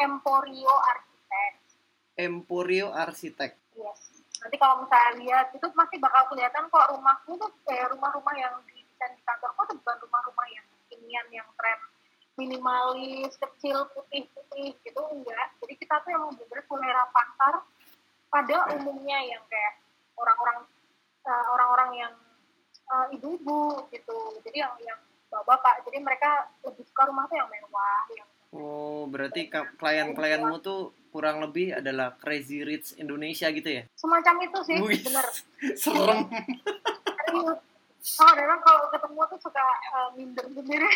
Emporio 0.00 0.72
Architect 0.72 1.62
Emporio 2.16 2.92
Arsitek. 2.92 3.56
Yes. 3.72 4.11
Nanti 4.42 4.56
kalau 4.58 4.82
misalnya 4.82 5.10
lihat 5.22 5.46
itu 5.54 5.66
masih 5.78 5.98
bakal 6.02 6.26
kelihatan 6.26 6.66
kok 6.66 6.90
rumahku 6.90 7.38
tuh 7.38 7.50
kayak 7.62 7.94
rumah-rumah 7.94 8.34
yang 8.34 8.54
di 8.66 8.82
desain 8.82 9.14
di 9.14 9.22
kantorku 9.22 9.62
tuh 9.70 9.76
bukan 9.78 9.96
rumah-rumah 10.02 10.46
yang 10.50 10.66
kekinian 10.66 11.26
yang 11.30 11.46
tren 11.54 11.78
minimalis, 12.34 13.38
kecil, 13.38 13.86
putih-putih 13.94 14.74
gitu 14.82 15.00
enggak. 15.14 15.46
Jadi 15.62 15.74
kita 15.78 15.94
tuh 16.02 16.10
yang 16.10 16.24
bener-bener 16.34 16.64
selera 16.66 17.04
pasar 17.14 17.54
pada 18.32 18.56
umumnya 18.74 19.18
yang 19.22 19.42
kayak 19.46 19.78
orang-orang 20.18 20.58
eh, 21.22 21.44
orang-orang 21.54 21.90
yang 22.02 22.14
eh, 22.90 23.06
ibu-ibu 23.14 23.86
gitu. 23.94 24.18
Jadi 24.42 24.58
yang 24.58 24.74
yang 24.82 24.98
bapak-bapak. 25.32 25.86
Jadi 25.88 25.98
mereka 26.02 26.30
lebih 26.64 26.84
suka 26.88 27.08
rumah 27.08 27.24
tuh 27.28 27.36
yang 27.40 27.48
mewah, 27.48 28.04
yang 28.16 28.28
Oh, 28.52 29.08
berarti 29.08 29.48
klien-klienmu 29.48 30.60
tuh 30.60 30.92
kurang 31.08 31.40
lebih 31.40 31.72
adalah 31.76 32.12
Crazy 32.20 32.60
Rich 32.64 33.00
Indonesia 33.00 33.48
gitu 33.48 33.68
ya? 33.68 33.82
semacam 33.96 34.34
itu 34.44 34.58
sih, 34.64 34.76
Wih, 34.80 35.00
bener. 35.00 35.26
Serem. 35.80 36.28
Oh, 38.02 38.32
memang 38.34 38.60
kalau 38.60 38.90
ketemu 38.92 39.20
tuh 39.30 39.38
suka 39.40 39.62
eh, 39.64 40.08
minder 40.20 40.46
sendiri. 40.52 40.90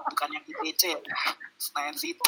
bukan 0.00 0.28
yang 0.32 0.44
ya 0.48 0.98
Senayan 1.60 1.94
City 1.94 2.24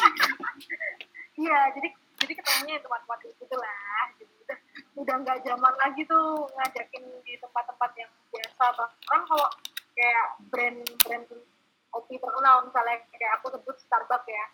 Iya, 1.33 1.59
jadi 1.73 1.89
jadi 2.21 2.33
ketemunya 2.37 2.77
di 2.77 2.83
tempat-tempat 2.85 3.19
itu 3.25 3.55
lah. 3.57 4.05
Jadi 4.21 4.33
udah 4.45 4.57
udah 5.01 5.15
nggak 5.25 5.39
zaman 5.41 5.73
lagi 5.81 6.01
tuh 6.05 6.45
ngajakin 6.55 7.03
di 7.25 7.33
tempat-tempat 7.41 7.91
yang 7.97 8.11
biasa. 8.29 8.63
Bahkan 8.77 9.21
kalau 9.27 9.49
kayak 9.97 10.25
brand-brand 10.53 11.25
kopi 11.93 12.17
terkenal 12.17 12.65
misalnya 12.65 12.97
kayak 13.13 13.37
aku 13.37 13.53
sebut 13.53 13.77
Starbucks 13.77 14.25
ya, 14.25 14.45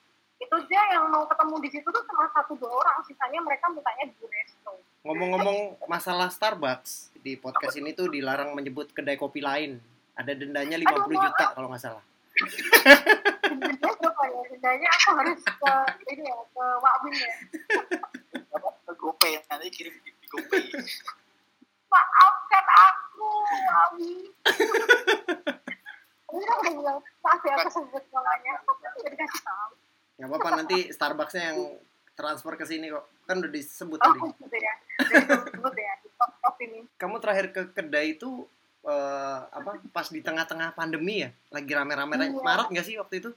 itu 0.43 0.55
dia 0.67 0.81
yang 0.91 1.07
mau 1.07 1.23
ketemu 1.23 1.55
di 1.63 1.69
situ 1.71 1.87
tuh 1.87 2.03
cuma 2.11 2.27
satu 2.35 2.59
dua 2.59 2.71
orang, 2.83 2.99
sisanya 3.07 3.39
mereka 3.39 3.71
mintanya 3.71 4.11
di 4.11 4.25
resto. 4.27 4.75
Ngomong-ngomong 5.07 5.87
masalah 5.87 6.27
Starbucks, 6.27 7.15
di 7.23 7.39
podcast 7.39 7.79
ini 7.79 7.95
tuh 7.95 8.11
dilarang 8.11 8.51
menyebut 8.51 8.91
kedai 8.91 9.15
kopi 9.15 9.39
lain. 9.39 9.79
Ada 10.19 10.35
dendanya 10.35 10.75
50 10.75 10.83
Aduh, 10.83 11.15
juta 11.15 11.45
kalau 11.55 11.67
nggak 11.71 11.79
salah. 11.79 12.03
Dendanya 13.47 13.91
berapa 13.95 14.23
ya? 14.27 14.41
Dendanya 14.51 14.87
aku 14.91 15.09
harus 15.15 15.39
ke 15.47 15.73
ini 16.11 16.23
ya 16.27 16.35
ke 16.43 16.65
Wakwin 16.83 17.13
ya. 17.15 17.35
ke 18.83 18.91
GoPay 18.99 19.31
nanti 19.47 19.71
kirim 19.71 19.95
di, 20.03 20.11
di 20.11 20.27
GoPay 20.27 20.63
maafkan 21.89 22.65
aku, 22.69 23.29
Wawi. 23.49 24.13
Maaf 26.29 27.41
ya 27.41 27.53
aku 27.57 27.69
sebut 27.71 28.03
namanya. 28.09 28.53
Dikasih 28.99 29.41
tahu. 29.41 29.69
Nggak 30.15 30.27
apa-apa 30.29 30.49
nanti 30.55 30.77
Starbucksnya 30.89 31.43
yang 31.49 31.59
transfer 32.13 32.53
ke 32.53 32.65
sini 32.65 32.89
kok. 32.89 33.07
Kan 33.23 33.39
udah 33.39 33.49
disebut 33.49 33.97
Oh, 33.97 34.05
tadi. 34.05 34.19
ya. 34.55 34.73
Disebut 34.99 35.75
ya. 35.75 35.93
Kamu 36.95 37.15
terakhir 37.17 37.49
ke 37.49 37.61
kedai 37.71 38.13
itu 38.13 38.43
eh, 38.81 39.39
apa 39.49 39.79
pas 39.89 40.07
di 40.07 40.19
tengah-tengah 40.19 40.71
pandemi 40.71 41.23
ya? 41.23 41.29
Lagi 41.49 41.71
rame-rame 41.71 42.15
Iya. 42.15 42.35
Maret 42.35 42.67
nggak 42.69 42.85
sih 42.85 42.95
waktu 42.95 43.15
itu? 43.19 43.31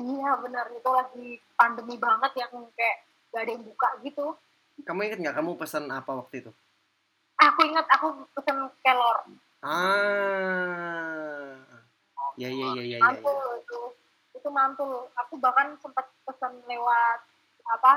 Iya 0.00 0.32
benar, 0.40 0.64
itu 0.72 0.88
lagi 0.88 1.28
pandemi 1.52 2.00
banget 2.00 2.32
yang 2.34 2.48
kayak 2.72 2.96
gak 3.30 3.42
ada 3.44 3.50
yang 3.52 3.62
buka 3.62 3.88
gitu. 4.00 4.26
Kamu 4.80 5.00
inget 5.04 5.20
nggak 5.20 5.36
kamu 5.36 5.60
pesan 5.60 5.84
apa 5.86 6.16
waktu 6.16 6.40
itu? 6.40 6.50
Aku 7.36 7.60
ingat 7.62 7.84
aku 7.90 8.24
pesen 8.32 8.56
kelor, 8.80 9.16
Ah. 9.60 11.52
Ya 12.36 12.48
ya 12.50 12.66
ya 12.76 12.82
ya 12.82 12.96
ya. 12.96 12.98
mantul 13.00 13.34
ya. 13.34 13.60
itu. 13.62 13.80
Itu 14.36 14.48
mantul. 14.50 15.08
Aku 15.26 15.34
bahkan 15.40 15.74
sempat 15.80 16.06
pesen 16.26 16.52
lewat 16.68 17.20
apa? 17.70 17.94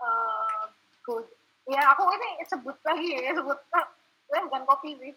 eh 0.00 0.62
good. 1.04 1.26
Ya 1.68 1.92
aku 1.92 2.08
ini 2.16 2.40
sebut 2.48 2.76
lagi 2.82 3.08
ya, 3.14 3.36
sebut. 3.36 3.58
Ah, 3.76 3.86
eh, 4.32 4.42
bukan 4.48 4.64
kopi 4.64 4.96
sih. 4.96 5.12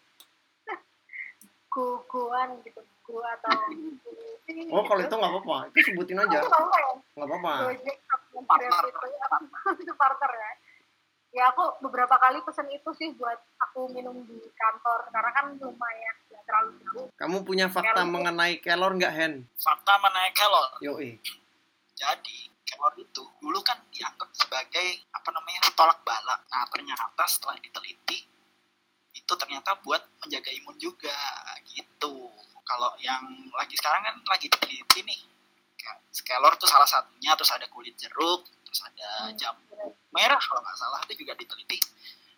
Guguan 1.73 2.59
gitu, 2.67 2.81
gu 3.07 3.15
atau 3.39 3.51
Oh 4.75 4.83
kalau 4.83 5.01
itu 5.01 5.15
nggak 5.15 5.31
apa-apa, 5.33 5.71
itu 5.71 5.79
sebutin 5.87 6.19
aja, 6.19 6.43
ya. 6.43 6.51
nggak 7.15 7.27
apa-apa. 7.31 7.53
Grab 9.63 9.79
itu 9.79 9.93
partner 9.95 10.31
ya 10.35 10.51
ya 11.33 11.49
aku 11.49 11.81
beberapa 11.81 12.13
kali 12.21 12.45
pesen 12.45 12.69
itu 12.69 12.89
sih 12.93 13.09
buat 13.17 13.41
aku 13.57 13.89
minum 13.89 14.21
di 14.21 14.37
kantor 14.53 15.09
karena 15.09 15.31
kan 15.33 15.45
lumayan 15.57 16.15
terlalu 16.43 16.71
jauh 16.79 17.07
Kamu 17.13 17.37
punya 17.41 17.67
fakta 17.67 17.93
Kelor. 17.97 18.09
mengenai 18.09 18.53
kelor 18.57 18.91
nggak 18.93 19.13
Hen? 19.13 19.33
fakta 19.55 19.93
mengenai 19.97 20.31
kelor 20.31 20.69
Yoi. 20.79 21.17
jadi 21.93 22.37
kelor 22.63 22.93
itu 22.97 23.23
dulu 23.37 23.59
kan 23.61 23.77
dianggap 23.89 24.29
sebagai 24.31 24.87
apa 25.09 25.29
namanya 25.29 25.61
tolak 25.71 25.99
bala 26.01 26.35
nah 26.45 26.65
ternyata 26.67 27.03
setelah 27.23 27.55
diteliti 27.57 28.25
itu 29.13 29.33
ternyata 29.35 29.77
buat 29.79 30.01
menjaga 30.19 30.49
imun 30.53 30.75
juga 30.75 31.13
gitu 31.65 32.31
kalau 32.63 32.89
yang 32.97 33.21
lagi 33.51 33.75
sekarang 33.75 34.01
kan 34.01 34.15
lagi 34.25 34.47
diteliti 34.47 34.99
nih 35.01 35.21
kelor 36.23 36.55
tuh 36.55 36.65
salah 36.65 36.85
satunya 36.85 37.33
terus 37.33 37.51
ada 37.51 37.67
kulit 37.67 37.93
jeruk 37.93 38.41
terus 38.63 38.79
ada 38.81 39.09
Hmm, 39.23 39.35
jam 39.35 39.53
bener. 39.67 39.91
merah 40.09 40.39
kalau 40.39 40.61
nggak 40.61 40.75
salah 40.75 40.99
itu 41.03 41.19
juga 41.19 41.33
diteliti 41.33 41.77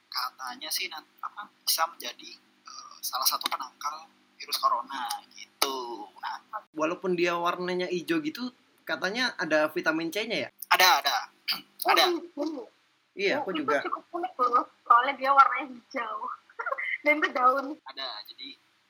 katanya 0.06 0.68
sih 0.68 0.88
nan- 0.88 1.06
apa 1.20 1.46
bisa 1.62 1.84
menjadi 1.86 2.30
salah 3.06 3.28
satu 3.30 3.46
penangkal 3.46 4.10
virus 4.42 4.58
corona 4.58 5.06
gitu. 5.38 6.10
Nah 6.18 6.42
Walaupun 6.74 7.14
dia 7.14 7.38
warnanya 7.38 7.86
hijau 7.86 8.18
gitu, 8.26 8.50
katanya 8.82 9.38
ada 9.38 9.70
vitamin 9.70 10.10
C-nya 10.10 10.50
ya? 10.50 10.50
ada 10.74 10.88
ada. 11.06 11.16
Oh, 11.86 11.94
ada. 11.94 12.04
ini. 12.10 12.66
Iya, 13.16 13.40
aku 13.40 13.56
itu 13.56 13.64
juga. 13.64 13.80
cukup 13.86 14.04
unik 14.12 14.34
loh 14.44 14.66
soalnya 14.84 15.14
dia 15.16 15.32
warnanya 15.32 15.72
hijau. 15.72 16.18
Dan 17.06 17.22
itu 17.22 17.30
daun. 17.32 17.66
Ada 17.96 18.08
jadi 18.28 18.48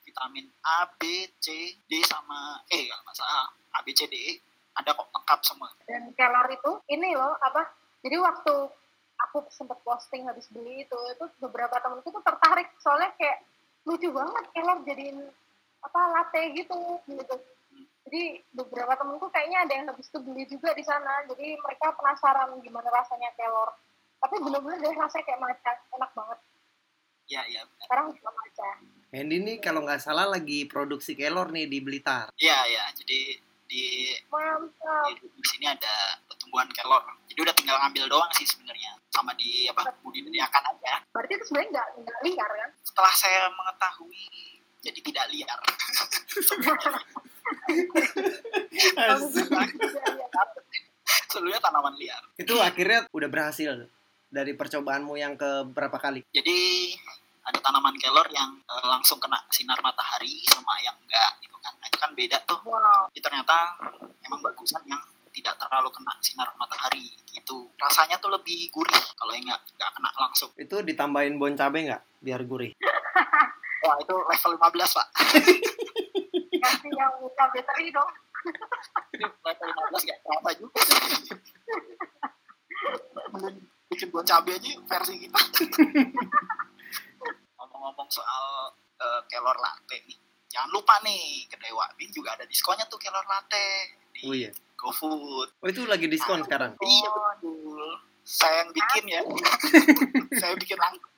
vitamin 0.07 0.45
A 0.63 0.89
B 0.97 1.29
C 1.37 1.75
D 1.85 1.91
sama 2.07 2.63
E 2.71 2.89
kalau 2.89 3.03
nggak 3.05 3.15
salah. 3.19 3.51
A 3.75 3.79
B 3.85 3.91
C 3.93 4.07
D 4.09 4.15
E. 4.15 4.33
Ada 4.75 4.97
kok 4.97 5.07
lengkap 5.11 5.39
semua. 5.45 5.69
Dan 5.85 6.09
kelor 6.17 6.47
itu 6.49 6.71
ini 6.89 7.13
loh 7.13 7.37
apa? 7.37 7.69
Jadi 8.01 8.17
waktu 8.17 8.53
aku 9.15 9.47
sempat 9.53 9.79
posting 9.85 10.25
habis 10.25 10.49
beli 10.51 10.83
itu 10.83 10.97
itu 11.13 11.25
beberapa 11.43 11.77
temenku 11.77 12.09
tuh 12.09 12.23
tertarik. 12.25 12.73
Soalnya 12.81 13.13
kayak 13.19 13.45
lucu 13.85 14.09
banget 14.09 14.45
kelor 14.51 14.79
jadiin 14.83 15.17
apa 15.85 15.99
latte 16.09 16.41
gitu 16.57 16.77
gitu 17.05 17.35
jadi 18.05 18.41
beberapa 18.53 18.93
temenku 18.97 19.29
kayaknya 19.33 19.65
ada 19.65 19.73
yang 19.73 19.85
habis 19.89 20.09
itu 20.09 20.19
beli 20.21 20.45
juga 20.49 20.73
di 20.73 20.81
sana 20.85 21.25
jadi 21.29 21.57
mereka 21.57 21.93
penasaran 21.97 22.57
gimana 22.61 22.89
rasanya 22.89 23.29
kelor 23.37 23.73
tapi 24.21 24.35
bener-bener 24.41 24.81
deh 24.81 24.95
rasanya 24.97 25.25
kayak 25.25 25.41
maca 25.41 25.71
enak 25.93 26.11
banget 26.17 26.39
ya 27.25 27.41
ya 27.49 27.61
benar. 27.65 27.83
sekarang 27.85 28.07
juga 28.13 28.29
maca 28.33 28.69
Hendy 29.13 29.37
nih 29.41 29.57
kalau 29.61 29.81
nggak 29.85 30.01
salah 30.01 30.27
lagi 30.27 30.67
produksi 30.67 31.15
kelor 31.15 31.47
nih 31.47 31.69
di 31.71 31.79
Blitar. 31.79 32.33
ya 32.35 32.67
ya 32.67 32.83
jadi 32.99 33.39
di 33.65 34.13
mantap. 34.29 35.09
di, 35.09 35.25
di 35.25 35.43
sini 35.45 35.65
ada 35.69 36.21
pertumbuhan 36.29 36.69
kelor. 36.71 37.03
Jadi 37.29 37.39
udah 37.41 37.55
tinggal 37.57 37.77
ngambil 37.81 38.05
doang 38.09 38.31
sih 38.37 38.45
sebenarnya. 38.45 38.97
Sama 39.09 39.33
di 39.37 39.67
apa 39.69 39.89
budidayakan 40.01 40.63
aja. 40.75 41.01
Berarti 41.11 41.33
itu 41.37 41.45
sebenarnya 41.49 41.69
nggak 41.73 41.87
nggak 42.05 42.19
liar 42.29 42.51
kan? 42.51 42.69
Setelah 42.85 43.13
saya 43.13 43.41
mengetahui 43.53 44.25
jadi 44.85 44.99
tidak 45.01 45.25
liar. 45.33 45.59
Sebelumnya 51.29 51.59
tanaman 51.59 51.93
liar. 51.97 52.23
Itu 52.37 52.57
akhirnya 52.61 53.09
udah 53.11 53.29
berhasil 53.29 53.89
dari 54.29 54.53
percobaanmu 54.57 55.15
yang 55.15 55.37
ke 55.39 55.63
berapa 55.71 55.95
kali? 55.95 56.25
jadi 56.35 56.57
ada 57.45 57.59
tanaman 57.61 57.93
kelor 58.01 58.25
yang 58.33 58.57
eh, 58.57 58.85
langsung 58.89 59.21
kena 59.21 59.37
sinar 59.53 59.77
matahari 59.85 60.41
sama 60.49 60.73
yang 60.81 60.97
enggak 60.97 61.31
gitu 61.45 61.57
kan. 61.61 61.73
Nah, 61.77 61.87
itu 61.87 61.97
kan 62.01 62.11
beda 62.17 62.37
tuh. 62.49 62.59
Wow. 62.65 63.05
Jadi 63.13 63.21
ternyata 63.21 63.77
emang 64.25 64.41
bagusan 64.41 64.81
yang 64.89 65.01
tidak 65.29 65.55
terlalu 65.61 65.91
kena 65.93 66.13
sinar 66.25 66.49
matahari 66.57 67.11
gitu. 67.29 67.69
Rasanya 67.77 68.17
tuh 68.17 68.33
lebih 68.33 68.71
gurih 68.73 69.05
kalau 69.13 69.31
yang 69.37 69.45
nggak 69.45 69.61
nggak 69.77 69.91
kena 69.93 70.09
langsung. 70.17 70.49
Itu 70.57 70.81
ditambahin 70.81 71.37
bon 71.37 71.53
cabe 71.53 71.85
nggak 71.85 72.03
biar 72.23 72.41
gurih? 72.47 72.73
wah 73.85 73.97
itu 74.03 74.15
level 74.15 74.51
15 74.57 74.97
pak. 74.97 75.07
Kasih 76.65 76.91
yang 76.97 77.13
cabai 77.37 77.61
teri 77.61 77.93
dong. 77.93 78.09
level 79.21 79.69
15 79.93 80.07
nggak 80.09 80.19
terasa 80.23 80.49
juga. 80.57 80.79
Bikin 83.91 84.09
bon 84.09 84.25
cabe 84.25 84.51
aja 84.57 84.71
versi 84.89 85.13
kita 85.21 85.39
ngomong-ngomong 87.85 88.09
soal 88.09 88.73
eh, 88.97 89.21
kelor 89.29 89.53
latte 89.61 90.01
nih. 90.09 90.17
Jangan 90.49 90.69
lupa 90.73 90.97
nih 91.05 91.45
kedai 91.45 91.69
Wabing 91.69 92.09
juga 92.09 92.33
ada 92.33 92.49
diskonnya 92.49 92.89
tuh 92.89 92.97
kelor 92.97 93.21
latte 93.29 93.93
di 94.09 94.25
Oh 94.25 94.33
iya. 94.33 94.49
GoFood. 94.73 95.61
Oh 95.61 95.67
itu 95.69 95.85
lagi 95.85 96.09
diskon 96.09 96.41
sekarang. 96.41 96.73
iya 96.81 97.09
betul. 97.13 97.93
saya 98.25 98.65
yang 98.65 98.73
bikin 98.73 99.03
ya. 99.05 99.21
Saya 100.41 100.57
bikin 100.57 100.81
langsung. 100.81 101.13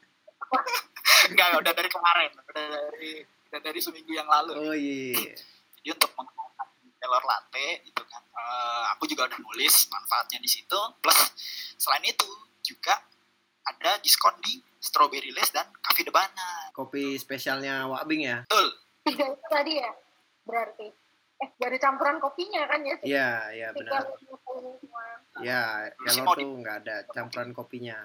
Enggak 1.31 1.55
udah 1.55 1.71
dari 1.71 1.87
kemarin. 1.87 2.31
Udah 2.35 2.65
dari 2.67 3.23
udah 3.47 3.59
dari 3.63 3.79
seminggu 3.79 4.11
yang 4.11 4.27
lalu. 4.27 4.59
Oh 4.59 4.75
iya. 4.75 5.31
jadi 5.79 5.95
untuk 5.95 6.11
menggunakan 6.19 6.67
kelor 6.99 7.23
latte 7.23 7.67
itu 7.87 8.01
kan 8.11 8.23
eh, 8.27 8.83
aku 8.91 9.07
juga 9.07 9.31
udah 9.31 9.39
nulis 9.39 9.87
manfaatnya 9.87 10.43
di 10.43 10.51
situ. 10.51 10.79
Plus 10.99 11.19
selain 11.79 12.03
itu 12.03 12.27
juga 12.59 12.99
ada 13.67 13.99
diskon 13.99 14.35
di 14.39 14.63
strawberry 14.79 15.35
lace 15.35 15.51
dan 15.51 15.67
cafe 15.83 16.07
de 16.07 16.13
banana 16.13 16.71
Kopi 16.71 17.19
spesialnya 17.19 17.89
Wabing 17.89 18.23
ya? 18.23 18.37
betul 18.47 18.67
Tiga 19.07 19.25
itu 19.31 19.47
tadi 19.47 19.73
ya, 19.79 19.91
berarti. 20.43 20.87
Eh, 21.37 21.49
dari 21.55 21.77
campuran 21.79 22.19
kopinya 22.19 22.67
kan 22.67 22.81
ya? 22.83 22.97
Iya, 23.05 23.29
iya 23.55 23.67
benar. 23.71 24.03
Ya, 25.39 25.87
sih 26.11 26.19
kalau 26.25 26.35
tuh 26.35 26.51
nggak 26.59 26.77
ada 26.83 26.95
campuran 27.15 27.55
kopinya. 27.55 27.95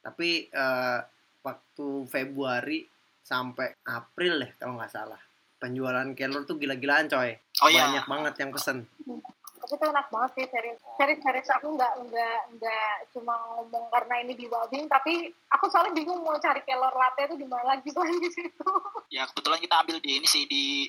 Tapi 0.00 0.48
eh, 0.48 0.98
waktu 1.44 1.86
Februari 2.08 2.88
sampai 3.20 3.76
April 3.84 4.40
deh 4.46 4.52
kalau 4.56 4.80
nggak 4.80 4.88
salah. 4.94 5.20
Penjualan 5.58 6.06
kelor 6.16 6.46
tuh 6.46 6.56
gila-gilaan 6.56 7.10
coy. 7.10 7.34
oh 7.34 7.68
iya 7.68 7.90
Banyak 7.90 8.06
banget 8.08 8.34
yang 8.40 8.50
pesen. 8.54 8.86
Tapi 9.58 9.74
itu 9.74 9.84
enak 9.90 10.06
banget 10.08 10.30
sih, 10.38 10.46
serius. 10.48 10.78
Serius, 10.96 11.20
serius. 11.20 11.48
Aku 11.58 11.74
nggak, 11.74 11.92
nggak, 12.06 12.38
nggak 12.56 12.94
cuma 13.12 13.34
ngomong 13.54 13.90
karena 13.90 14.14
ini 14.22 14.32
di 14.38 14.46
Wabing, 14.46 14.86
tapi 14.86 15.28
aku 15.50 15.66
soalnya 15.68 15.98
bingung 15.98 16.22
mau 16.22 16.38
cari 16.38 16.62
kelor 16.62 16.94
latte 16.94 17.28
itu 17.28 17.36
di 17.36 17.46
mana 17.46 17.76
lagi 17.76 17.88
tuh 17.90 18.06
di 18.06 18.30
situ. 18.30 18.70
ya 19.14 19.26
kebetulan 19.28 19.60
kita 19.60 19.74
ambil 19.82 19.96
di 19.98 20.10
ini 20.22 20.26
sih 20.28 20.44
di 20.46 20.86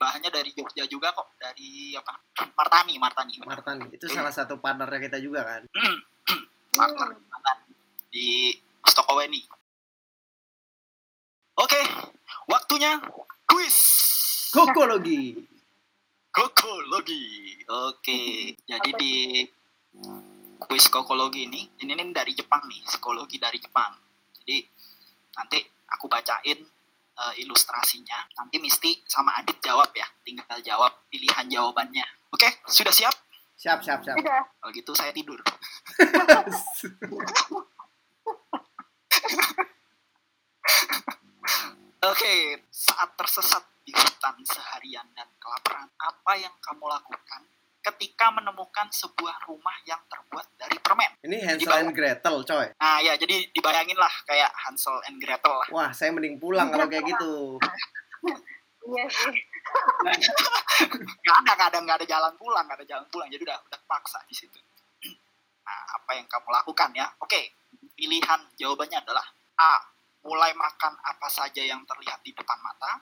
bahannya 0.00 0.32
dari 0.32 0.50
Jogja 0.56 0.88
juga 0.88 1.12
kok 1.12 1.36
dari 1.36 1.92
apa 1.92 2.16
Martani 2.56 2.96
Martani 2.96 3.36
Martani 3.44 3.84
itu 3.92 4.08
salah 4.08 4.32
satu 4.32 4.56
partnernya 4.56 5.00
kita 5.00 5.18
juga 5.20 5.44
kan. 5.44 5.62
partner 6.78 7.08
di 8.10 8.56
Stokoweni. 8.84 9.42
Oke, 11.60 11.80
waktunya 12.48 12.98
kuis. 13.44 13.78
Kokologi. 14.50 15.36
Kokologi. 16.30 17.58
Oke, 17.66 18.54
jadi 18.62 18.90
di 18.94 19.42
kuis 20.62 20.86
kokologi 20.86 21.50
ini, 21.50 21.66
ini 21.82 21.90
nih 21.98 22.14
dari 22.14 22.30
Jepang 22.30 22.62
nih, 22.70 22.86
psikologi 22.86 23.42
dari 23.42 23.58
Jepang. 23.58 23.90
Jadi 24.38 24.62
nanti 25.34 25.58
aku 25.90 26.06
bacain 26.06 26.58
eh, 27.18 27.34
ilustrasinya. 27.42 28.30
Nanti 28.38 28.62
Misti 28.62 29.02
sama 29.06 29.34
Adit 29.42 29.58
jawab 29.58 29.90
ya, 29.90 30.06
tinggal 30.22 30.62
jawab 30.62 31.10
pilihan 31.10 31.50
jawabannya. 31.50 32.06
Oke, 32.30 32.62
sudah 32.70 32.94
siap? 32.94 33.14
Siap, 33.58 33.82
siap, 33.84 34.00
siap. 34.06 34.16
Udah. 34.16 34.40
Kalau 34.56 34.72
gitu 34.72 34.94
saya 34.96 35.12
tidur. 35.12 35.36
Oke, 42.00 42.64
saat 42.72 43.12
tersesat 43.12 43.60
di 43.84 43.92
hutan 43.96 44.36
seharian 44.44 45.06
dan 45.16 45.28
kelaparan, 45.40 45.88
apa 45.98 46.32
yang 46.36 46.52
kamu 46.60 46.84
lakukan 46.86 47.42
ketika 47.80 48.28
menemukan 48.28 48.92
sebuah 48.92 49.48
rumah 49.48 49.72
yang 49.88 50.00
terbuat 50.04 50.46
dari 50.60 50.76
permen? 50.78 51.16
Ini 51.24 51.36
Hansel 51.48 51.80
and 51.80 51.96
Gretel, 51.96 52.44
coy. 52.44 52.68
Nah 52.76 53.00
ya, 53.00 53.16
jadi 53.16 53.48
dibayangin 53.56 53.96
lah 53.96 54.12
kayak 54.28 54.52
Hansel 54.52 55.00
and 55.08 55.16
Gretel 55.16 55.52
lah. 55.56 55.68
Wah, 55.72 55.90
saya 55.96 56.12
mending 56.12 56.36
pulang 56.36 56.68
kalau 56.68 56.84
kayak 56.84 57.08
gitu. 57.08 57.56
Iya 58.90 59.04
sih. 59.08 59.36
Gak 61.24 61.36
ada, 61.44 61.52
gak 61.56 61.68
ada, 61.72 61.78
gak 61.84 61.96
ada 62.02 62.06
jalan 62.08 62.32
pulang, 62.36 62.64
gak 62.68 62.78
ada 62.80 62.86
jalan 62.88 63.06
pulang. 63.08 63.28
Jadi 63.32 63.42
udah, 63.48 63.58
udah 63.64 63.80
paksa 63.88 64.20
di 64.28 64.34
situ. 64.36 64.60
Nah, 65.64 65.80
apa 65.96 66.16
yang 66.18 66.26
kamu 66.28 66.48
lakukan 66.50 66.90
ya? 66.92 67.06
Oke, 67.22 67.54
pilihan 67.96 68.40
jawabannya 68.60 68.98
adalah 69.00 69.24
A. 69.56 69.80
Mulai 70.20 70.52
makan 70.52 71.00
apa 71.00 71.28
saja 71.32 71.64
yang 71.64 71.80
terlihat 71.88 72.20
di 72.20 72.36
depan 72.36 72.60
mata. 72.60 73.00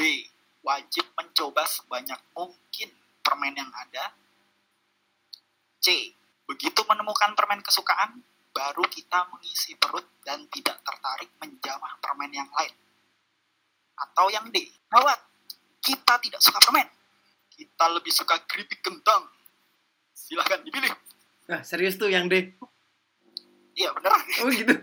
B. 0.00 0.24
Wajib 0.64 1.04
mencoba 1.12 1.68
sebanyak 1.68 2.16
mungkin 2.32 2.88
permen 3.20 3.52
yang 3.52 3.68
ada. 3.68 4.16
C. 5.80 6.16
Begitu 6.48 6.80
menemukan 6.88 7.36
permen 7.36 7.60
kesukaan, 7.60 8.24
baru 8.52 8.84
kita 8.88 9.28
mengisi 9.28 9.76
perut 9.76 10.04
dan 10.24 10.48
tidak 10.48 10.80
tertarik 10.80 11.28
menjamah 11.40 12.00
permen 12.00 12.32
yang 12.32 12.48
lain. 12.48 12.72
Atau 14.00 14.32
yang 14.32 14.48
D. 14.48 14.72
Gawat, 14.88 15.20
kita 15.84 16.16
tidak 16.20 16.40
suka 16.40 16.58
permen. 16.64 16.88
Kita 17.52 17.84
lebih 17.92 18.12
suka 18.12 18.40
keripik 18.48 18.80
kentang. 18.80 19.28
Silahkan 20.16 20.64
dipilih. 20.64 20.92
Nah, 21.48 21.60
serius 21.60 22.00
tuh 22.00 22.08
yang 22.08 22.28
D. 22.28 22.56
Iya 23.76 23.96
beneran. 23.96 24.24
Oh 24.44 24.48
gitu. 24.52 24.74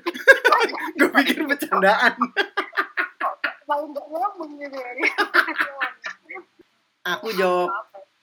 Gue 0.97 1.09
pikir 1.21 1.45
bercandaan. 1.45 2.17
Paling 3.67 3.91
nggak 3.91 4.07
nyambung 4.07 4.51
gitu 4.55 4.77
ya. 4.79 4.91
Aku 7.15 7.27
jawab 7.35 7.67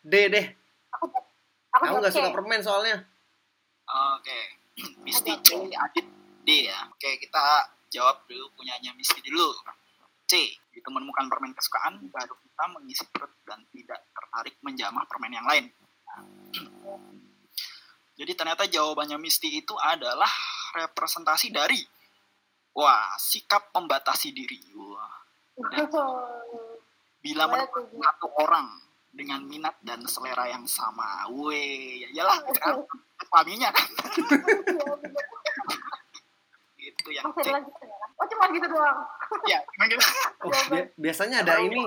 D 0.00 0.14
deh. 0.32 0.46
Aku, 0.96 1.04
aku, 1.08 1.84
Aku 1.84 1.94
nggak 2.00 2.12
suka 2.16 2.32
permen 2.32 2.60
soalnya. 2.64 3.04
Oke. 3.84 4.40
Misti 5.04 5.32
C, 5.44 5.48
Adit 5.68 6.06
D 6.48 6.68
ya. 6.68 6.88
Oke, 6.88 7.20
kita 7.20 7.68
jawab 7.92 8.24
dulu 8.24 8.48
punyanya 8.56 8.96
Misti 8.96 9.20
dulu. 9.20 9.52
C. 10.24 10.48
Itu 10.72 10.88
menemukan 10.88 11.28
permen 11.28 11.52
kesukaan, 11.52 12.00
baru 12.08 12.34
kita 12.40 12.64
mengisi 12.72 13.04
perut 13.12 13.32
dan 13.44 13.60
tidak 13.68 14.00
tertarik 14.16 14.56
menjamah 14.64 15.04
permen 15.04 15.32
yang 15.36 15.44
lain. 15.44 15.68
Jadi 18.18 18.32
ternyata 18.32 18.64
jawabannya 18.64 19.20
Misti 19.20 19.60
itu 19.60 19.74
adalah 19.76 20.30
representasi 20.72 21.52
dari 21.52 21.82
wah 22.74 23.12
sikap 23.20 23.74
membatasi 23.74 24.32
diri. 24.32 24.60
Wah. 24.76 25.23
Bila 27.24 27.48
menemukan 27.48 27.84
satu 27.88 28.28
orang 28.36 28.68
dengan 29.14 29.40
minat 29.46 29.78
dan 29.80 30.02
selera 30.04 30.50
yang 30.50 30.66
sama, 30.66 31.24
weh, 31.30 32.02
ya 32.04 32.08
iyalah, 32.20 32.38
kan? 32.60 32.82
suaminya 33.30 33.70
kan, 33.72 33.88
itu 36.84 37.08
yang 37.14 37.24
ya? 37.32 37.62
Oh 38.14 38.26
cuma 38.30 38.46
gitu 38.52 38.66
doang. 38.70 38.98
Ya, 39.48 39.58
emang 39.74 39.88
gitu. 39.90 40.02
Oh, 40.44 40.50
bi- 40.70 40.92
biasanya 41.00 41.42
ada 41.42 41.58
ini. 41.58 41.82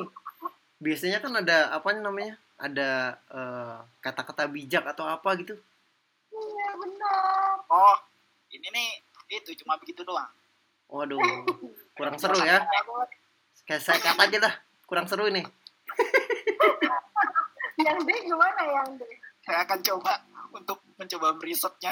Biasanya 0.82 1.24
kan 1.24 1.34
ada 1.40 1.72
apa 1.72 1.96
namanya? 1.96 2.36
Ada 2.58 3.16
eh, 3.32 3.78
kata-kata 4.04 4.50
bijak 4.50 4.84
atau 4.92 5.08
apa 5.08 5.30
gitu. 5.40 5.56
Iya 6.34 6.70
benar. 6.76 7.64
Oh, 7.72 7.98
ini 8.52 8.68
nih 8.68 8.90
itu 9.40 9.56
cuma 9.64 9.80
begitu 9.80 10.04
doang. 10.04 10.30
Waduh, 10.88 11.20
kurang 11.96 12.16
seru 12.20 12.40
ya. 12.44 12.64
Kayak 13.68 13.84
saya 13.84 14.00
kata 14.00 14.32
aja 14.32 14.38
dah, 14.48 14.54
kurang 14.88 15.12
seru 15.12 15.28
ini. 15.28 15.44
Yang 17.84 18.00
D 18.08 18.10
gimana 18.26 18.62
yang 18.64 18.90
D? 18.96 19.04
Saya 19.44 19.68
akan 19.68 19.80
coba 19.84 20.24
untuk 20.56 20.80
mencoba 20.96 21.36
merisetnya. 21.38 21.92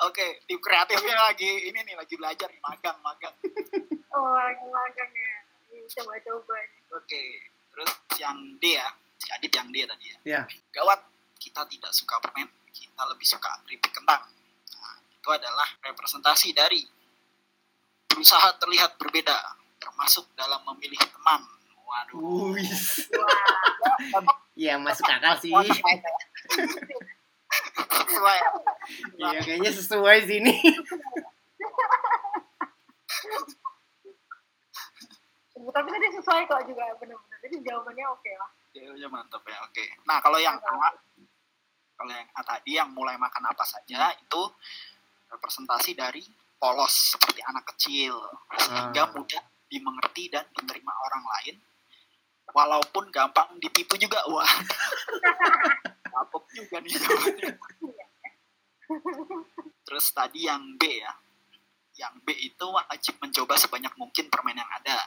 Oke, 0.00 0.26
tim 0.46 0.58
kreatifnya 0.62 1.16
lagi 1.26 1.68
ini 1.68 1.80
nih 1.84 1.96
lagi 1.98 2.14
belajar 2.16 2.48
nih 2.48 2.60
magang 2.60 2.96
magang. 3.02 3.34
Oh 4.14 4.36
lagi 4.36 4.64
magang 4.68 5.10
ya. 5.10 5.34
Ini 5.74 5.88
Coba-coba 5.90 6.54
nih. 6.60 6.82
Oke, 6.92 7.22
terus 7.74 7.90
yang 8.20 8.36
D 8.62 8.78
ya, 8.78 8.88
si 9.18 9.28
Adit 9.32 9.52
yang 9.52 9.68
D 9.72 9.84
tadi 9.84 10.06
ya. 10.12 10.18
Ya. 10.24 10.42
Gawat, 10.70 11.02
kita 11.40 11.66
tidak 11.66 11.92
suka 11.92 12.20
permen, 12.22 12.48
kita 12.70 13.02
lebih 13.10 13.26
suka 13.26 13.58
keripik 13.66 13.90
kentang. 13.90 14.22
Itu 15.20 15.28
adalah 15.28 15.68
representasi 15.84 16.56
dari 16.56 16.80
berusaha 18.08 18.56
terlihat 18.56 18.96
berbeda, 18.96 19.36
termasuk 19.76 20.24
dalam 20.32 20.64
memilih 20.72 20.96
teman. 20.96 21.44
Waduh. 21.84 22.56
Wih. 22.56 22.70
Wah. 23.20 24.34
Ya 24.56 24.80
masuk 24.80 25.04
akal 25.04 25.36
sih. 25.44 25.52
Sesuai. 28.10 28.38
Iya 29.20 29.38
kayaknya 29.44 29.70
sesuai 29.76 30.18
sini. 30.24 30.54
tapi 35.70 35.86
tadi 35.86 36.06
sesuai 36.18 36.50
kok 36.50 36.66
juga 36.66 36.82
benar-benar 36.98 37.38
jadi 37.46 37.56
jawabannya 37.62 38.06
oke 38.10 38.30
lah 38.34 38.50
Jawabannya 38.70 39.08
mantap 39.10 39.42
ya, 39.50 39.58
oke. 39.66 39.84
Nah, 40.06 40.22
kalau 40.22 40.38
yang 40.38 40.54
A, 40.54 40.94
kalau 41.98 42.12
yang 42.14 42.28
A 42.38 42.40
tadi 42.46 42.78
yang 42.78 42.94
mulai 42.94 43.18
makan 43.18 43.50
apa 43.50 43.66
saja 43.66 44.14
itu 44.14 44.42
representasi 45.30 45.94
dari 45.94 46.22
polos 46.60 47.16
seperti 47.16 47.40
anak 47.46 47.64
kecil 47.74 48.14
sehingga 48.58 49.08
Ah. 49.08 49.10
mudah 49.14 49.42
dimengerti 49.70 50.28
dan 50.28 50.44
diterima 50.52 50.92
orang 50.92 51.24
lain. 51.24 51.56
Walaupun 52.50 53.14
gampang 53.14 53.54
ditipu 53.62 53.94
juga 53.94 54.18
wah. 54.26 54.44
Kapok 56.10 56.44
juga 56.50 56.82
nih. 56.82 56.90
Jawabannya. 56.98 57.50
terus 59.86 60.06
tadi 60.10 60.50
yang 60.50 60.74
B 60.74 60.82
ya. 60.98 61.14
Yang 61.94 62.14
B 62.26 62.28
itu 62.34 62.66
wajib 62.66 63.14
mencoba 63.22 63.54
sebanyak 63.54 63.94
mungkin 63.94 64.26
permen 64.26 64.58
yang 64.58 64.66
ada. 64.66 64.98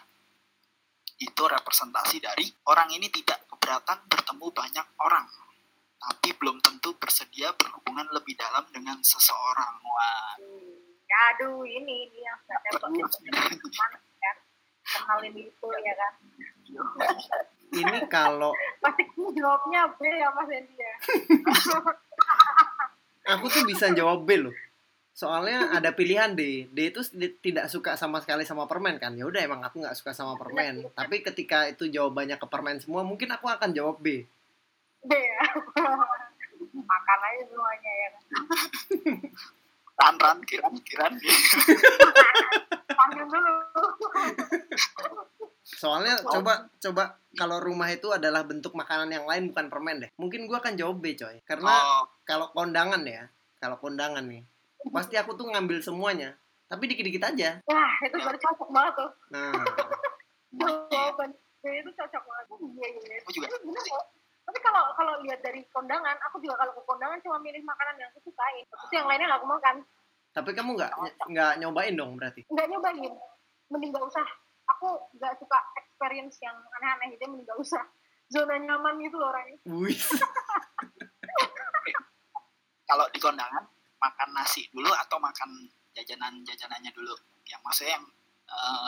Itu 1.19 1.43
representasi 1.45 2.24
dari 2.24 2.47
orang 2.71 2.95
ini 2.95 3.11
tidak 3.11 3.43
keberatan 3.51 4.07
bertemu 4.07 4.47
banyak 4.55 4.88
orang 5.03 5.28
tapi 6.04 6.36
belum 6.36 6.60
tentu 6.60 6.91
bersedia 6.99 7.56
berhubungan 7.56 8.08
lebih 8.12 8.36
dalam 8.36 8.68
dengan 8.72 8.99
seseorang 8.99 9.76
wah 9.84 10.36
ya 11.08 11.18
aduh 11.36 11.64
ini 11.64 12.10
ini 12.12 12.20
yang 12.24 12.38
tembak 12.43 12.84
kan 12.84 14.36
kenalin 14.84 15.36
itu 15.38 15.68
ya 15.84 15.93
kan 15.95 16.14
Ini 17.74 18.06
kalau 18.06 18.54
pasti 18.82 19.01
jawabnya 19.18 19.89
B 19.97 20.06
ya 20.06 20.30
Mas 20.30 20.45
Hendy 20.45 20.78
ya 20.78 20.93
aku 23.28 23.45
tuh 23.47 23.64
bisa 23.64 23.91
jawab 23.95 24.28
B 24.28 24.39
loh. 24.39 24.56
Soalnya 25.14 25.70
ada 25.78 25.93
pilihan 25.93 26.34
D. 26.34 26.66
D 26.74 26.89
itu 26.89 27.06
tidak 27.39 27.70
suka 27.70 27.93
sama 27.93 28.18
sekali 28.20 28.43
sama 28.43 28.66
permen 28.66 28.97
kan. 28.97 29.14
Ya 29.14 29.30
udah 29.30 29.41
emang 29.45 29.62
aku 29.62 29.86
nggak 29.86 29.95
suka 29.95 30.12
sama 30.12 30.34
permen. 30.36 30.89
Tapi 30.97 31.22
ketika 31.22 31.70
itu 31.70 31.86
jawabannya 31.86 32.41
ke 32.41 32.47
permen 32.49 32.82
semua, 32.82 33.06
mungkin 33.06 33.30
aku 33.30 33.45
akan 33.45 33.72
jawab 33.72 34.01
B. 34.01 34.26
B 35.04 35.12
ya 35.14 35.39
makan 36.91 37.20
aja 37.28 37.43
semuanya 37.47 37.91
ya 37.91 38.08
kan 38.14 38.24
ran 39.93 40.16
ran 40.20 40.38
kiran 40.43 40.74
kiran 40.84 41.14
panggil 42.93 43.26
dulu 43.28 43.56
Soalnya 45.64 46.20
coba 46.24 46.72
coba 46.80 47.20
kalau 47.36 47.60
rumah 47.60 47.91
itu 47.91 48.08
adalah 48.12 48.43
bentuk 48.47 48.72
makanan 48.72 49.10
yang 49.12 49.26
lain 49.28 49.51
bukan 49.51 49.68
permen 49.68 50.06
deh. 50.06 50.12
Mungkin 50.16 50.47
gua 50.47 50.64
akan 50.64 50.80
jawab 50.80 51.04
B 51.04 51.16
coy. 51.16 51.43
Karena 51.43 51.72
oh 51.76 52.04
kalau 52.24 52.51
kondangan 52.56 53.04
ya, 53.04 53.28
kalau 53.60 53.76
kondangan 53.80 54.24
nih, 54.24 54.43
pasti 54.95 55.20
aku 55.20 55.36
tuh 55.36 55.51
ngambil 55.51 55.84
semuanya. 55.84 56.36
Tapi 56.72 56.88
dikit-dikit 56.88 57.24
aja. 57.36 57.60
wah 57.68 57.93
itu 58.01 58.16
baru 58.16 58.38
cocok 58.39 58.70
banget 58.72 58.93
tuh 58.97 59.10
Nah, 59.30 59.66
jawaban 60.89 61.30
B 61.62 61.66
itu 61.70 61.91
cocok 61.91 62.24
banget 62.24 62.45
iya 62.80 62.88
iya 62.88 63.16
aku 63.24 63.30
juga 63.36 63.47
bener. 63.60 63.84
Tapi 64.44 64.60
kalau 64.60 64.84
kalau 64.94 65.14
lihat 65.24 65.39
dari 65.39 65.64
kondangan, 65.72 66.20
aku 66.28 66.44
juga 66.44 66.60
kalau 66.60 66.76
ke 66.76 66.84
kondangan 66.84 67.20
cuma 67.24 67.39
milih 67.39 67.64
makanan 67.64 67.96
yang 67.96 68.10
aku 68.12 68.28
sukain. 68.28 68.64
Terus 68.68 68.91
yang 68.91 69.08
lainnya 69.08 69.28
nggak 69.32 69.41
aku 69.41 69.50
makan. 69.50 69.76
tapi 70.34 70.50
kamu 70.58 70.74
nggak 70.74 70.91
nggak 71.30 71.52
nyobain 71.62 71.94
dong 71.94 72.18
berarti. 72.18 72.41
Nggak 72.50 72.68
nyobain. 72.74 73.14
Mending 73.70 73.94
nggak 73.94 74.06
usah. 74.10 74.26
Aku 74.76 74.98
nggak 75.16 75.38
suka 75.38 75.58
experience 75.78 76.41
yang 76.41 76.58
aneh-aneh 76.82 77.14
gitu, 77.14 77.30
mending 77.30 77.46
nggak 77.46 77.62
usah. 77.62 77.86
Zona 78.34 78.58
nyaman 78.58 78.98
gitu 78.98 79.22
loh 79.22 79.30
orangnya. 79.30 79.62
Kalau 82.89 83.06
di 83.10 83.20
kondangan 83.22 83.64
makan 83.98 84.30
nasi 84.36 84.68
dulu 84.74 84.89
atau 84.91 85.18
makan 85.18 85.70
jajanan 85.94 86.41
jajanannya 86.44 86.91
dulu 86.91 87.14
yang 87.48 87.62
maksudnya 87.64 87.96
yang 87.96 88.06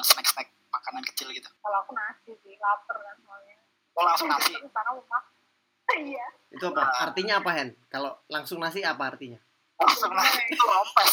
snack 0.03 0.27
snack 0.27 0.49
makanan 0.69 1.01
kecil 1.13 1.31
gitu 1.31 1.47
Kalau 1.63 1.77
aku 1.81 1.95
nasi 1.95 2.35
sih, 2.43 2.57
lapar 2.59 2.97
kan 2.99 3.15
soalnya. 3.23 3.55
oh 3.95 4.03
langsung 4.03 4.27
nasi 4.27 4.51
Terus 4.51 4.73
sana 4.73 4.91
rumah. 4.91 5.23
Iya. 5.93 6.25
Itu 6.49 6.65
apa? 6.73 7.11
Artinya 7.11 7.43
apa, 7.43 7.51
Hen? 7.53 7.69
Kalau 7.91 8.17
langsung 8.31 8.57
nasi 8.57 8.81
apa 8.81 9.13
artinya? 9.13 9.37
langsung 9.75 10.11
nasi 10.15 10.39
itu 10.55 10.63
rompes 10.63 11.11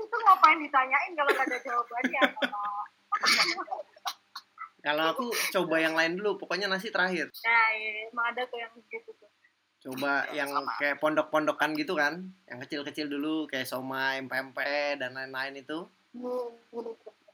Itu 0.00 0.16
ngapain 0.24 0.56
ditanyain 0.56 1.12
kalau 1.12 1.30
nggak 1.36 1.46
ada 1.52 1.58
jawabannya? 1.60 2.22
Kalau 4.82 5.04
aku 5.14 5.26
coba 5.54 5.76
yang 5.78 5.94
lain 5.94 6.18
dulu, 6.18 6.42
pokoknya 6.42 6.66
nasi 6.66 6.90
terakhir. 6.90 7.30
Nah, 7.46 7.68
iya, 7.78 8.10
emang 8.10 8.34
ada 8.34 8.42
tuh 8.50 8.58
yang 8.58 8.72
gitu 8.90 9.14
tuh. 9.14 9.30
Coba 9.82 10.26
yang 10.34 10.50
Sama. 10.50 10.74
kayak 10.78 10.98
pondok-pondokan 10.98 11.78
gitu 11.78 11.94
kan, 11.94 12.34
yang 12.50 12.58
kecil-kecil 12.66 13.06
dulu 13.06 13.46
kayak 13.46 13.66
somai, 13.66 14.18
pempek 14.26 14.98
dan 14.98 15.14
lain-lain 15.14 15.62
itu. 15.62 15.86
Hmm. 16.18 16.50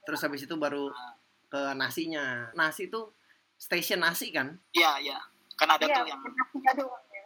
Terus 0.05 0.21
habis 0.21 0.45
itu 0.45 0.57
baru 0.61 0.93
ke 1.49 1.61
nasinya. 1.75 2.53
Nasi 2.55 2.89
itu 2.89 3.13
station 3.59 3.99
nasi 3.99 4.31
kan? 4.31 4.55
iya 4.71 4.95
iya 5.03 5.19
kan 5.59 5.67
ada 5.75 5.83
Iya, 5.83 5.97
tuh 5.99 6.07
yang 6.07 6.21
nasinya 6.23 6.73
doang 6.79 7.05
ya. 7.11 7.25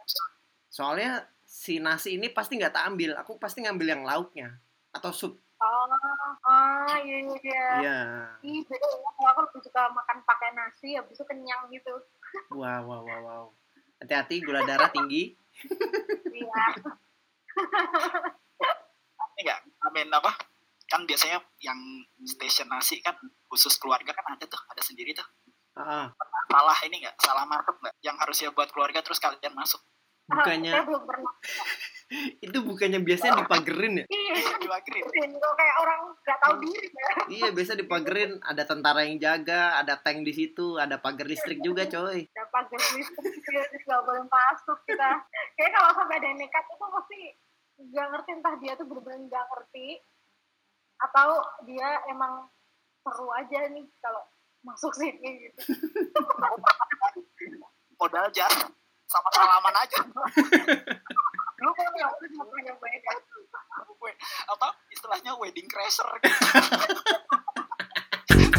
Soalnya 0.73 1.11
si 1.45 1.77
nasi 1.77 2.17
ini 2.17 2.33
pasti 2.33 2.57
nggak 2.57 2.73
tak 2.73 2.89
ambil, 2.89 3.13
aku 3.21 3.37
pasti 3.37 3.61
ngambil 3.61 3.87
yang 3.93 4.01
lauknya 4.01 4.57
atau 4.89 5.13
sup. 5.13 5.37
Oh, 5.63 5.87
ah, 6.43 6.97
iya, 7.05 7.23
iya, 7.23 7.37
iya. 7.39 7.67
Iya. 7.79 7.99
Ih, 8.43 8.61
beda 8.67 8.83
ya. 8.83 9.09
Kalau 9.15 9.29
aku 9.31 9.41
lebih 9.47 9.61
suka 9.63 9.87
makan 9.95 10.17
pakai 10.27 10.51
nasi, 10.59 10.97
habis 10.99 11.15
itu 11.15 11.23
kenyang 11.23 11.71
gitu. 11.71 12.03
Wow, 12.51 12.83
wow, 12.83 13.01
wow, 13.05 13.21
wow. 13.23 13.45
Hati-hati 14.01 14.43
gula 14.43 14.65
darah 14.67 14.91
tinggi. 14.91 15.37
Iya. 16.33 16.63
enggak 19.43 19.59
amin 19.83 20.07
apa 20.13 20.31
kan 20.93 21.09
biasanya 21.09 21.41
yang 21.57 21.79
station 22.21 22.69
nasi 22.69 23.01
kan 23.01 23.17
khusus 23.49 23.73
keluarga 23.81 24.13
kan 24.13 24.37
ada 24.37 24.45
tuh 24.45 24.61
ada 24.69 24.81
sendiri 24.85 25.17
tuh 25.17 25.25
Ah, 25.73 26.05
ah. 26.05 26.07
salah 26.53 26.77
ini 26.85 27.01
enggak 27.01 27.17
salah 27.17 27.49
markup 27.49 27.73
enggak 27.81 27.97
yang 28.05 28.13
harusnya 28.21 28.53
buat 28.53 28.69
keluarga 28.69 29.01
terus 29.01 29.17
kalian 29.17 29.57
masuk 29.57 29.81
bukannya 30.29 30.71
pernah. 30.85 31.33
itu 32.45 32.57
bukannya 32.63 32.99
biasanya 33.03 33.43
dipagerin 33.43 33.93
ya? 33.99 34.05
Iya, 34.07 34.35
diwakirin 34.61 35.33
kok 35.35 35.53
kayak 35.57 35.75
orang 35.81 35.99
nggak 36.15 36.39
tahu 36.39 36.53
diri 36.63 36.87
ya. 36.87 37.13
Iya, 37.27 37.49
biasa 37.51 37.73
dipagerin, 37.75 38.31
ada 38.39 38.63
tentara 38.63 39.01
yang 39.03 39.17
jaga, 39.19 39.81
ada 39.81 39.99
tank 39.99 40.23
di 40.23 40.31
situ, 40.31 40.79
ada 40.79 41.01
pagar 41.01 41.27
listrik 41.27 41.59
juga, 41.59 41.89
coy. 41.89 42.23
Ada 42.31 42.45
pagar 42.53 42.81
listrik, 42.95 43.35
terus 43.43 43.83
nggak 43.83 44.01
boleh 44.05 44.23
masuk 44.29 44.79
kita. 44.87 45.11
Kayak 45.59 45.71
kalau 45.75 45.91
sampai 45.91 46.15
ada 46.21 46.27
yang 46.31 46.39
nekat 46.39 46.65
itu 46.71 46.85
pasti 46.87 47.19
nggak 47.73 48.07
ngerti 48.13 48.29
entah 48.37 48.55
dia 48.61 48.73
tuh 48.77 48.85
bener-bener 48.87 49.21
nggak 49.27 49.45
ngerti 49.49 49.87
atau 51.01 51.41
dia 51.65 52.01
emang 52.09 52.49
seru 53.03 53.27
aja 53.33 53.67
nih 53.71 53.85
kalau 53.99 54.23
masuk 54.63 54.93
sini 54.95 55.49
gitu. 55.49 55.73
Modal 57.99 58.27
aja. 58.31 58.47
Sama 59.07 59.29
salaman 59.35 59.75
aja. 59.77 59.99
Lu 61.63 61.71
kan 61.71 61.87
yang 61.95 62.11
aku 62.11 62.27
cuma 62.33 62.59
yang 62.65 62.75
banyak 62.75 63.01
apa? 64.51 64.67
Istilahnya 64.91 65.31
wedding 65.39 65.67
crasher. 65.71 66.07
Gitu. 68.33 68.57